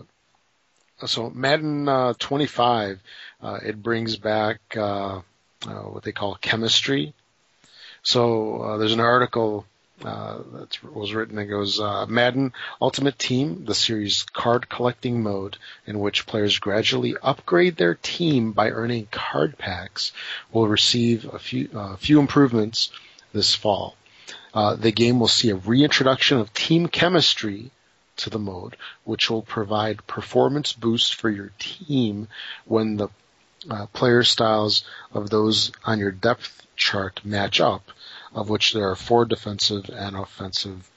[1.05, 2.99] so Madden uh, 25,
[3.41, 5.21] uh, it brings back uh,
[5.67, 7.13] uh, what they call chemistry.
[8.01, 9.65] So uh, there's an article
[10.03, 11.35] uh, that was written.
[11.35, 17.77] that goes Madden Ultimate Team, the series card collecting mode in which players gradually upgrade
[17.77, 20.11] their team by earning card packs,
[20.51, 21.67] will receive a few
[21.99, 22.91] few improvements
[23.33, 23.95] this fall.
[24.53, 27.71] Uh, the game will see a reintroduction of team chemistry
[28.17, 32.27] to the mode, which will provide performance boost for your team
[32.65, 33.09] when the
[33.69, 34.83] uh, player styles
[35.13, 37.91] of those on your depth chart match up
[38.37, 40.89] of which there are four defensive and offensive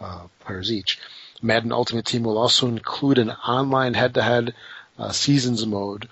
[0.00, 0.98] uh, players each.
[1.42, 4.54] Madden Ultimate Team will also include an online head-to-head
[4.98, 6.08] uh, seasons mode,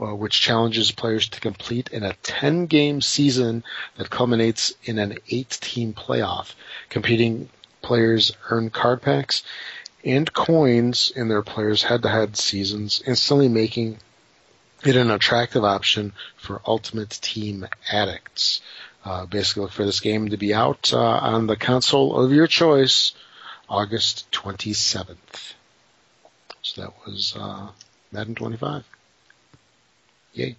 [0.00, 3.64] uh, which challenges players to complete in a 10-game season
[3.96, 6.54] that culminates in an eight-team playoff.
[6.88, 7.48] Competing
[7.82, 9.42] players earn card packs
[10.04, 13.98] and coins in their players' head-to-head seasons, instantly making
[14.84, 18.60] it an attractive option for Ultimate Team addicts.
[19.04, 22.46] Uh, basically, look for this game to be out uh, on the console of your
[22.46, 23.12] choice,
[23.68, 25.54] August 27th.
[26.62, 27.68] So that was uh,
[28.12, 28.84] Madden 25.
[30.34, 30.56] Yay.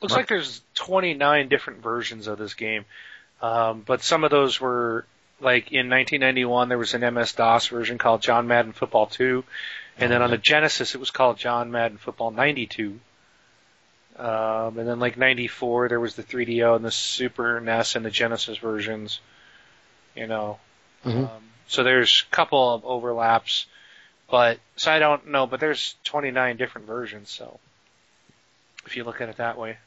[0.00, 0.20] Looks Mark.
[0.20, 2.84] like there's 29 different versions of this game,
[3.42, 5.04] um, but some of those were
[5.40, 9.44] like in 1991 there was an MS DOS version called John Madden Football 2,
[9.98, 12.98] and then on the Genesis it was called John Madden Football 92.
[14.18, 18.10] Um, and then like '94, there was the 3DO and the Super NES and the
[18.10, 19.20] Genesis versions.
[20.16, 20.58] You know,
[21.04, 21.24] mm-hmm.
[21.24, 23.66] um, so there's a couple of overlaps.
[24.28, 27.30] But so I don't know, but there's 29 different versions.
[27.30, 27.60] So
[28.84, 29.78] if you look at it that way,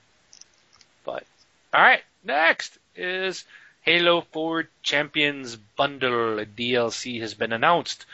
[1.04, 1.26] but
[1.74, 3.44] all right, next is
[3.84, 6.46] Halo 4 Champions Bundle.
[6.46, 8.06] DLC has been announced.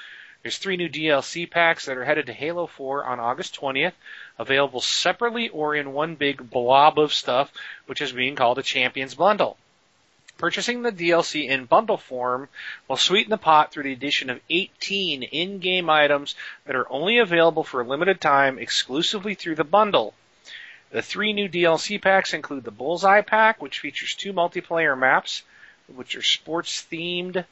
[0.42, 3.92] There's three new DLC packs that are headed to Halo 4 on August 20th,
[4.40, 7.52] available separately or in one big blob of stuff,
[7.86, 9.58] which is being called a Champions Bundle.
[10.38, 12.48] Purchasing the DLC in bundle form
[12.88, 16.34] will sweeten the pot through the addition of 18 in-game items
[16.66, 20.14] that are only available for a limited time exclusively through the bundle.
[20.92, 25.44] The three new DLC packs include the Bullseye Pack, which features two multiplayer maps,
[25.94, 27.46] which are sports themed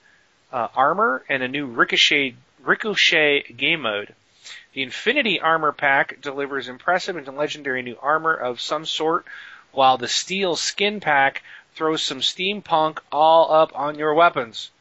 [0.51, 4.13] uh, armor, and a new Ricochet, Ricochet game mode.
[4.73, 9.25] The Infinity Armor Pack delivers impressive and legendary new armor of some sort,
[9.71, 11.43] while the Steel Skin Pack
[11.75, 14.71] throws some steampunk all up on your weapons.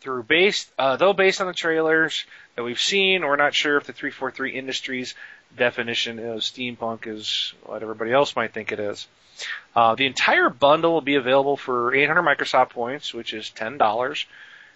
[0.00, 2.24] Through based, uh, though based on the trailers
[2.56, 5.14] that we've seen, we're not sure if the 343 Industries
[5.56, 9.06] definition of steampunk is what everybody else might think it is.
[9.74, 14.24] Uh, the entire bundle will be available for 800 Microsoft points, which is $10.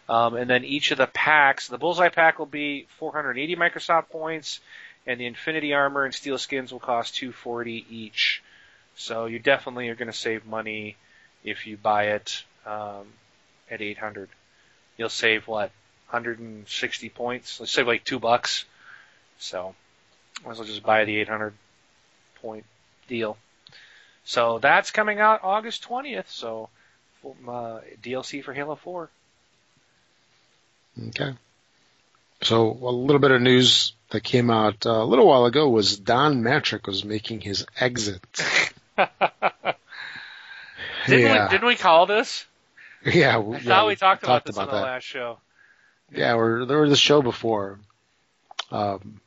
[0.09, 4.61] Um, and then each of the packs, the Bullseye pack will be 480 Microsoft points,
[5.07, 8.43] and the Infinity Armor and Steel Skins will cost 240 each.
[8.97, 10.97] So you definitely are going to save money
[11.45, 13.07] if you buy it um,
[13.71, 14.29] at 800.
[14.97, 15.71] You'll save what
[16.11, 17.59] 160 points.
[17.59, 18.65] Let's save like two bucks.
[19.39, 19.75] So
[20.45, 21.55] might as well just buy the 800
[22.43, 22.65] point
[23.09, 23.37] deal.
[24.25, 26.29] So that's coming out August 20th.
[26.29, 26.69] So
[27.25, 29.11] uh, DLC for Halo 4.
[31.09, 31.35] Okay.
[32.43, 35.99] So a little bit of news that came out uh, a little while ago was
[35.99, 38.23] Don Mattrick was making his exit.
[38.97, 39.09] didn't,
[41.09, 41.45] yeah.
[41.45, 42.47] we, didn't we call this?
[43.05, 45.39] Yeah, I yeah, thought we talked, about this about on the last show.
[46.15, 47.81] Yeah, we're there was the show before.
[48.71, 49.21] Um,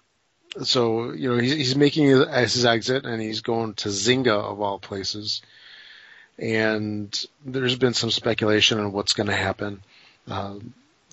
[0.64, 4.80] so you know he's, he's making his exit and he's going to Zynga of all
[4.80, 5.42] places,
[6.38, 9.82] and there's been some speculation on what's going to happen.
[10.30, 10.56] Uh,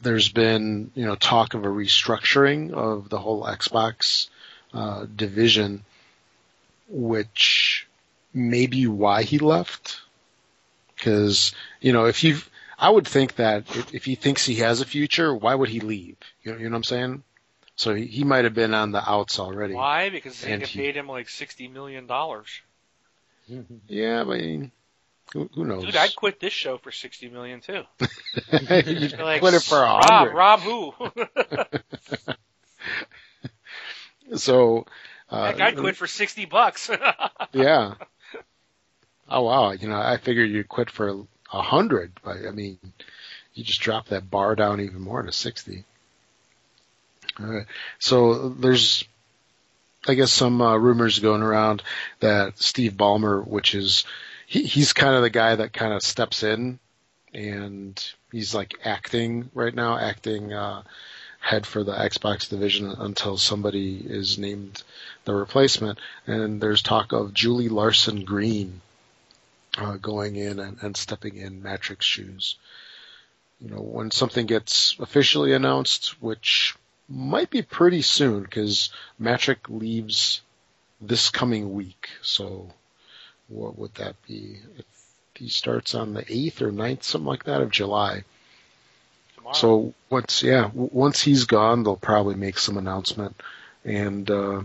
[0.02, 4.28] there's been you know talk of a restructuring of the whole Xbox
[4.73, 5.85] uh, division,
[6.89, 7.86] which
[8.32, 10.01] may be why he left.
[10.94, 12.39] Because you know if you,
[12.78, 16.16] I would think that if he thinks he has a future, why would he leave?
[16.44, 17.23] You know, you know what I'm saying?
[17.77, 19.74] So he, he might have been on the outs already.
[19.74, 20.11] Why?
[20.11, 22.49] Because Zynga he, paid him like sixty million dollars.
[23.89, 24.73] Yeah, but I mean,
[25.32, 25.85] who, who, knows?
[25.85, 27.82] Dude, I'd quit this show for sixty million too.
[28.53, 30.32] You'd like, quit it for a hundred.
[30.32, 30.94] Rob, Rob
[34.31, 34.36] who?
[34.36, 34.86] so.
[35.28, 36.90] Uh, Heck, I'd quit for sixty bucks.
[37.53, 37.94] yeah.
[39.28, 39.73] Oh wow!
[39.73, 42.78] You know, I figured you'd quit for a hundred, but I mean,
[43.55, 45.85] you just drop that bar down even more to sixty.
[47.98, 49.04] So there's,
[50.06, 51.82] I guess, some uh, rumors going around
[52.20, 54.04] that Steve Ballmer, which is,
[54.46, 56.78] he, he's kind of the guy that kind of steps in
[57.32, 60.82] and he's like acting right now, acting, uh,
[61.42, 64.82] head for the Xbox division until somebody is named
[65.24, 65.98] the replacement.
[66.26, 68.80] And there's talk of Julie Larson Green,
[69.76, 72.56] uh, going in and, and stepping in Mattrick's shoes.
[73.60, 76.76] You know, when something gets officially announced, which
[77.12, 78.90] might be pretty soon because
[79.20, 80.40] Mattrick leaves
[81.01, 82.09] this coming week.
[82.22, 82.70] So
[83.48, 84.59] what would that be?
[84.78, 84.84] If
[85.34, 88.24] he starts on the 8th or 9th, something like that of July.
[89.36, 89.55] Tomorrow.
[89.55, 93.40] So once, yeah, once he's gone, they'll probably make some announcement
[93.84, 94.62] and, uh,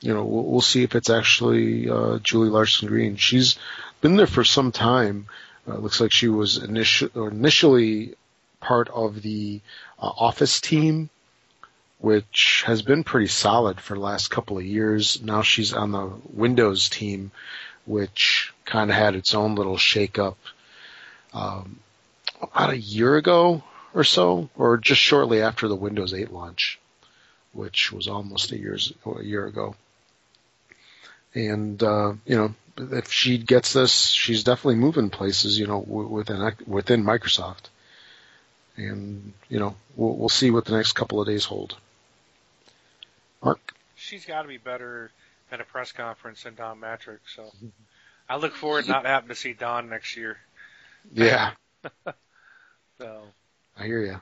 [0.00, 3.16] you know, we'll, we'll see if it's actually, uh, Julie Larson Green.
[3.16, 3.58] She's
[4.00, 5.26] been there for some time.
[5.68, 8.14] Uh, looks like she was initially, initially
[8.60, 9.60] part of the
[9.98, 11.10] uh, office team
[11.98, 15.22] which has been pretty solid for the last couple of years.
[15.22, 17.30] Now she's on the Windows team,
[17.86, 20.36] which kind of had its own little shakeup
[21.32, 21.78] um,
[22.42, 23.62] about a year ago
[23.94, 26.78] or so, or just shortly after the Windows 8 launch,
[27.52, 29.74] which was almost a years a year ago.
[31.34, 35.58] And uh, you know, if she gets this, she's definitely moving places.
[35.58, 37.68] You know, within within Microsoft,
[38.76, 41.76] and you know, we'll, we'll see what the next couple of days hold.
[43.46, 43.74] Mark?
[43.94, 45.10] She's got to be better
[45.50, 47.20] at a press conference than Don Mattrick.
[47.34, 47.50] So
[48.28, 50.36] I look forward to not having to see Don next year.
[51.12, 51.52] Yeah.
[52.98, 53.22] so.
[53.78, 54.20] I hear you.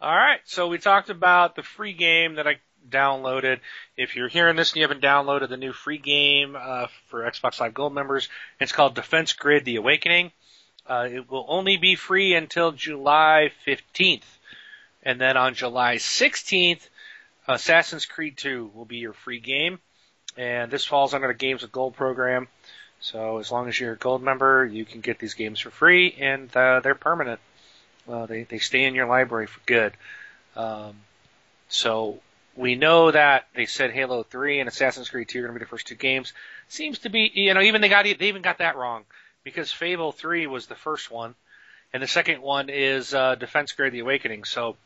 [0.00, 0.40] All right.
[0.44, 2.56] So we talked about the free game that I
[2.88, 3.60] downloaded.
[3.96, 7.60] If you're hearing this and you haven't downloaded the new free game uh, for Xbox
[7.60, 8.28] Live Gold members,
[8.60, 10.32] it's called Defense Grid: The Awakening.
[10.86, 14.22] Uh, it will only be free until July 15th
[15.02, 16.88] And then on July 16th,
[17.48, 19.78] Assassin's Creed 2 will be your free game.
[20.36, 22.48] And this falls under the Games with Gold program.
[23.00, 26.14] So as long as you're a gold member, you can get these games for free,
[26.18, 27.40] and uh, they're permanent.
[28.08, 29.92] Uh, they they stay in your library for good.
[30.56, 30.96] Um,
[31.68, 32.20] so
[32.56, 35.64] we know that they said Halo 3 and Assassin's Creed 2 are going to be
[35.64, 36.32] the first two games.
[36.68, 39.04] Seems to be, you know, even they got they even got that wrong
[39.44, 41.34] because Fable 3 was the first one,
[41.92, 44.44] and the second one is uh, Defense Grid: The Awakening.
[44.44, 44.76] So,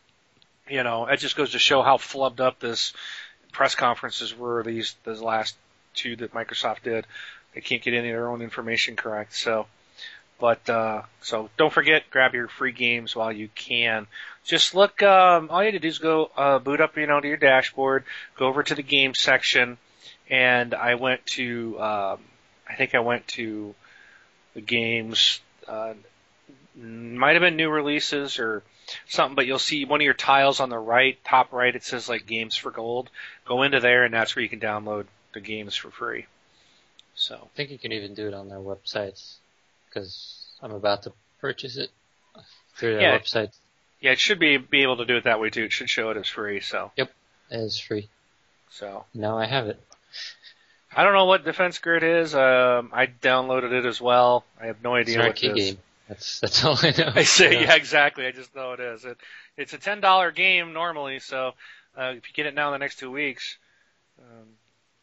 [0.72, 2.94] you know, it just goes to show how flubbed up this
[3.52, 5.54] press conferences were these these last
[5.92, 7.06] two that Microsoft did.
[7.54, 9.34] They can't get any of their own information correct.
[9.34, 9.66] So,
[10.40, 14.06] but uh, so don't forget, grab your free games while you can.
[14.44, 15.02] Just look.
[15.02, 17.36] Um, all you have to do is go uh, boot up, you know, to your
[17.36, 18.04] dashboard.
[18.38, 19.76] Go over to the games section,
[20.30, 21.78] and I went to.
[21.78, 22.20] Um,
[22.66, 23.74] I think I went to
[24.54, 25.40] the games.
[25.68, 25.92] Uh,
[26.74, 28.62] might have been new releases or
[29.06, 31.74] something, but you'll see one of your tiles on the right, top right.
[31.74, 33.10] It says like games for gold.
[33.46, 36.26] Go into there, and that's where you can download the games for free.
[37.14, 39.34] So I think you can even do it on their websites
[39.88, 41.90] because I'm about to purchase it
[42.76, 43.18] through their Yeah.
[43.18, 43.52] website.
[44.00, 45.64] yeah, it should be be able to do it that way too.
[45.64, 46.60] It should show it as free.
[46.60, 47.12] So Yep,
[47.50, 48.08] It is free.
[48.70, 49.80] so Now I have it.
[50.94, 52.34] I don't know what Defense Grid is.
[52.34, 54.44] Um, I downloaded it as well.
[54.60, 55.78] I have no It's idea an what it arcade game.
[56.08, 57.12] That's that's all I know.
[57.16, 57.60] I say, Yeah.
[57.60, 58.26] yeah, exactly.
[58.26, 59.04] I just know it is.
[59.04, 59.18] It,
[59.56, 61.52] it's a ten dollar game normally, so
[61.96, 63.56] uh, if you get it now in the next two weeks,
[64.18, 64.48] um,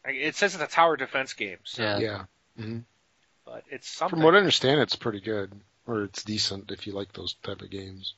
[0.05, 1.57] it says it's a tower defense game.
[1.63, 1.97] So, Yeah.
[1.99, 2.23] Yeah.
[2.57, 2.79] hmm
[3.45, 4.17] but it's something.
[4.17, 5.51] From what I understand, it's pretty good,
[5.87, 8.13] or it's decent if you like those type of games.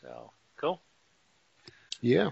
[0.00, 0.80] so cool.
[2.00, 2.30] Yeah.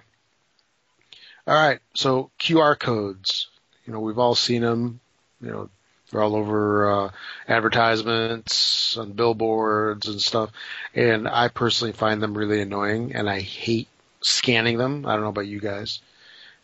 [1.46, 1.80] All right.
[1.94, 3.48] So QR codes.
[3.86, 5.00] You know, we've all seen them.
[5.40, 5.70] You know,
[6.10, 7.10] they're all over uh,
[7.48, 10.50] advertisements on billboards and stuff.
[10.94, 13.88] And I personally find them really annoying, and I hate
[14.20, 15.06] scanning them.
[15.06, 16.00] I don't know about you guys.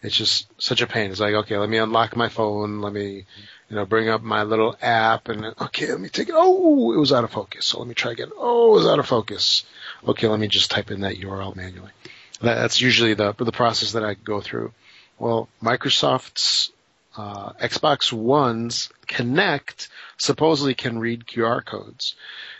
[0.02, 1.10] It's just such a pain.
[1.10, 2.80] It's like, okay, let me unlock my phone.
[2.80, 3.26] Let me,
[3.68, 6.34] you know, bring up my little app, and okay, let me take it.
[6.36, 7.66] Oh, it was out of focus.
[7.66, 8.30] So let me try again.
[8.36, 9.64] Oh, it was out of focus.
[10.06, 11.92] Okay, let me just type in that URL manually.
[12.40, 14.72] That's usually the the process that I go through.
[15.18, 16.72] Well, Microsoft's
[17.20, 22.14] uh, Xbox One's Kinect supposedly can read QR codes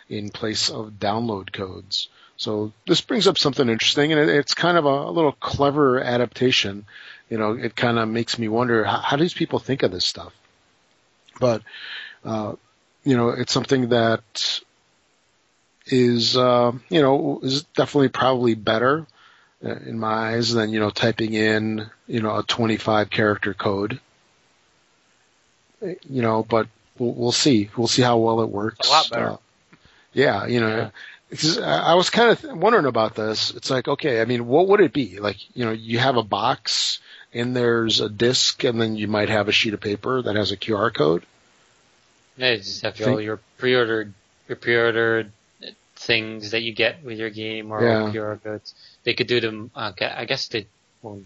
[0.09, 2.09] in place of download codes.
[2.37, 6.01] So this brings up something interesting, and it, it's kind of a, a little clever
[6.01, 6.87] adaptation.
[7.28, 9.93] You know, it kind of makes me wonder how, how do these people think of
[9.93, 10.32] this stuff.
[11.39, 11.62] But
[12.24, 12.55] uh,
[13.05, 14.61] you know, it's something that
[15.87, 19.07] is uh, you know is definitely probably better
[19.65, 24.01] uh, in my eyes than you know typing in you know a 25 character code.
[25.82, 27.70] You know, but we'll, we'll see.
[27.77, 28.89] We'll see how well it works.
[28.89, 29.31] A lot better.
[29.31, 29.36] Uh,
[30.12, 30.90] yeah, you know, Yeah.
[31.65, 33.52] I was kind of wondering about this.
[33.52, 35.20] It's like, okay, I mean, what would it be?
[35.20, 36.98] Like, you know, you have a box
[37.32, 40.51] and there's a disc, and then you might have a sheet of paper that has
[40.51, 41.24] a QR code.
[42.36, 44.12] Yeah, you just have all your pre-ordered,
[44.48, 45.31] your pre-ordered
[45.94, 48.11] things that you get with your game or Yeah.
[48.12, 48.74] QR codes.
[49.05, 49.70] They could do them.
[49.74, 50.66] Uh, I guess they,
[51.02, 51.20] well,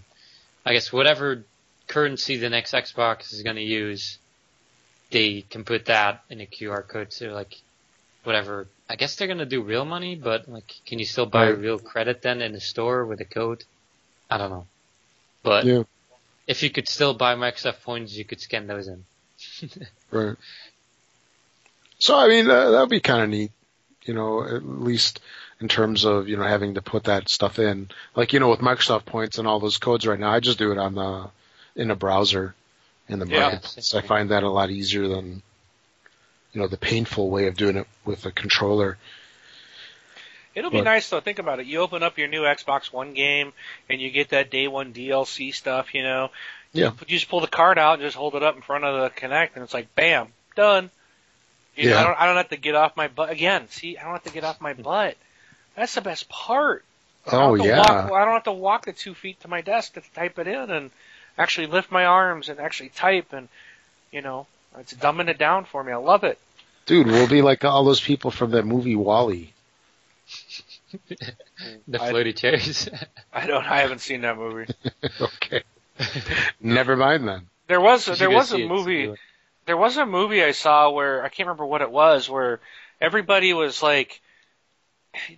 [0.67, 1.45] I guess whatever
[1.87, 4.19] currency the next Xbox is going to use,
[5.11, 7.13] they can put that in a QR code.
[7.13, 7.55] So like,
[8.25, 8.67] whatever.
[8.89, 11.59] I guess they're to do real money, but like, can you still buy Right.
[11.59, 13.65] real credit then in the store with a code?
[14.31, 14.67] I don't know.
[15.43, 15.85] But Yeah.
[16.47, 19.05] if you could still buy Microsoft points, you could scan those in.
[20.11, 20.37] Right.
[21.99, 23.51] So I mean, uh, that would be kind of neat,
[24.05, 25.21] you know, at least
[25.61, 27.89] in terms of you know having to put that stuff in.
[28.15, 30.73] Like you know, with Microsoft Points and all those codes right now, I just do
[30.73, 31.31] it on the
[31.75, 32.55] in a browser
[33.09, 33.41] in the Yeah.
[33.41, 33.95] marketplace.
[33.95, 35.43] I find that a lot easier than
[36.53, 38.97] you know the painful way of doing it with a controller.
[40.55, 41.21] It'll be nice though.
[41.21, 41.67] Think about it.
[41.67, 43.53] You open up your new Xbox One game,
[43.91, 45.95] and you get that day one DLC stuff.
[45.95, 46.31] You know,
[46.73, 46.93] Yeah.
[47.01, 49.11] You just pull the card out and just hold it up in front of the
[49.11, 50.91] Kinect, and it's like, bam, done.
[51.75, 52.01] You know, Yeah.
[52.01, 52.21] I don't.
[52.21, 53.69] I don't have to get off my butt again.
[53.71, 54.83] See, I don't have to get off my mm-hmm.
[54.83, 55.17] butt.
[55.75, 56.85] That's the best part.
[57.27, 59.61] I Oh to yeah, Walk, I don't have to walk the two feet to my
[59.61, 60.91] desk to type it in and
[61.39, 63.49] actually lift my arms and actually type and,
[64.13, 64.47] you know,
[64.79, 65.93] it's dumbing it down for me.
[65.93, 66.39] I love it.
[66.87, 69.53] dude, we'll be like all those people from that movie WALL-E.
[71.89, 72.89] The I- floaty chairs.
[73.33, 73.65] I don't.
[73.65, 74.73] I haven't seen that movie.
[75.21, 75.63] okay,
[76.61, 77.49] never mind then.
[77.67, 79.05] There was You should there was a movie.
[79.05, 79.19] it.
[79.67, 82.61] there was a movie I saw where I can't remember what it was, where
[83.01, 84.21] everybody was like,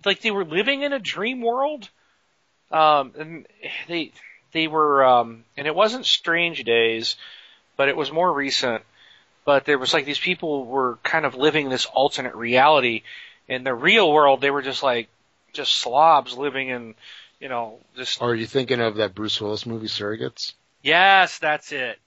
[0.05, 1.89] like they were living in a dream world,
[2.71, 3.47] um, and
[3.87, 4.11] they
[4.51, 7.15] they were, um, and it wasn't Strange Days,
[7.75, 8.83] but it was more recent.
[9.45, 13.03] But there was like these people were kind of living this alternate reality.
[13.47, 15.07] In the real world, they were just like
[15.53, 16.95] just slobs living in,
[17.39, 20.53] you know, just Or are you thinking of that Bruce Willis movie, Surrogates?
[20.81, 21.99] yes, that's it.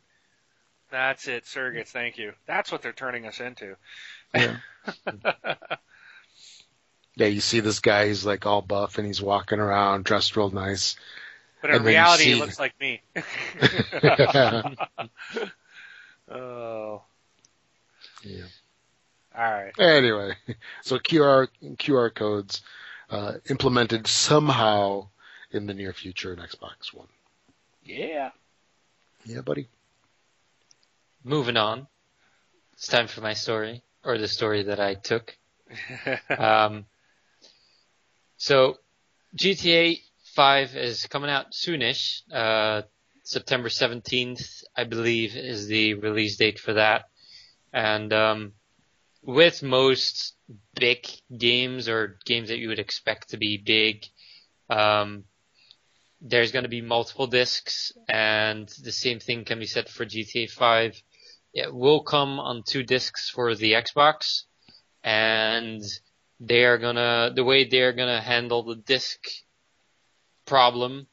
[0.90, 1.88] That's it, surrogates.
[1.88, 2.32] Thank you.
[2.46, 3.76] That's what they're turning us into.
[4.34, 4.56] Yeah.
[7.16, 10.50] yeah, you see this guy, he's like all buff and he's walking around dressed real
[10.50, 10.96] nice.
[11.60, 13.02] But in And then you reality, see- he looks like me.
[16.30, 17.02] oh,
[18.24, 18.44] Yeah.
[19.36, 19.72] all right.
[19.78, 20.34] Anyway,
[20.82, 22.62] so QR QR codes
[23.10, 25.08] uh, implemented somehow
[25.50, 27.08] in the near future in Xbox One.
[27.84, 28.30] Yeah.
[29.24, 29.68] Yeah, buddy.
[31.24, 31.86] Moving on.
[32.74, 35.36] It's time for my story, or the story that I took.
[36.38, 36.86] Um,
[38.38, 38.78] so
[39.36, 40.00] GTA
[40.34, 42.22] 5 is coming out soonish.
[42.32, 42.82] Uh,
[43.24, 47.04] September 17th, I believe, is the release date for that.
[47.72, 48.52] And, um,
[49.22, 50.34] with most
[50.74, 54.06] big games or games that you would expect to be big,
[54.70, 55.24] um,
[56.20, 60.50] there's going to be multiple discs and the same thing can be said for GTA
[60.50, 61.02] 5.
[61.52, 64.44] It will come on two discs for the Xbox
[65.02, 65.82] and
[66.38, 69.18] they are gonna the way they're gonna handle the disk
[70.50, 71.06] problem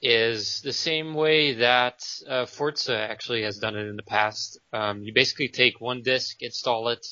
[0.00, 1.98] is the same way that
[2.28, 4.60] uh, Forza actually has done it in the past.
[4.72, 7.04] Um, you basically take one disk, install it,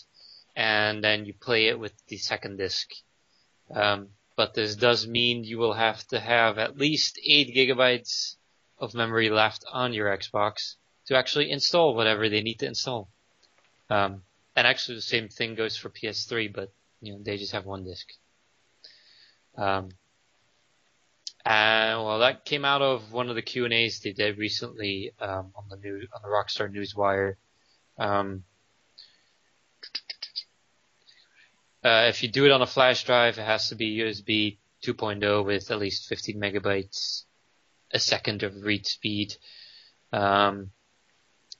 [0.55, 2.87] and then you play it with the second disk.
[3.75, 8.37] Um, but this does mean you will have to have at least eight gigabytes
[8.79, 10.77] of memory left on your Xbox
[11.07, 13.09] to actually install whatever they need to install.
[13.91, 14.23] Um,
[14.55, 17.83] and actually the same thing goes for PS3, but you know they just have one
[17.83, 18.07] disc.
[19.57, 19.89] Um,
[21.45, 25.13] and well, that came out of one of the Q and A's they did recently
[25.21, 27.35] um, on the new on the Rockstar Newswire.
[27.99, 28.45] Um,
[31.85, 35.45] uh, if you do it on a flash drive, it has to be USB 2.0
[35.45, 37.25] with at least 15 megabytes
[37.93, 39.37] a second of read speed.
[40.13, 40.71] Um,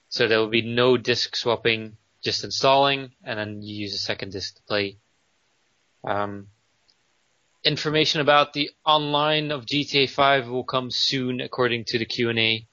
[0.09, 4.31] so there will be no disk swapping, just installing, and then you use a second
[4.31, 4.97] disk to play.
[6.03, 6.47] Um,
[7.65, 12.67] information about the online of GTA 5 will come soon, according to the Q&A.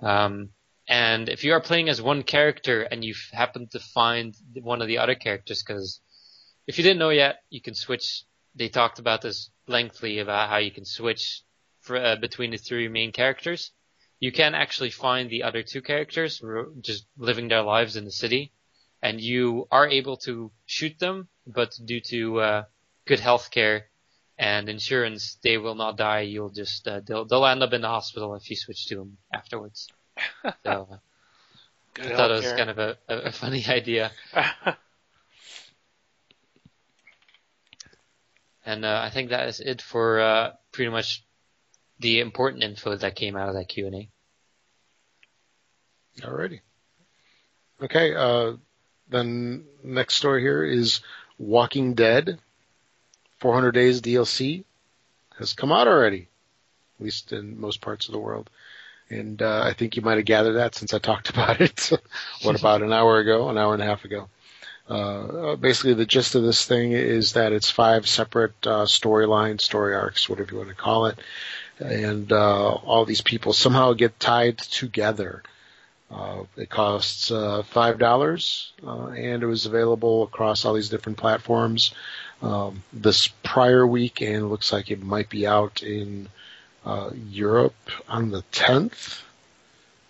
[0.00, 0.50] Um,
[0.86, 4.88] and if you are playing as one character and you happen to find one of
[4.88, 6.00] the other characters, because
[6.66, 8.24] if you didn't know yet, you can switch.
[8.54, 11.42] They talked about this lengthily about how you can switch
[11.80, 13.70] for, uh, between the three main characters.
[14.20, 16.42] You can actually find the other two characters
[16.82, 18.52] just living their lives in the city,
[19.00, 22.64] and you are able to shoot them, but due to uh,
[23.06, 23.88] good health care
[24.42, 26.22] and insurance, they will not die.
[26.22, 29.16] You'll just uh, they'll they'll end up in the hospital if you switch to them
[29.32, 29.88] afterwards.
[30.64, 30.96] So uh,
[31.94, 32.56] Good I thought it was healthcare.
[32.56, 34.10] kind of a, a, a funny idea.
[38.64, 41.24] And uh, I think that is it for uh, pretty much
[41.98, 44.08] the important info that came out of that Q and A.
[46.20, 46.60] Alrighty.
[47.82, 48.52] Okay, uh,
[49.08, 51.00] then next story here is
[51.38, 52.38] Walking Dead
[53.42, 54.62] 400 Days DLC
[55.38, 56.28] has come out already,
[56.98, 58.48] at least in most parts of the world.
[59.10, 61.90] And uh, I think you might have gathered that since I talked about it,
[62.42, 64.28] what, about an hour ago, an hour and a half ago.
[64.88, 69.94] Uh, basically, the gist of this thing is that it's five separate uh, storylines, story
[69.94, 71.18] arcs, whatever you want to call it,
[71.78, 75.42] and uh, all these people somehow get tied together.
[76.10, 81.16] Uh, it costs uh, five dollars, uh, and it was available across all these different
[81.16, 81.94] platforms
[82.42, 86.28] um, this prior week, and it looks like it might be out in
[86.84, 87.74] uh, Europe
[88.08, 89.22] on the tenth,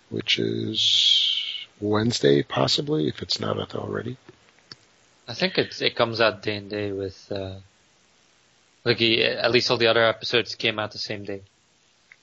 [0.09, 1.45] which is
[1.79, 4.17] Wednesday, possibly if it's not out already.
[5.27, 7.55] I think it it comes out day and day with uh,
[8.83, 11.41] like at least all the other episodes came out the same day.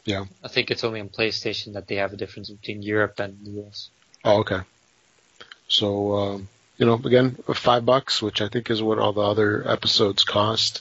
[0.04, 0.24] Yeah.
[0.42, 3.62] I think it's only on PlayStation that they have a difference between Europe and the
[3.62, 3.90] US.
[4.24, 4.60] Oh, okay.
[5.68, 6.48] So, um,
[6.80, 10.80] you know, again, five bucks, which I think is what all the other episodes cost.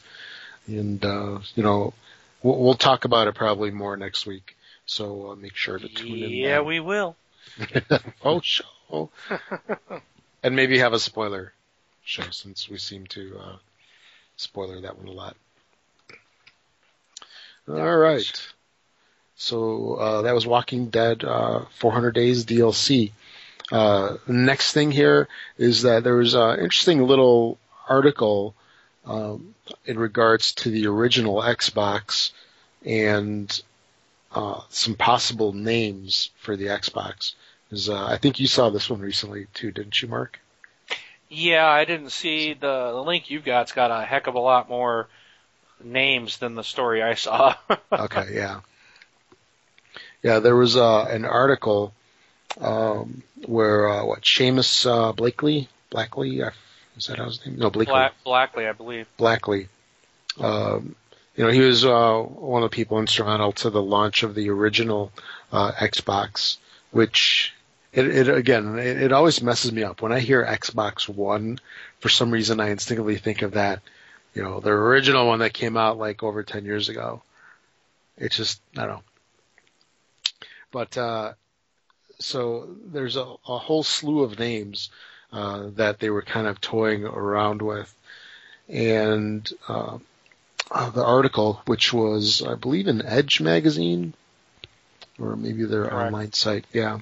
[0.66, 1.94] And, uh, you know,
[2.42, 4.56] we'll, we'll talk about it probably more next week.
[4.86, 6.32] So uh, make sure to tune in.
[6.32, 7.18] yeah, we will.
[8.24, 9.10] oh, show.
[10.44, 11.52] and maybe have a spoiler
[12.06, 13.56] show since we seem to uh,
[14.38, 15.36] spoiler that one a lot.
[17.68, 18.48] All right.
[19.36, 23.12] So uh, that was Walking Dead uh, 400 Days DLC.
[23.72, 25.28] Uh, next thing here
[25.58, 28.56] is that there was an interesting little article
[29.06, 29.54] um,
[29.86, 32.32] in regards to the original Xbox
[32.86, 33.62] and
[34.32, 37.34] uh, some possible names for the Xbox.
[37.70, 40.40] 'Cause, uh, I think you saw this one recently too, didn't you, Mark?
[41.30, 43.62] Yeah, I didn't see the the link you've got.
[43.64, 45.08] It's got a heck of a lot more
[45.84, 47.54] names than the story I saw.
[47.92, 48.62] okay, yeah,
[50.24, 50.40] yeah.
[50.40, 51.94] There was uh, an article
[52.60, 56.42] um, where uh, what Seamus uh, Blakely, Blackley,
[56.98, 57.58] is that how his name?
[57.58, 57.94] No, Blakely.
[57.94, 59.08] Black, Blackley, I believe.
[59.18, 59.68] Blackley.
[60.40, 60.96] Um,
[61.36, 64.50] you know, he was uh, one of the people instrumental to the launch of the
[64.50, 65.12] original
[65.52, 66.58] uh, Xbox,
[66.92, 67.54] which
[67.94, 71.60] it, it again, it, it, always messes me up when I hear Xbox One.
[72.00, 73.82] For some reason, I instinctively think of that,
[74.34, 77.22] you know, the original one that came out like over ten years ago.
[78.18, 79.04] It's just I don't know.
[80.72, 81.34] But uh,
[82.20, 84.90] so there's a, a whole slew of names
[85.32, 87.94] uh, that they were kind of toying around with,
[88.68, 89.98] and uh,
[90.72, 94.14] uh, the article, which was I believe in Edge magazine,
[95.20, 96.06] or maybe their Correct.
[96.08, 97.00] online site, yeah.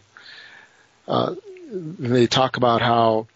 [1.07, 1.35] Uh,
[1.71, 3.27] they talk about how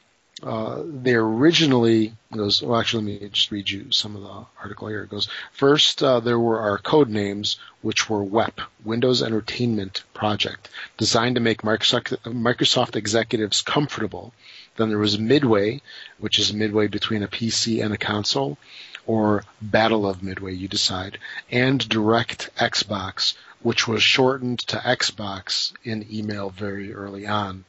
[0.43, 2.61] uh, they originally goes.
[2.61, 5.03] Well, actually, let me just read you some of the article here.
[5.03, 6.01] It goes first.
[6.01, 11.61] Uh, there were our code names, which were WEP, Windows Entertainment Project, designed to make
[11.61, 14.33] Microsoft, Microsoft executives comfortable.
[14.77, 15.81] Then there was Midway,
[16.17, 18.57] which is midway between a PC and a console,
[19.05, 21.19] or Battle of Midway, you decide,
[21.51, 27.65] and Direct Xbox, which was shortened to Xbox in email very early on.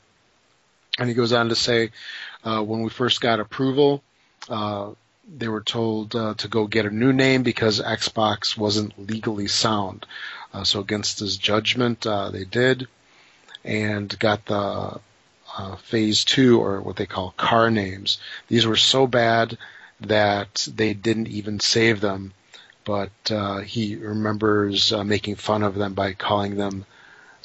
[1.02, 1.90] And he goes on to say,
[2.44, 4.04] uh, when we first got approval,
[4.48, 4.92] uh,
[5.36, 10.06] they were told uh, to go get a new name because Xbox wasn't legally sound.
[10.54, 12.86] Uh, so against his judgment, uh, they did,
[13.64, 15.00] and got the
[15.58, 18.18] uh, phase two or what they call car names.
[18.46, 19.58] These were so bad
[20.02, 22.32] that they didn't even save them,
[22.84, 23.10] but
[23.64, 26.86] he remembers making fun of them by calling them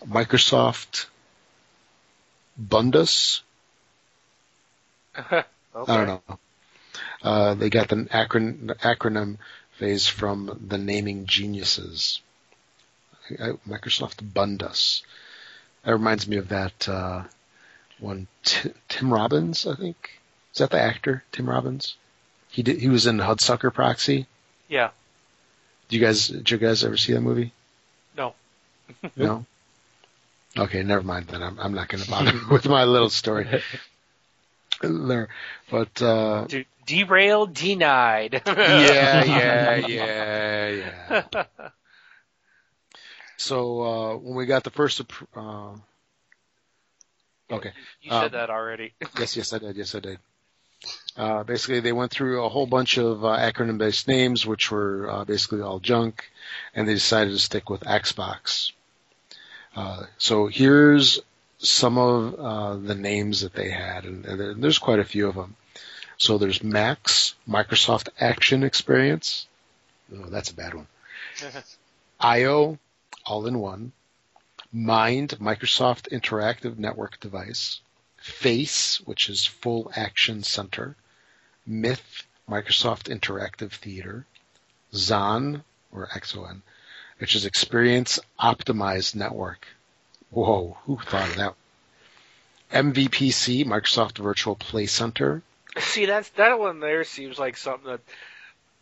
[0.07, 1.07] Microsoft
[2.55, 3.41] Bundus.
[5.17, 5.43] Okay.
[5.75, 6.39] I don't know.
[7.21, 9.37] Uh, they got the acron- acronym
[9.77, 12.21] phase from the naming geniuses.
[13.67, 15.03] Microsoft Bundus.
[15.83, 17.23] That reminds me of that uh,
[17.99, 20.19] one, T- Tim Robbins, I think.
[20.53, 21.95] Is that the actor, Tim Robbins?
[22.49, 22.79] He did.
[22.79, 24.25] He was in Hudsucker Proxy.
[24.67, 24.89] Yeah.
[25.89, 26.27] Do you guys?
[26.27, 27.51] Did you guys ever see that movie?
[28.15, 28.33] No.
[29.15, 29.45] no.
[30.57, 31.43] Okay, never mind then.
[31.43, 33.61] I'm, I'm not going to bother with my little story
[34.81, 35.29] there.
[35.69, 38.41] But uh, De- derailed, denied.
[38.47, 41.43] yeah, yeah, yeah, yeah.
[43.37, 44.99] So uh, when we got the first,
[45.35, 45.73] uh,
[47.51, 47.71] okay,
[48.01, 48.93] you said um, that already.
[49.19, 49.75] yes, yes, I did.
[49.77, 50.19] Yes, I did.
[51.15, 55.25] Uh, basically, they went through a whole bunch of uh, acronym-based names, which were uh,
[55.25, 56.29] basically all junk,
[56.75, 58.71] and they decided to stick with Xbox.
[59.75, 61.19] Uh, so here's
[61.59, 65.35] some of uh, the names that they had, and, and there's quite a few of
[65.35, 65.55] them.
[66.17, 69.47] So there's Max, Microsoft Action Experience.
[70.13, 70.87] Oh, that's a bad one.
[72.19, 72.79] IO,
[73.25, 73.91] all in one.
[74.71, 77.81] Mind, Microsoft Interactive Network Device.
[78.17, 80.95] Face, which is Full Action Center.
[81.67, 84.25] Myth, Microsoft Interactive Theater,
[84.93, 86.61] Zon, or XON,
[87.19, 89.67] which is Experience Optimized Network.
[90.29, 91.53] Whoa, who thought of that?
[92.71, 95.41] MVPC, Microsoft Virtual Play Center.
[95.77, 98.01] See, that's that one there seems like something that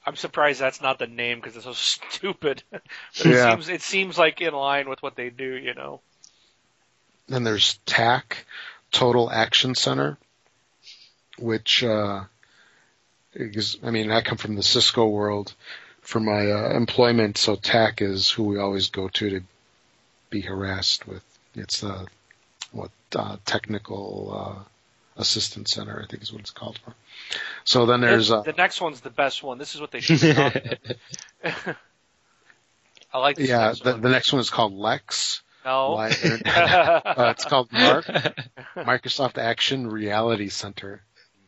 [0.06, 1.74] I'm surprised that's not the name because it's so
[2.12, 2.64] stupid.
[2.72, 2.82] but
[3.26, 3.52] it yeah.
[3.52, 6.02] seems it seems like in line with what they do, you know.
[7.28, 8.46] Then there's TAC,
[8.92, 10.18] Total Action Center,
[11.38, 12.24] which uh,
[13.34, 15.54] because I mean I come from the Cisco world
[16.02, 19.42] for my uh, employment, so TAC is who we always go to to
[20.30, 21.24] be harassed with.
[21.56, 22.08] It's the
[22.72, 24.64] what uh, technical uh,
[25.18, 26.94] assistance center, I think is what it's called for.
[27.64, 29.58] So then there's uh, the next one's the best one.
[29.58, 30.24] This is what they should.
[33.14, 33.48] I like this.
[33.50, 35.42] Yeah, the, the, next one is called Lex.
[35.64, 38.06] No, uh, it's called Mark.
[38.76, 41.02] Microsoft Action Reality Center.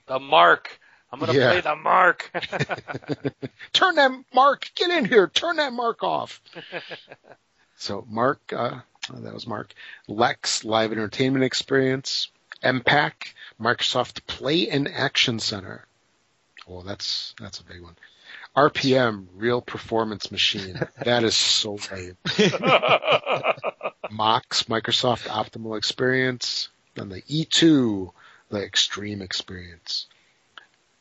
[0.08, 0.80] The Mark.
[1.12, 1.52] I'm gonna yeah.
[1.52, 2.30] play the mark.
[3.74, 4.70] Turn that mark.
[4.76, 5.28] Get in here.
[5.28, 6.42] Turn that mark off.
[7.78, 8.80] so Mark, uh,
[9.10, 9.74] Uh, that was Mark.
[10.08, 12.30] Lex Live Entertainment Experience.
[12.64, 15.86] MPAC Microsoft Play and Action Center.
[16.68, 17.96] Oh, that's that's a big one.
[18.56, 20.80] RPM Real Performance Machine.
[21.04, 22.18] That is so lame.
[24.12, 26.70] Mox Microsoft Optimal Experience.
[26.96, 28.12] Then the E2
[28.50, 30.08] the Extreme Experience.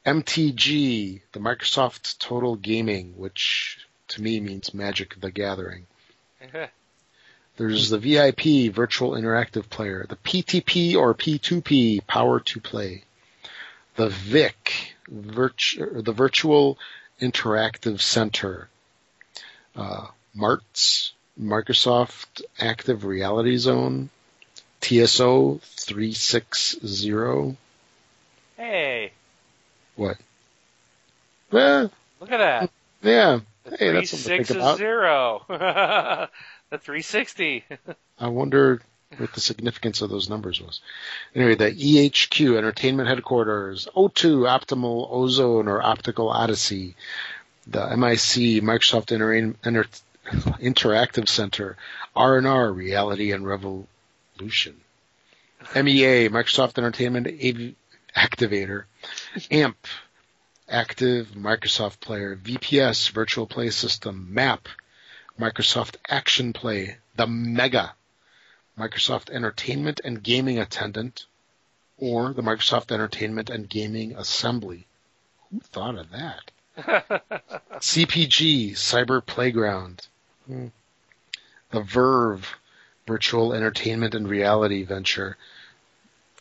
[0.04, 5.86] MTG, the Microsoft Total Gaming, which to me means Magic the Gathering.
[7.56, 13.04] There's the VIP Virtual Interactive Player, the PTP or P2P Power to Play,
[13.94, 16.78] the VIC, Virtu- the Virtual
[17.20, 18.68] Interactive Center,
[19.74, 20.06] uh,
[20.36, 24.10] Martz, Microsoft Active Reality Zone,
[24.82, 27.56] TSO 360.
[28.58, 29.12] Hey,
[29.96, 30.18] What?
[31.50, 32.70] Well, look at that.
[33.02, 33.40] yeah.
[33.78, 34.84] Hey, that's something to think 360.
[34.84, 36.30] about.
[36.70, 37.64] the 360.
[38.18, 38.80] I wonder
[39.18, 40.80] what the significance of those numbers was.
[41.34, 46.96] Anyway, the EHQ, Entertainment Headquarters, O2, Optimal Ozone or Optical Odyssey,
[47.66, 49.86] the MIC, Microsoft Inter- Inter-
[50.60, 51.76] Interactive Center,
[52.14, 54.80] R&R, Reality and Revolution,
[55.74, 57.74] MEA, Microsoft Entertainment Av-
[58.16, 58.84] Activator,
[59.50, 59.86] AMP,
[60.68, 64.68] Active Microsoft Player, VPS, Virtual Play System, MAP,
[65.38, 67.94] Microsoft Action Play, the Mega,
[68.78, 71.26] Microsoft Entertainment and Gaming Attendant,
[71.98, 74.86] or the Microsoft Entertainment and Gaming Assembly.
[75.50, 76.50] Who thought of that?
[77.80, 80.06] CPG, Cyber Playground,
[80.46, 80.66] Hmm.
[81.70, 82.54] the Verve,
[83.06, 85.36] Virtual Entertainment and Reality Venture,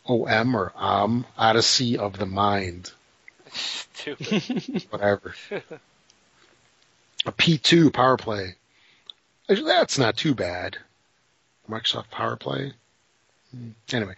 [0.06, 2.92] OM or OM, Odyssey of the Mind,
[3.52, 4.84] Stupid.
[4.90, 5.34] whatever.
[7.24, 8.54] A P2 Power Play.
[9.48, 10.78] Actually, That's not too bad.
[11.68, 12.72] Microsoft Power Play.
[13.50, 13.70] Hmm.
[13.92, 14.14] Anyway,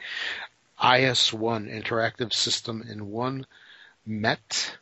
[0.81, 3.47] IS1 Interactive System in one.
[4.07, 4.77] MET.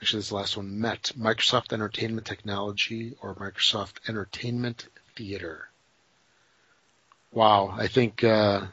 [0.00, 0.80] Actually, this is the last one.
[0.80, 1.12] MET.
[1.18, 4.86] Microsoft Entertainment Technology or Microsoft Entertainment
[5.16, 5.68] Theater.
[7.32, 8.66] Wow, I think uh,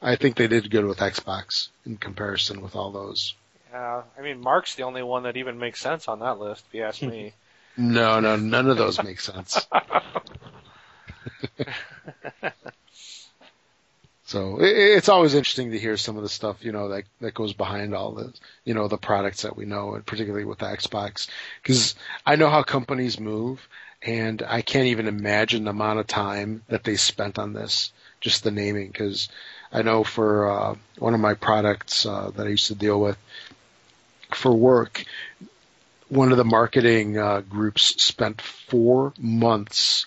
[0.00, 3.34] I think they did good with Xbox in comparison with all those.
[3.72, 6.74] Yeah, I mean, Mark's the only one that even makes sense on that list, if
[6.74, 7.34] you ask me.
[7.76, 9.66] No, no, none of those make sense.
[14.24, 17.34] so it, it's always interesting to hear some of the stuff, you know, that that
[17.34, 18.32] goes behind all the,
[18.64, 21.28] you know, the products that we know, and particularly with the Xbox,
[21.62, 21.94] because
[22.26, 23.66] I know how companies move,
[24.02, 28.44] and I can't even imagine the amount of time that they spent on this, just
[28.44, 29.28] the naming, because
[29.72, 33.16] I know for uh, one of my products uh, that I used to deal with
[34.34, 35.04] for work,
[36.10, 40.06] one of the marketing uh, groups spent four months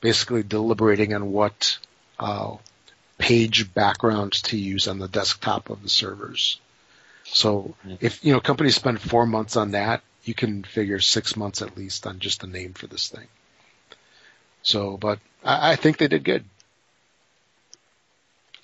[0.00, 1.78] basically deliberating on what
[2.18, 2.56] uh,
[3.18, 6.58] page backgrounds to use on the desktop of the servers.
[7.24, 11.62] So if you know companies spend four months on that, you can figure six months
[11.62, 13.28] at least on just the name for this thing.
[14.62, 16.44] So, but I, I think they did good,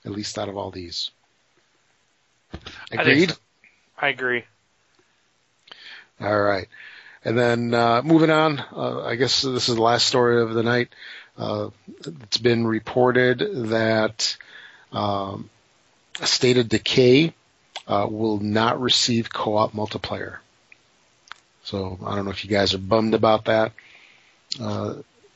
[0.04, 1.10] at least out of all these.
[2.90, 3.30] think Agreed.
[3.30, 3.36] so.
[4.00, 4.44] I agree.
[6.20, 6.68] All right.
[7.24, 10.62] And then uh, moving on, uh, I guess this is the last story of the
[10.62, 10.88] night.
[11.36, 11.70] Uh,
[12.22, 13.38] it's been reported
[13.70, 14.36] that
[14.92, 15.50] um,
[16.22, 17.34] State of Decay
[17.86, 20.38] uh, will not receive co-op multiplayer.
[21.64, 23.72] So I don't know if you guys are bummed about that.
[24.60, 24.94] Uh,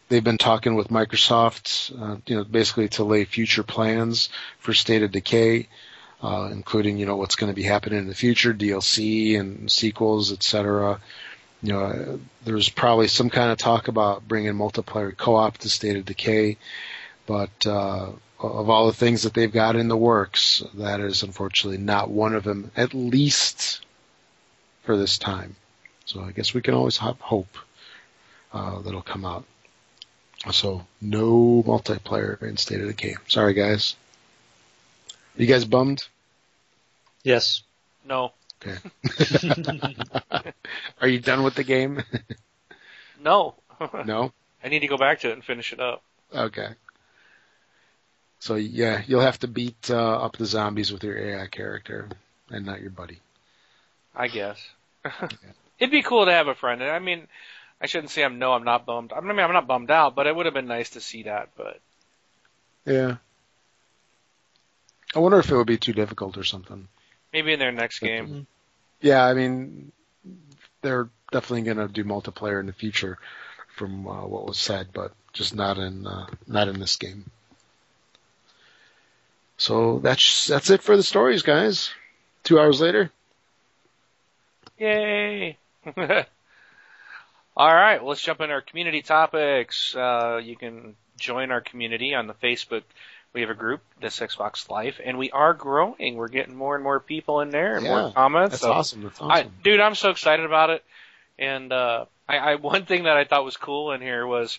[0.09, 4.29] they've been talking with Microsoft, uh, you know, basically to lay future plans
[4.59, 5.69] for State of Decay
[6.23, 10.33] uh, including you know what's going to be happening in the future, DLC and sequels,
[10.33, 11.01] etc.
[11.63, 16.05] You know, there's probably some kind of talk about bringing multiplayer co-op to State of
[16.05, 16.57] Decay,
[17.27, 21.79] but uh, of all the things that they've got in the works, that is unfortunately
[21.79, 23.85] not one of them, at least
[24.83, 25.57] for this time.
[26.05, 27.57] So I guess we can always hope
[28.53, 29.45] uh, that'll come out.
[30.51, 33.15] So no multiplayer in State of Decay.
[33.29, 33.95] Sorry guys.
[35.37, 36.07] You guys bummed?
[37.23, 37.63] Yes.
[38.05, 38.33] No.
[38.65, 38.79] Okay.
[41.01, 42.03] Are you done with the game?
[43.23, 43.55] No.
[44.05, 44.33] no?
[44.63, 46.03] I need to go back to it and finish it up.
[46.35, 46.69] Okay.
[48.39, 52.09] So yeah, you'll have to beat uh, up the zombies with your AI character
[52.51, 53.21] and not your buddy.
[54.15, 54.59] I guess.
[55.79, 56.83] It'd be cool to have a friend.
[56.83, 57.27] I mean,
[57.81, 59.13] I shouldn't say I'm no, I'm not bummed.
[59.13, 61.51] I mean, I'm not bummed out, but it would have been nice to see that.
[61.57, 61.81] But
[62.85, 63.17] Yeah.
[65.15, 66.89] I wonder if it would be too difficult or something.
[67.33, 68.47] maybe in their next game.
[69.01, 69.93] Yeah, I mean,
[70.81, 73.19] they're definitely going to do multiplayer in the future,
[73.77, 77.25] from uh, what was said, but just not in uh, not in this game.
[79.57, 81.91] So that's that's it for the stories, guys.
[82.45, 83.11] Two hours later.
[84.79, 85.57] Yay!
[87.57, 89.95] All right, well, let's jump into our community topics.
[89.95, 92.83] Uh, you can join our community on the Facebook.
[93.33, 96.17] We have a group, This Xbox Life, and we are growing.
[96.17, 98.53] We're getting more and more people in there and Yeah, more comments.
[98.53, 99.03] That's so awesome.
[99.03, 99.53] That's I, awesome.
[99.65, 100.85] dude, I'm so excited about it.
[101.39, 104.59] And uh, I, I one thing that I thought was cool in here was,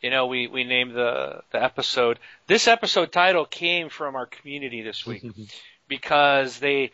[0.00, 2.18] you know, we we named the the episode.
[2.46, 5.24] This episode title came from our community this week
[5.88, 6.92] because they.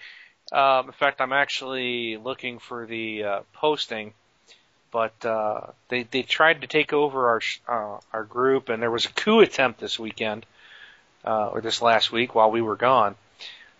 [0.53, 4.13] Um, in fact, I'm actually looking for the uh, posting
[4.91, 9.07] but uh, they they tried to take over our uh, our group, and there was
[9.07, 10.47] a coup attempt this weekend
[11.25, 13.15] uh, or this last week while we were gone.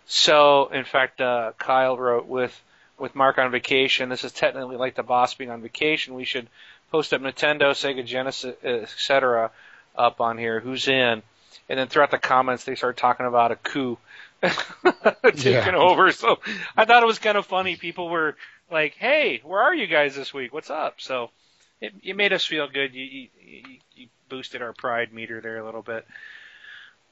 [0.07, 2.59] So, in fact, uh, Kyle wrote with
[2.97, 4.09] with Mark on vacation.
[4.09, 6.13] This is technically like the boss being on vacation.
[6.13, 6.47] We should
[6.91, 9.51] post up Nintendo, Sega Genesis, etc.
[9.95, 10.59] up on here.
[10.59, 11.21] Who's in?
[11.67, 13.97] And then throughout the comments, they started talking about a coup
[14.41, 15.75] taking yeah.
[15.75, 16.11] over.
[16.11, 16.39] So
[16.77, 17.75] I thought it was kind of funny.
[17.75, 18.35] People were
[18.71, 20.53] like, "Hey, where are you guys this week?
[20.53, 21.31] What's up?" So
[21.81, 22.93] it, it made us feel good.
[22.93, 23.27] You, you,
[23.95, 26.05] you boosted our pride meter there a little bit.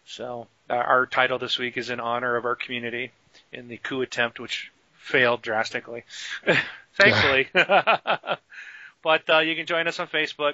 [0.05, 3.11] So uh, our title this week is in honor of our community
[3.51, 6.03] in the coup attempt, which failed drastically,
[6.95, 7.47] thankfully.
[9.03, 10.53] but uh, you can join us on Facebook,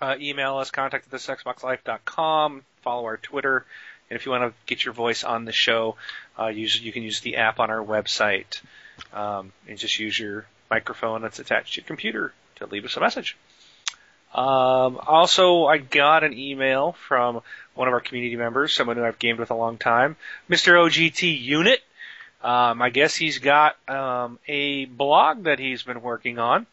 [0.00, 3.64] uh, email us, contact us at thisxboxlife.com, follow our Twitter,
[4.10, 5.96] and if you want to get your voice on the show,
[6.38, 8.60] uh, use you can use the app on our website,
[9.12, 13.00] um, and just use your microphone that's attached to your computer to leave us a
[13.00, 13.36] message.
[14.34, 17.42] Um, also, I got an email from
[17.74, 20.16] one of our community members, someone who I've gamed with a long time,
[20.48, 20.74] Mr.
[20.74, 21.80] OGT Unit.
[22.42, 26.66] Um, I guess he's got um, a blog that he's been working on,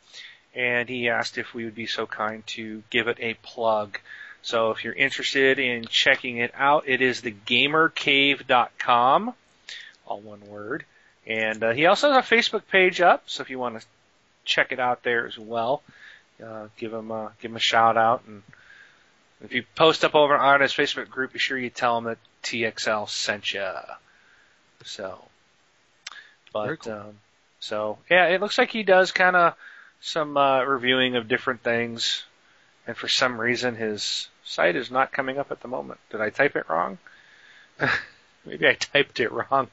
[0.55, 3.99] and he asked if we would be so kind to give it a plug.
[4.41, 9.33] So if you're interested in checking it out, it is thegamercave.com,
[10.07, 10.85] all one word.
[11.27, 13.85] And uh, he also has a Facebook page up, so if you want to
[14.45, 15.83] check it out there as well,
[16.43, 18.23] uh, give him a, give him a shout out.
[18.27, 18.43] And
[19.41, 22.17] if you post up over on his Facebook group, be sure you tell him that
[22.43, 23.67] TXL sent you.
[24.83, 25.19] So,
[26.53, 26.93] but cool.
[26.93, 27.17] um,
[27.59, 29.55] so yeah, it looks like he does kind of
[30.01, 32.23] some uh, reviewing of different things
[32.89, 35.99] and for some reason his site is not coming up at the moment.
[36.09, 36.97] Did I type it wrong?
[38.45, 39.67] Maybe I typed it wrong.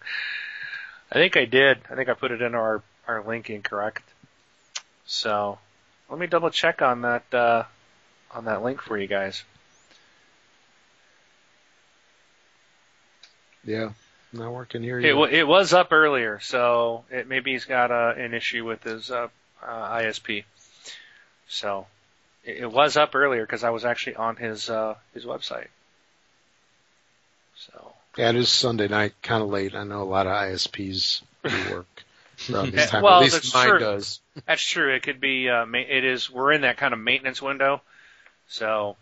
[1.11, 1.79] I think I did.
[1.91, 4.03] I think I put it in our our link incorrect.
[5.07, 5.59] So
[6.09, 7.65] let me double check on that uh,
[8.31, 9.45] on that link for you guys.
[13.65, 13.91] Yeah,
[14.33, 15.01] not working here.
[15.01, 18.85] It, w- it was up earlier, so it maybe he's got uh, an issue with
[18.85, 19.29] his uh,
[19.63, 20.45] uh ISP.
[21.49, 21.87] So
[22.45, 25.69] it was up earlier because I was actually on his uh, his website.
[27.57, 29.75] So yeah, it is Sunday night, kind of late.
[29.75, 32.05] I know a lot of ISPs do work
[32.51, 33.03] around this time.
[33.03, 33.79] well, At least mine true.
[33.79, 34.21] does.
[34.47, 34.95] That's true.
[34.95, 35.49] It could be.
[35.49, 36.31] Uh, it is.
[36.31, 37.83] We're in that kind of maintenance window,
[38.49, 38.97] so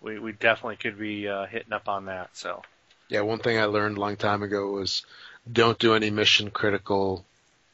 [0.00, 2.30] we we definitely could be uh, hitting up on that.
[2.36, 2.62] So
[3.08, 5.04] yeah, one thing I learned a long time ago was
[5.50, 7.24] don't do any mission critical,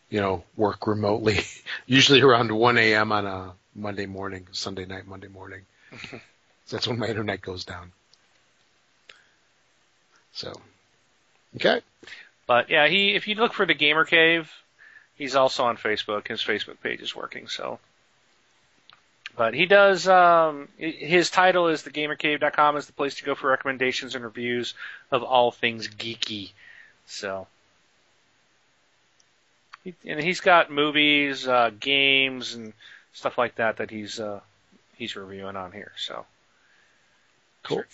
[0.09, 1.41] you know, work remotely.
[1.87, 3.13] Usually around 1 a.m.
[3.13, 5.63] on a Monday morning, Sunday night, Monday morning.
[6.71, 7.93] That's when my internet goes down.
[10.33, 10.53] So,
[11.57, 11.81] okay.
[12.47, 14.51] But yeah, he if you look for the Gamer Cave,
[15.17, 16.29] he's also on Facebook.
[16.29, 17.49] His Facebook page is working.
[17.49, 17.79] So,
[19.37, 20.07] but he does.
[20.07, 24.75] Um, his title is thegamercave.com is the place to go for recommendations and reviews
[25.11, 26.51] of all things geeky.
[27.07, 27.47] So,
[30.05, 32.73] and he's got movies, uh, games, and
[33.13, 34.41] stuff like that that he's uh,
[34.97, 35.93] he's reviewing on here.
[35.97, 36.25] So
[37.63, 37.85] cool.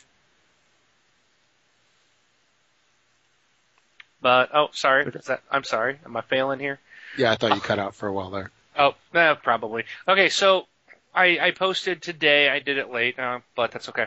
[4.21, 5.07] But oh, sorry.
[5.07, 5.99] Is that I'm sorry.
[6.05, 6.79] Am I failing here?
[7.17, 8.51] Yeah, I thought you cut out for a while there.
[8.77, 9.85] Oh, no, probably.
[10.09, 10.67] Okay, so
[11.15, 12.49] I, I posted today.
[12.49, 14.07] I did it late, uh, but that's okay.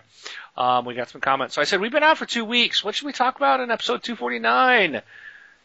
[0.58, 1.56] Um, we got some comments.
[1.56, 2.84] So I said we've been out for two weeks.
[2.84, 5.02] What should we talk about in episode 249?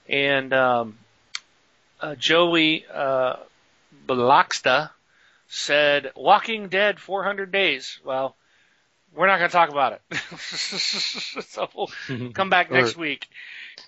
[0.08, 0.98] And um,
[2.00, 3.36] uh, Joey uh,
[5.48, 8.00] said Walking Dead 400 days.
[8.04, 8.36] Well,
[9.14, 10.16] we're not going to talk about it.
[10.38, 13.28] so we'll come back next week.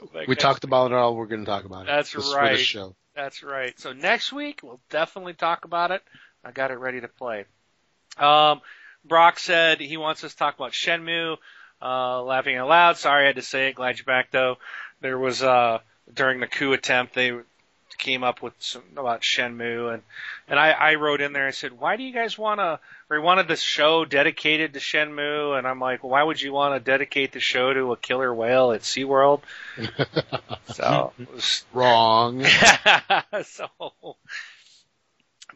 [0.00, 0.70] Back we next talked week.
[0.70, 1.14] about it all.
[1.14, 1.86] We're going to talk about it.
[1.86, 2.58] That's this right.
[2.58, 2.94] show.
[3.14, 3.78] That's right.
[3.78, 6.02] So next week we'll definitely talk about it.
[6.44, 7.44] I got it ready to play.
[8.18, 8.60] Um,
[9.04, 11.36] Brock said he wants us to talk about Shenmue.
[11.80, 12.96] Uh, laughing out loud.
[12.96, 13.74] Sorry I had to say it.
[13.74, 14.56] Glad you're back though.
[15.00, 15.78] There was, uh,
[16.12, 17.32] during the coup attempt, they
[17.98, 20.02] came up with some about Shenmue, and
[20.48, 21.46] and I, I wrote in there.
[21.46, 22.80] I said, why do you guys want to?
[23.12, 26.74] Or he wanted the show dedicated to Shenmue, and I'm like, why would you want
[26.74, 29.42] to dedicate the show to a killer whale at SeaWorld?
[30.72, 32.42] so it was wrong.
[33.44, 33.68] so,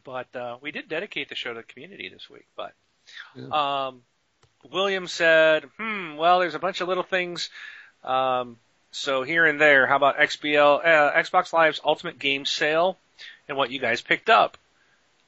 [0.05, 2.45] but uh, we did dedicate the show to the community this week.
[2.59, 2.74] But
[3.35, 3.87] yeah.
[3.87, 4.03] um,
[4.70, 7.49] William said, hmm, well, there's a bunch of little things.
[8.05, 8.59] Um,
[8.91, 12.99] so here and there, how about XBL, uh, Xbox Live's Ultimate Game Sale
[13.49, 14.59] and what you guys picked up?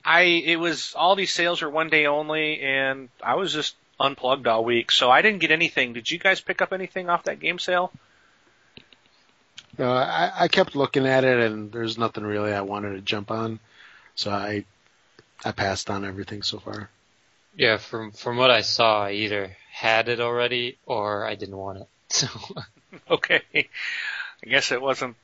[0.05, 4.47] I, it was, all these sales were one day only and I was just unplugged
[4.47, 5.93] all week, so I didn't get anything.
[5.93, 7.93] Did you guys pick up anything off that game sale?
[9.77, 13.31] No, I, I kept looking at it and there's nothing really I wanted to jump
[13.31, 13.61] on.
[14.15, 14.65] So I
[15.45, 16.91] I passed on everything so far.
[17.55, 21.79] Yeah, from from what I saw, I either had it already or I didn't want
[21.79, 21.89] it.
[22.11, 22.27] So
[23.11, 23.43] Okay.
[23.55, 25.17] I guess it wasn't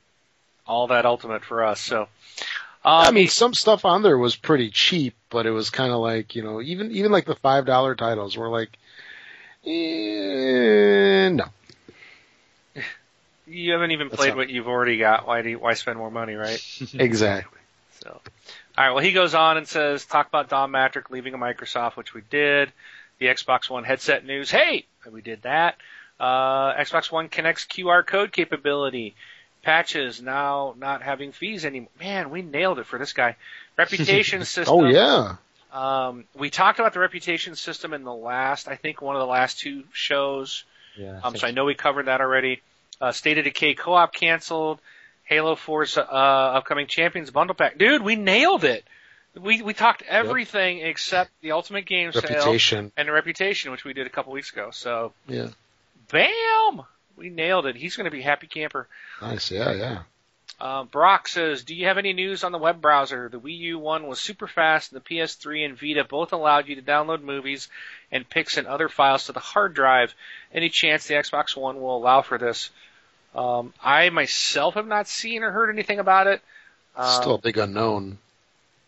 [0.66, 1.80] all that ultimate for us.
[1.80, 2.08] So,
[2.84, 6.00] um, I mean, some stuff on there was pretty cheap, but it was kind of
[6.00, 8.70] like you know, even even like the five dollar titles were like,
[9.66, 11.44] eh, no.
[13.46, 15.26] you haven't even That's played not- what you've already got.
[15.26, 16.60] Why do you, why spend more money, right?
[16.94, 17.58] Exactly.
[18.02, 18.20] So, all
[18.76, 18.90] right.
[18.90, 22.72] Well, he goes on and says, talk about Don Mattrick leaving Microsoft, which we did.
[23.18, 24.50] The Xbox One headset news.
[24.50, 25.76] Hey, we did that.
[26.20, 29.14] Uh, Xbox One Kinect's QR code capability.
[29.64, 31.90] Patches now not having fees anymore.
[31.98, 33.36] Man, we nailed it for this guy.
[33.76, 34.74] Reputation system.
[34.74, 35.36] Oh yeah.
[35.72, 39.26] Um, we talked about the reputation system in the last, I think, one of the
[39.26, 40.62] last two shows.
[40.96, 42.62] yeah, Um, so I know we covered that already.
[43.00, 44.78] Uh, State of Decay co-op canceled.
[45.24, 47.76] Halo 4's uh, upcoming Champions bundle pack.
[47.76, 48.84] Dude, we nailed it.
[49.36, 52.20] We we talked everything except the Ultimate Game sale
[52.96, 54.70] and the Reputation, which we did a couple weeks ago.
[54.70, 55.48] So, Yeah.
[56.12, 56.82] bam,
[57.16, 57.76] we nailed it.
[57.76, 58.88] He's going to be happy camper.
[59.20, 59.50] Nice.
[59.50, 59.72] Yeah.
[59.72, 59.98] Yeah.
[60.60, 63.28] Uh, Brock says, "Do you have any news on the web browser?
[63.28, 66.76] The Wii U one was super fast, and the PS3 and Vita both allowed you
[66.76, 67.68] to download movies
[68.12, 70.14] and pics and other files to the hard drive.
[70.52, 72.70] Any chance the Xbox One will allow for this?
[73.34, 76.40] Um, I myself have not seen or heard anything about it.
[76.94, 78.18] Um, Still a big unknown.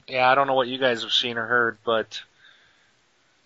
[0.07, 2.23] yeah, I don't know what you guys have seen or heard, but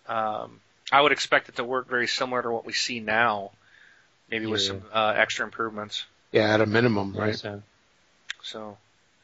[0.06, 0.60] um,
[0.92, 3.52] I would expect it to work very similar to what we see now,
[4.30, 6.04] maybe with some uh, extra improvements.
[6.32, 7.36] Yeah, at a minimum, right?
[7.36, 7.62] So,
[8.42, 8.76] So."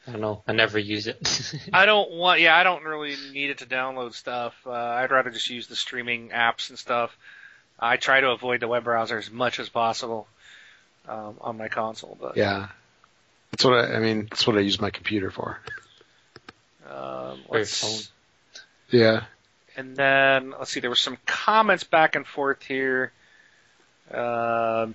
[0.09, 0.43] I don't know.
[0.47, 1.53] I never use it.
[1.73, 4.55] I don't want, yeah, I don't really need it to download stuff.
[4.65, 7.16] Uh, I'd rather just use the streaming apps and stuff.
[7.77, 10.28] I try to avoid the web browser as much as possible
[11.09, 12.16] um, on my console.
[12.20, 12.69] But Yeah.
[13.51, 14.28] That's what I, I mean.
[14.31, 15.59] That's what I use my computer for.
[16.89, 18.11] um, let's.
[18.91, 19.24] Yeah.
[19.77, 23.11] and then let's see, there were some comments back and forth here.
[24.12, 24.95] Um,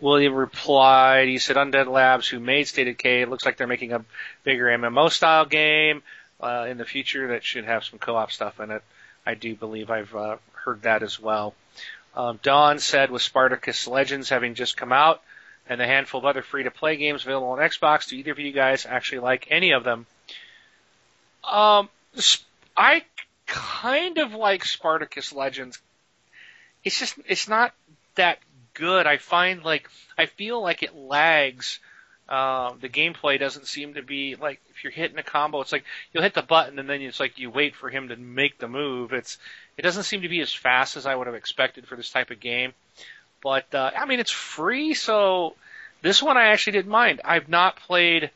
[0.00, 3.66] William replied, he said, Undead Labs, who made State of Decay, it looks like they're
[3.66, 4.04] making a
[4.44, 6.02] bigger MMO style game
[6.40, 8.82] uh, in the future that should have some co-op stuff in it.
[9.24, 11.54] I do believe I've uh, heard that as well.
[12.14, 15.22] Um, Don said, with Spartacus Legends having just come out
[15.68, 18.86] and a handful of other free-to-play games available on Xbox, do either of you guys
[18.86, 20.06] actually like any of them?
[21.42, 21.88] Um,
[22.76, 23.04] I
[23.46, 25.80] kind of like Spartacus Legends.
[26.86, 27.74] It's just, it's not
[28.14, 28.38] that
[28.74, 29.06] good.
[29.06, 31.80] I find like, I feel like it lags.
[32.28, 35.84] Um, the gameplay doesn't seem to be like if you're hitting a combo, it's like
[36.12, 38.66] you'll hit the button and then it's like you wait for him to make the
[38.66, 39.12] move.
[39.12, 39.38] It's
[39.76, 42.32] it doesn't seem to be as fast as I would have expected for this type
[42.32, 42.72] of game.
[43.42, 45.54] But uh, I mean, it's free, so
[46.02, 47.20] this one I actually didn't mind.
[47.24, 48.30] I've not played.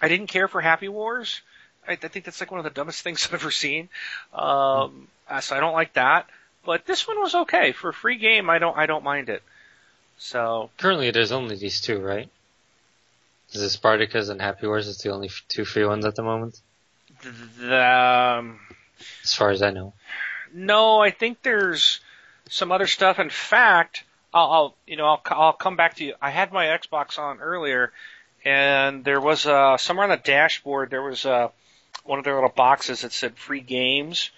[0.00, 1.42] I didn't care for Happy Wars.
[1.86, 3.90] I, I think that's like one of the dumbest things I've ever seen.
[4.32, 6.28] Um, uh, so I don't like that.
[6.64, 8.50] But this one was okay for a free game.
[8.50, 9.42] I don't I don't mind it.
[10.18, 12.28] So Currently, there's only these two, right?
[13.52, 14.88] Is it Spartacus and Happy Wars?
[14.88, 16.60] It's the only f- two free ones at the moment,
[17.22, 18.60] The, th- um,
[19.24, 19.94] as far as I know.
[20.52, 22.00] No, I think there's
[22.50, 23.18] some other stuff.
[23.18, 24.04] In fact,
[24.34, 26.14] I'll, I'll you know I'll I'll come back to you.
[26.20, 27.92] I had my Xbox on earlier,
[28.44, 31.48] and there was uh somewhere on the dashboard there was uh
[32.04, 34.30] one of their little boxes that said free games,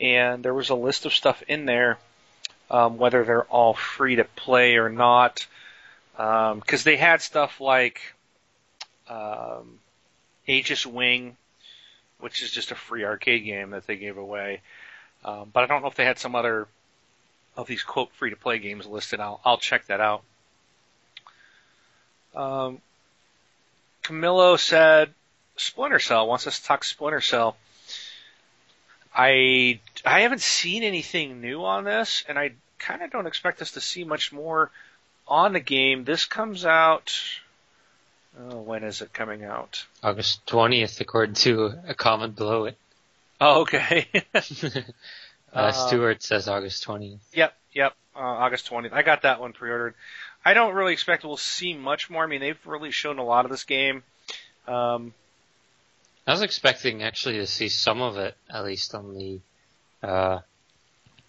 [0.00, 1.98] and there was a list of stuff in there,
[2.70, 5.46] um, whether they're all free to play or not,
[6.16, 8.00] because they had stuff like
[9.08, 9.78] um,
[10.46, 11.36] Aegis Wing,
[12.20, 14.60] which is just a free arcade game that they gave away.
[15.24, 16.66] Um, but I don't know if they had some other
[17.56, 19.20] of these quote free to play games listed.
[19.20, 20.22] I'll I'll check that out.
[22.34, 22.80] Um,
[24.02, 25.14] Camillo said
[25.56, 27.56] Splinter Cell wants us to talk Splinter Cell.
[29.14, 33.72] I I haven't seen anything new on this, and I kind of don't expect us
[33.72, 34.70] to see much more
[35.28, 36.04] on the game.
[36.04, 37.12] This comes out.
[38.38, 39.84] Oh, when is it coming out?
[40.02, 42.76] August 20th, according to a comment below it.
[43.40, 44.08] Oh, okay.
[44.34, 44.82] uh,
[45.52, 47.18] Uh, says August 20th.
[47.32, 47.94] Yep, yep.
[48.16, 48.92] Uh, August 20th.
[48.92, 49.94] I got that one pre-ordered.
[50.44, 52.24] I don't really expect we'll see much more.
[52.24, 54.02] I mean, they've really shown a lot of this game.
[54.66, 55.14] Um,
[56.26, 59.40] I was expecting actually to see some of it, at least on the,
[60.02, 60.40] uh,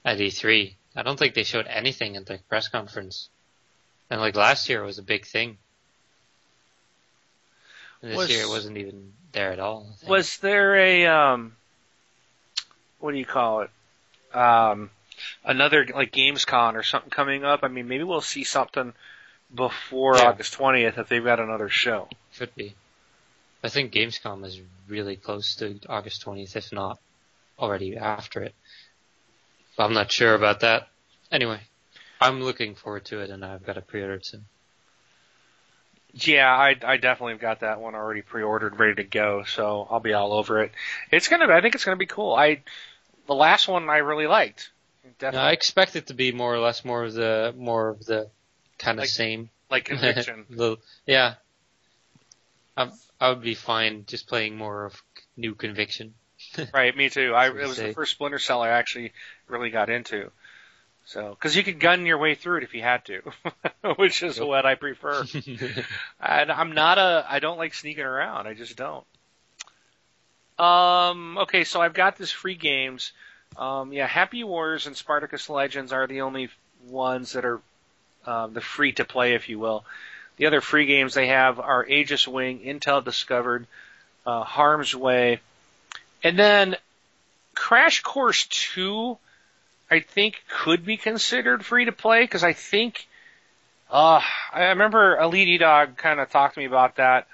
[0.06, 0.74] at E3.
[0.96, 3.30] I don't think they showed anything at the press conference.
[4.10, 5.58] And like last year it was a big thing.
[8.02, 9.88] And this Was- year it wasn't even there at all.
[10.08, 11.56] Was there a um,
[13.00, 13.70] what do you call it?
[14.36, 14.90] Um,
[15.44, 17.62] another like Gamescom or something coming up?
[17.64, 18.94] I mean, maybe we'll see something
[19.54, 20.30] before Yeah.
[20.30, 22.08] August 20th if they've got another show.
[22.34, 22.76] Should be.
[23.66, 27.00] I think Gamescom is really close to August 20th, if not
[27.58, 28.54] already after it.
[29.76, 30.88] But I'm not sure about that.
[31.32, 31.60] Anyway,
[32.22, 34.46] I'm looking forward to it, and I've got a pre-order soon.
[36.14, 39.44] Yeah, I I definitely have got that one already pre-ordered, ready to go.
[39.46, 40.72] So I'll be all over it.
[41.12, 41.52] It's gonna.
[41.52, 42.34] I think it's gonna be cool.
[42.34, 42.62] I
[43.28, 44.70] the last one I really liked.
[45.20, 45.40] Definitely.
[45.40, 48.30] No, I expect it to be more or less more of the more of the
[48.78, 49.50] kind of Like- same.
[49.70, 50.46] like conviction.
[50.50, 51.34] The- yeah,
[52.78, 52.90] I
[53.20, 55.02] I would be fine just playing more of
[55.38, 56.14] new conviction.
[56.74, 57.34] right, me too.
[57.34, 59.14] I it was the first Splinter Cell I actually
[59.48, 60.32] really got into.
[61.06, 63.22] So, because you could gun your way through it if you had to,
[63.98, 64.48] which is Yep.
[64.48, 65.24] what I prefer.
[66.20, 68.48] And I'm not a, I don't like sneaking around.
[68.48, 69.06] I just don't.
[70.58, 73.12] Um, okay, so I've got this free games.
[73.58, 76.50] Um, yeah, Happy Wars and Spartacus Legends are the only
[76.88, 77.62] ones that are
[78.26, 79.86] um, the free to play, if you will.
[80.38, 83.68] The other free games they have are Aegis Wing, Intel Discovered,
[84.26, 85.40] uh, Harm's Way,
[86.24, 86.76] and then
[87.54, 89.18] Crash Course 2,
[89.90, 93.08] I think could be considered free to play because I think
[93.90, 94.22] uh,
[94.52, 97.28] I remember Elite Dog kind of talked to me about that,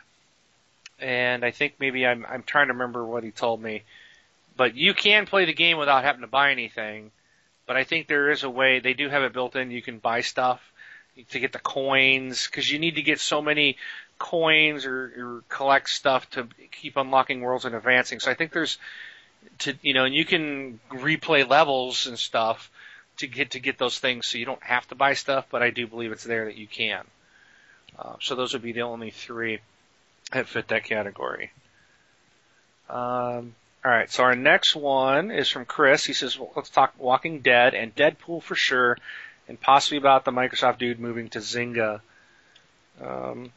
[0.99, 3.83] and I think maybe I'm I'm trying to remember what he told me.
[4.57, 7.11] But you can play the game without having to buy anything.
[7.65, 9.71] But I think there is a way they do have it built in.
[9.71, 10.61] You can buy stuff
[11.29, 13.77] to get the coins because you need to get so many
[14.19, 18.19] coins or, or collect stuff to keep unlocking worlds and advancing.
[18.19, 18.77] So I think there's
[19.59, 22.69] to you know, and you can replay levels and stuff
[23.17, 25.45] to get to get those things, so you don't have to buy stuff.
[25.49, 27.03] But I do believe it's there that you can.
[27.97, 29.59] Uh, so those would be the only three
[30.31, 31.51] that fit that category.
[32.89, 36.05] Um, all right, so our next one is from Chris.
[36.05, 38.97] He says, well, "Let's talk Walking Dead and Deadpool for sure,
[39.47, 42.01] and possibly about the Microsoft dude moving to Zynga."
[43.01, 43.51] Um,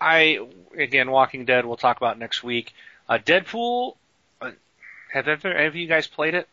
[0.00, 0.40] I
[0.76, 1.64] again, Walking Dead.
[1.64, 2.74] We'll talk about next week.
[3.08, 3.96] Uh, Deadpool.
[4.40, 4.52] Uh,
[5.12, 6.48] have ever, have you guys played it?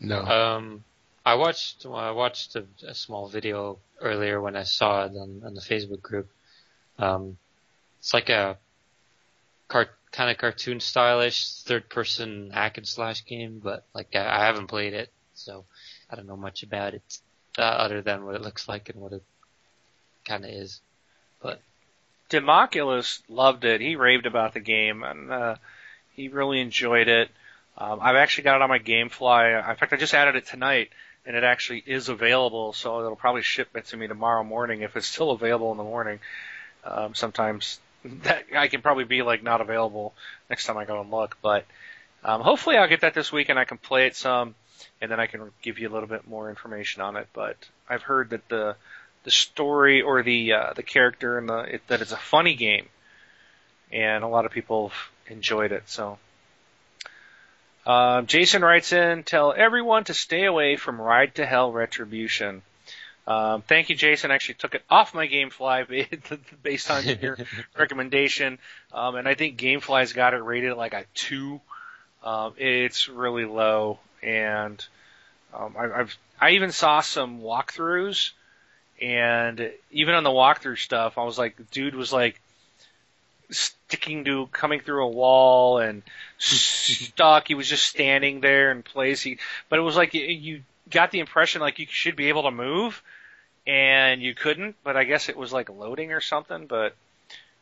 [0.00, 0.20] No.
[0.20, 0.84] Um,
[1.24, 5.54] I watched I watched a, a small video earlier when I saw it on, on
[5.54, 6.28] the Facebook group.
[6.98, 7.36] Um,
[7.98, 8.56] it's like a
[9.66, 14.46] cart, kind of cartoon stylish third person hack and slash game, but like I, I
[14.46, 15.64] haven't played it, so
[16.10, 17.18] I don't know much about it
[17.58, 19.22] uh, other than what it looks like and what it
[20.24, 20.80] kind of is.
[21.40, 21.60] But
[22.30, 23.80] Democulus loved it.
[23.80, 25.54] He raved about the game, and uh,
[26.14, 27.30] he really enjoyed it.
[27.76, 29.70] Um, I've actually got it on my GameFly.
[29.70, 30.90] In fact, I just added it tonight,
[31.24, 32.72] and it actually is available.
[32.72, 35.84] So it'll probably ship it to me tomorrow morning if it's still available in the
[35.84, 36.20] morning.
[36.84, 40.14] Um, sometimes that I can probably be like not available
[40.50, 41.64] next time I go and look, but
[42.24, 44.54] um, hopefully I'll get that this week and I can play it some,
[45.00, 47.28] and then I can give you a little bit more information on it.
[47.32, 47.56] But
[47.88, 48.76] I've heard that the
[49.24, 52.88] the story or the uh, the character and the it, that it's a funny game,
[53.92, 54.98] and a lot of people have
[55.28, 55.82] enjoyed it.
[55.86, 56.18] So,
[57.86, 62.62] um, Jason writes in, tell everyone to stay away from Ride to Hell Retribution.
[63.26, 64.30] Um, thank you, Jason.
[64.30, 67.36] I actually took it off my GameFly based on your
[67.78, 68.58] recommendation,
[68.92, 71.60] um, and I think GameFly's got it rated at like a two.
[72.24, 74.84] Um, it's really low, and
[75.54, 78.30] um, I, I've I even saw some walkthroughs
[79.00, 82.40] and even on the walkthrough stuff, I was like, dude was like
[83.50, 86.02] sticking to coming through a wall and
[86.38, 87.48] stuck.
[87.48, 89.22] He was just standing there in place.
[89.22, 89.38] He,
[89.68, 92.50] but it was like you, you got the impression like you should be able to
[92.50, 93.02] move,
[93.66, 94.76] and you couldn't.
[94.82, 96.66] But I guess it was like loading or something.
[96.66, 96.96] But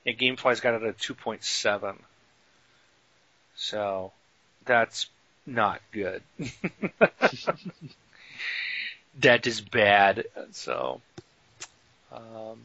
[0.04, 1.96] yeah, GameFly's got it at 2.7,
[3.56, 4.12] so
[4.64, 5.06] that's
[5.46, 6.22] not good.
[9.20, 10.24] that is bad.
[10.52, 11.00] So.
[12.12, 12.60] Um,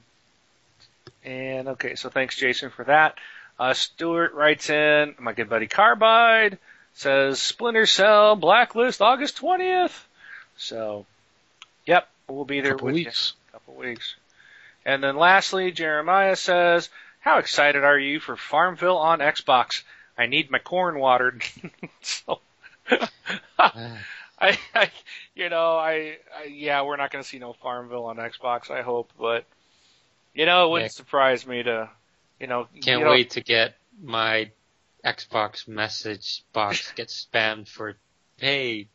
[1.24, 3.18] and okay, so thanks Jason for that.
[3.60, 6.58] Uh, Stuart writes in, my good buddy Carbide
[6.94, 10.04] says Splinter Cell Blacklist August 20th.
[10.58, 11.06] So,
[11.86, 13.34] yep, we'll be there couple with weeks.
[13.46, 13.52] you.
[13.54, 14.16] Couple weeks.
[14.86, 16.90] And then lastly, Jeremiah says,
[17.20, 19.84] how excited are you for Farmville on Xbox?
[20.18, 21.44] I need my corn watered.
[22.02, 22.40] so,
[23.60, 24.92] I, I,
[25.36, 28.82] you know, I, I, yeah, we're not going to see no Farmville on Xbox, I
[28.82, 29.46] hope, but,
[30.34, 30.96] you know, it wouldn't Yeah.
[30.96, 31.90] surprise me to,
[32.40, 34.52] you know, Can't you know, wait to get my
[35.06, 37.96] Xbox message box get spammed for,
[38.38, 38.88] hey,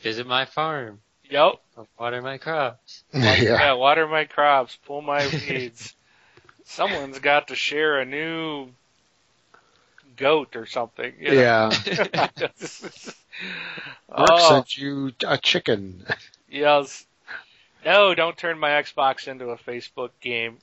[0.00, 1.00] visit my farm,
[1.30, 1.54] Yep.
[1.98, 3.04] water my crops.
[3.14, 3.38] yeah.
[3.40, 5.94] Yeah, water my crops, pull my weeds.
[6.64, 8.68] Someone's got to share a new
[10.16, 11.12] goat or something.
[11.20, 11.40] You know?
[11.40, 11.70] Yeah.
[14.08, 16.04] Mark oh, sent you a chicken.
[16.50, 17.04] yes.
[17.84, 20.58] No, don't turn my Xbox into a Facebook game.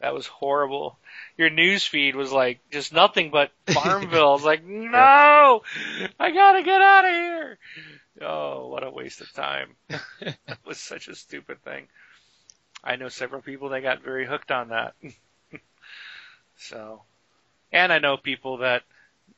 [0.00, 0.98] that was horrible.
[1.36, 4.34] Your news feed was like just nothing but Farmville.
[4.34, 5.62] It's like, no,
[6.18, 7.58] I gotta get out of here.
[8.20, 9.76] Oh, what a waste of time.
[9.88, 11.86] that was such a stupid thing.
[12.82, 14.94] I know several people that got very hooked on that.
[16.56, 17.02] so,
[17.72, 18.82] and I know people that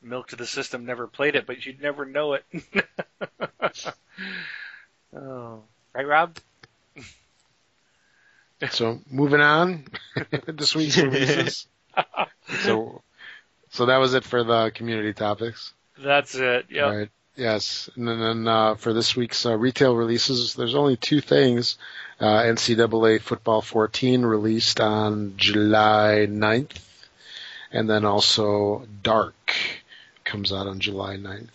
[0.01, 2.45] Milk to the System never played it, but you'd never know it.
[5.15, 5.63] oh,
[5.93, 6.37] right, Rob?
[8.69, 9.85] So moving on,
[10.47, 11.67] this week's releases.
[12.63, 13.01] so,
[13.71, 15.73] so that was it for the community topics.
[15.97, 16.67] That's it.
[16.69, 16.95] Yeah.
[16.95, 17.09] Right.
[17.35, 21.77] Yes, and then, then uh, for this week's uh, retail releases, there's only two things.
[22.19, 26.77] Uh, NCAA Football 14 released on July 9th,
[27.71, 29.55] and then also Dark
[30.23, 31.49] comes out on July 9th.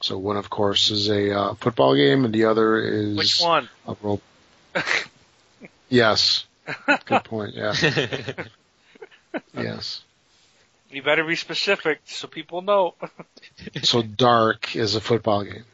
[0.00, 3.68] So one, of course, is a uh, football game, and the other is Which one?
[3.86, 4.20] a role.
[5.88, 6.44] yes,
[7.06, 7.54] good point.
[7.54, 7.74] Yeah,
[9.54, 10.02] yes.
[10.90, 12.94] You better be specific so people know.
[13.82, 15.64] So Dark is a football game.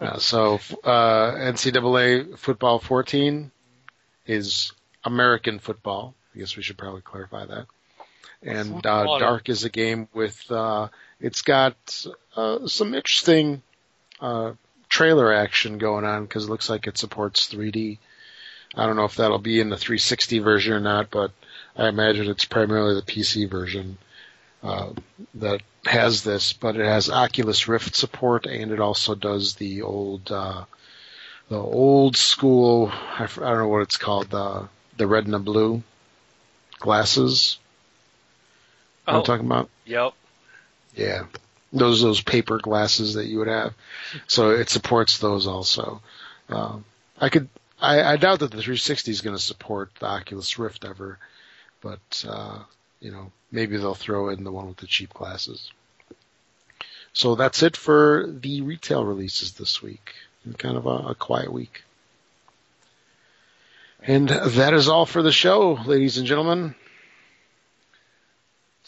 [0.00, 3.50] Uh, so uh, NCAA football 14
[4.26, 4.72] is
[5.04, 6.14] American football.
[6.34, 7.66] I guess we should probably clarify that.
[8.42, 10.88] And uh, Dark is a game with uh,
[11.20, 11.76] it's got
[12.36, 13.62] uh, some interesting
[14.20, 14.52] uh,
[14.88, 17.98] trailer action going on because it looks like it supports 3D.
[18.74, 21.32] I don't know if that'll be in the 360 version or not, but
[21.76, 23.98] I imagine it's primarily the PC version
[24.62, 24.90] uh,
[25.34, 30.30] that has this, but it has Oculus Rift support, and it also does the old,
[30.30, 30.64] uh,
[31.48, 32.90] the old school.
[32.92, 34.30] I, don't know what it's called.
[34.30, 35.82] The the red and the blue
[36.78, 37.58] glasses.
[39.06, 39.70] You know what I'm talking about?
[39.84, 40.12] Yep.
[40.96, 41.24] Yeah,
[41.72, 43.74] those those paper glasses that you would have.
[44.26, 46.00] So it supports those also.
[46.48, 46.84] Um,
[47.20, 47.48] I could.
[47.80, 51.18] I, I doubt that the 360 is going to support the Oculus Rift ever,
[51.82, 52.60] but uh,
[53.00, 55.70] you know maybe they'll throw in the one with the cheap glasses.
[57.12, 60.14] So that's it for the retail releases this week.
[60.44, 61.82] And kind of a, a quiet week.
[64.02, 66.74] And that is all for the show, ladies and gentlemen.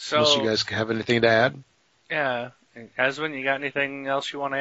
[0.00, 1.62] So, Unless you guys have anything to add.
[2.10, 2.50] yeah.
[2.96, 4.58] Esben, you got anything else you want to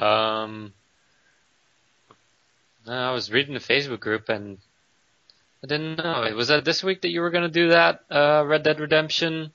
[0.00, 0.02] add?
[0.02, 0.72] Um,
[2.86, 4.56] no, I was reading the Facebook group and
[5.62, 6.32] I didn't know.
[6.34, 9.52] Was that this week that you were going to do that uh, Red Dead Redemption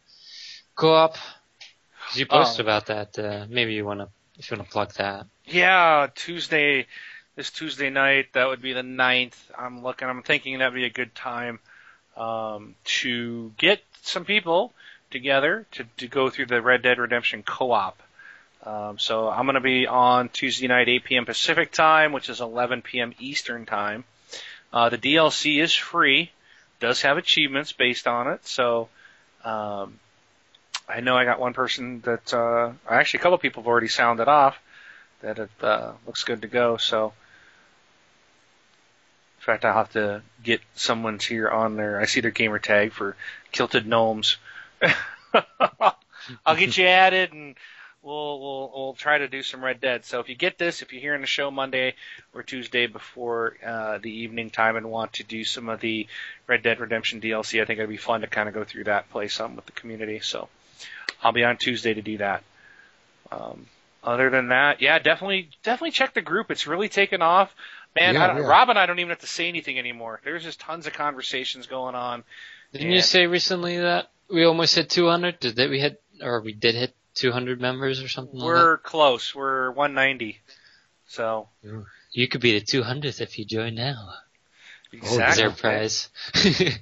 [0.76, 1.16] co-op?
[1.16, 2.70] 'Cause you posted Oh.
[2.70, 3.18] about that.
[3.18, 5.26] Uh, maybe you want to, if you want to plug that.
[5.46, 6.86] Yeah, Tuesday,
[7.36, 9.52] this Tuesday night, that would be the ninth.
[9.58, 11.60] I'm looking, I'm thinking that'd be a good time,
[12.18, 14.74] um, to get some people
[15.12, 18.02] together to, to go through the Red Dead Redemption co-op.
[18.64, 21.26] Um, so I'm going to be on Tuesday night, 8 p.m.
[21.26, 23.14] Pacific time, which is 11 p.m.
[23.20, 24.06] Eastern time.
[24.72, 26.32] Uh, the DLC is free,
[26.80, 28.90] does have achievements based on it, so,
[29.44, 30.00] um,
[30.88, 34.28] I know I got one person that, uh, actually a couple people have already sounded
[34.28, 34.58] off
[35.22, 36.78] that it uh, looks good to go.
[36.78, 37.14] So,
[39.44, 42.00] in fact, I'll have to get someone's here on there.
[42.00, 43.18] I see their gamer tag for
[43.52, 44.38] Kilted Gnomes.
[46.46, 47.56] I'll get you added, and
[48.02, 50.06] we'll we'll we'll try to do some Red Dead.
[50.06, 51.96] So if you get this, if you're here in the show Monday
[52.34, 56.08] or Tuesday before uh, the evening time and want to do some of the
[56.48, 59.10] Red Dead Redemption DLC, I think it'd be fun to kind of go through that,
[59.10, 60.22] play some with the community.
[60.22, 60.48] So
[61.22, 62.44] I'll be on Tuesday to do that.
[63.30, 63.66] Um,
[64.06, 66.50] other than that, yeah, definitely, definitely check the group.
[66.50, 67.54] It's really taken off.
[67.96, 68.48] Man, Yeah, I don't, yeah.
[68.48, 70.20] Rob and I don't even have to say anything anymore.
[70.24, 72.24] There's just tons of conversations going on.
[72.72, 72.96] Didn't Yeah.
[72.96, 75.40] you say recently that we almost hit 200?
[75.40, 79.36] Did that we hit, or we did hit 200 members or something like We're close.
[79.36, 80.40] We're 190.
[81.08, 81.50] So?
[82.12, 84.14] You could be the 200th if you join now.
[84.96, 85.42] Oh, is exactly.
[85.44, 86.10] there a prize?
[86.34, 86.80] the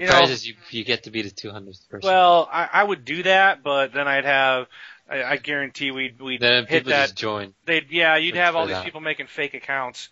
[0.00, 2.08] You prize know- is you, you get to be the 200th person.
[2.08, 4.66] Well, I, I would do that, but then I'd have.
[5.08, 7.02] I, I guarantee we'd we'd then hit people that.
[7.08, 7.52] just join.
[7.66, 8.84] They'd yeah, you'd have all these that.
[8.86, 10.08] people making fake accounts.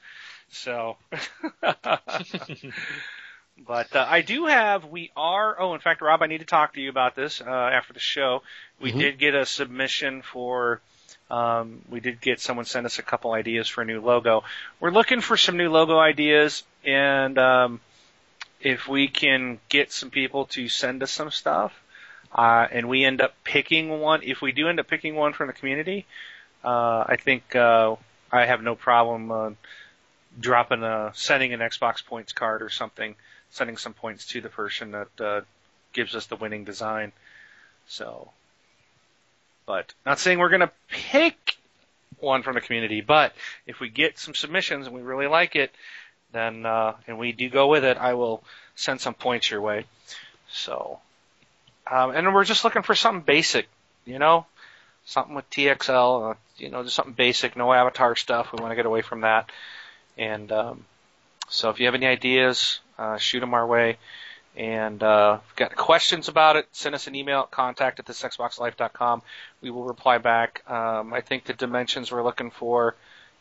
[0.53, 0.97] So,
[3.67, 4.85] but uh, I do have.
[4.85, 5.61] We are.
[5.61, 8.01] Oh, in fact, Rob, I need to talk to you about this uh, after the
[8.01, 8.43] show.
[8.81, 8.99] We Mhm.
[8.99, 10.81] did get a submission for.
[11.31, 14.45] Um, we did get someone send us a couple ideas for a new logo.
[14.81, 17.81] We're looking for some new logo ideas, and um,
[18.61, 21.73] if we can get some people to send us some stuff,
[22.35, 25.47] uh, and we end up picking one, if we do end up picking one from
[25.47, 26.05] the community,
[26.65, 27.97] uh, I think uh,
[28.31, 29.51] I have no problem uh,
[30.39, 33.15] dropping a sending an Xbox points card or something,
[33.51, 35.41] sending some points to the person that uh,
[35.93, 37.13] gives us the winning design.
[37.87, 38.31] So,
[39.67, 41.57] but not saying we're gonna pick
[42.19, 43.35] one from the community, but
[43.67, 45.73] if we get some submissions and we really like it,
[46.33, 48.43] then uh, and we do go with it, I will
[48.75, 49.85] send some points your way.
[50.51, 51.01] So,
[51.91, 53.69] um, and we're just looking for something basic,
[54.05, 54.47] you know,
[55.05, 58.53] something with TXL, uh, you know, just something basic, no avatar stuff.
[58.53, 59.51] We want to get away from that.
[60.19, 60.85] And um,
[61.49, 63.99] so, if you have any ideas, uh, shoot them our way.
[64.55, 68.07] And uh, if you've got questions about it, send us an email at contact at
[68.07, 69.23] thisxboxlife.com.
[69.63, 70.63] We will reply back.
[70.71, 72.95] Um, I think the dimensions we're looking for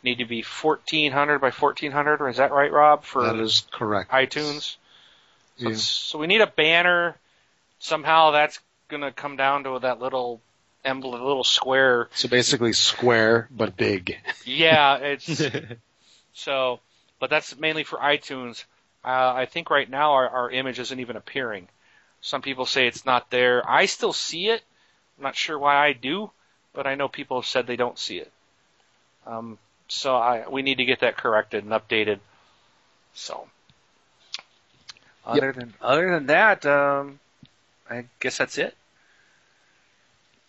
[0.03, 2.21] need to be 1400 by 1400.
[2.21, 3.03] or Is that right, Rob?
[3.03, 4.09] For That is correct.
[4.11, 4.77] iTunes.
[5.57, 5.75] So, Yeah.
[5.75, 7.17] so we need a banner.
[7.79, 10.39] Somehow that's going to come down to that little
[10.85, 12.07] emblem, little square.
[12.13, 14.17] So basically square but big.
[14.45, 15.41] Yeah, it's
[16.33, 16.79] so,
[17.19, 18.63] but that's mainly for iTunes.
[19.03, 21.67] Uh, I think right now our, our image isn't even appearing.
[22.21, 23.67] Some people say it's not there.
[23.67, 24.61] I still see it.
[25.17, 26.31] I'm not sure why I do,
[26.73, 28.31] but I know people have said they don't see it.
[29.25, 32.19] Um, so I, we need to get that corrected and updated.
[33.13, 33.47] So,
[35.25, 37.19] other than other than that, um,
[37.89, 38.75] I guess that's it.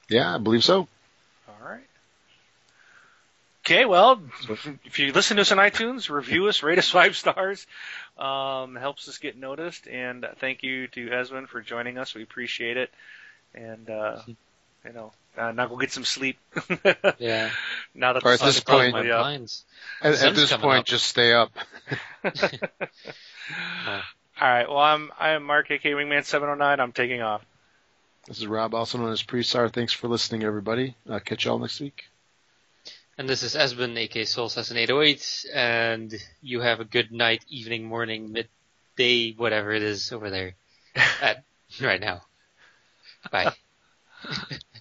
[0.08, 0.86] Yeah, I believe so.
[1.48, 1.80] All right.
[3.64, 4.20] Okay, well,
[4.84, 7.64] if you listen to us on iTunes, review us, rate us five stars.
[8.18, 9.86] Um, helps us get noticed.
[9.86, 12.12] And thank you to Esben for joining us.
[12.14, 12.90] We appreciate it.
[13.54, 16.38] And uh, you know, uh, now go get some sleep.
[17.18, 17.50] yeah.
[17.94, 19.20] now that Or at this point- my up.
[19.22, 19.64] blinds.
[20.02, 20.84] At, at this point, up.
[20.86, 21.52] just stay up.
[22.24, 22.30] All
[24.40, 24.68] right.
[24.68, 26.80] Well, I'm I'm Mark, aka Wingman seven oh nine.
[26.80, 27.44] I'm taking off.
[28.26, 29.72] This is Rob, also known as Presar.
[29.72, 30.96] Thanks for listening, everybody.
[31.08, 32.04] Uh, catch y'all next week.
[33.18, 37.84] And this is Esben, aka Soul Assassin 808, and you have a good night, evening,
[37.84, 40.54] morning, midday, whatever it is over there
[41.20, 41.44] at
[41.80, 42.22] right now.
[43.30, 43.52] Bye.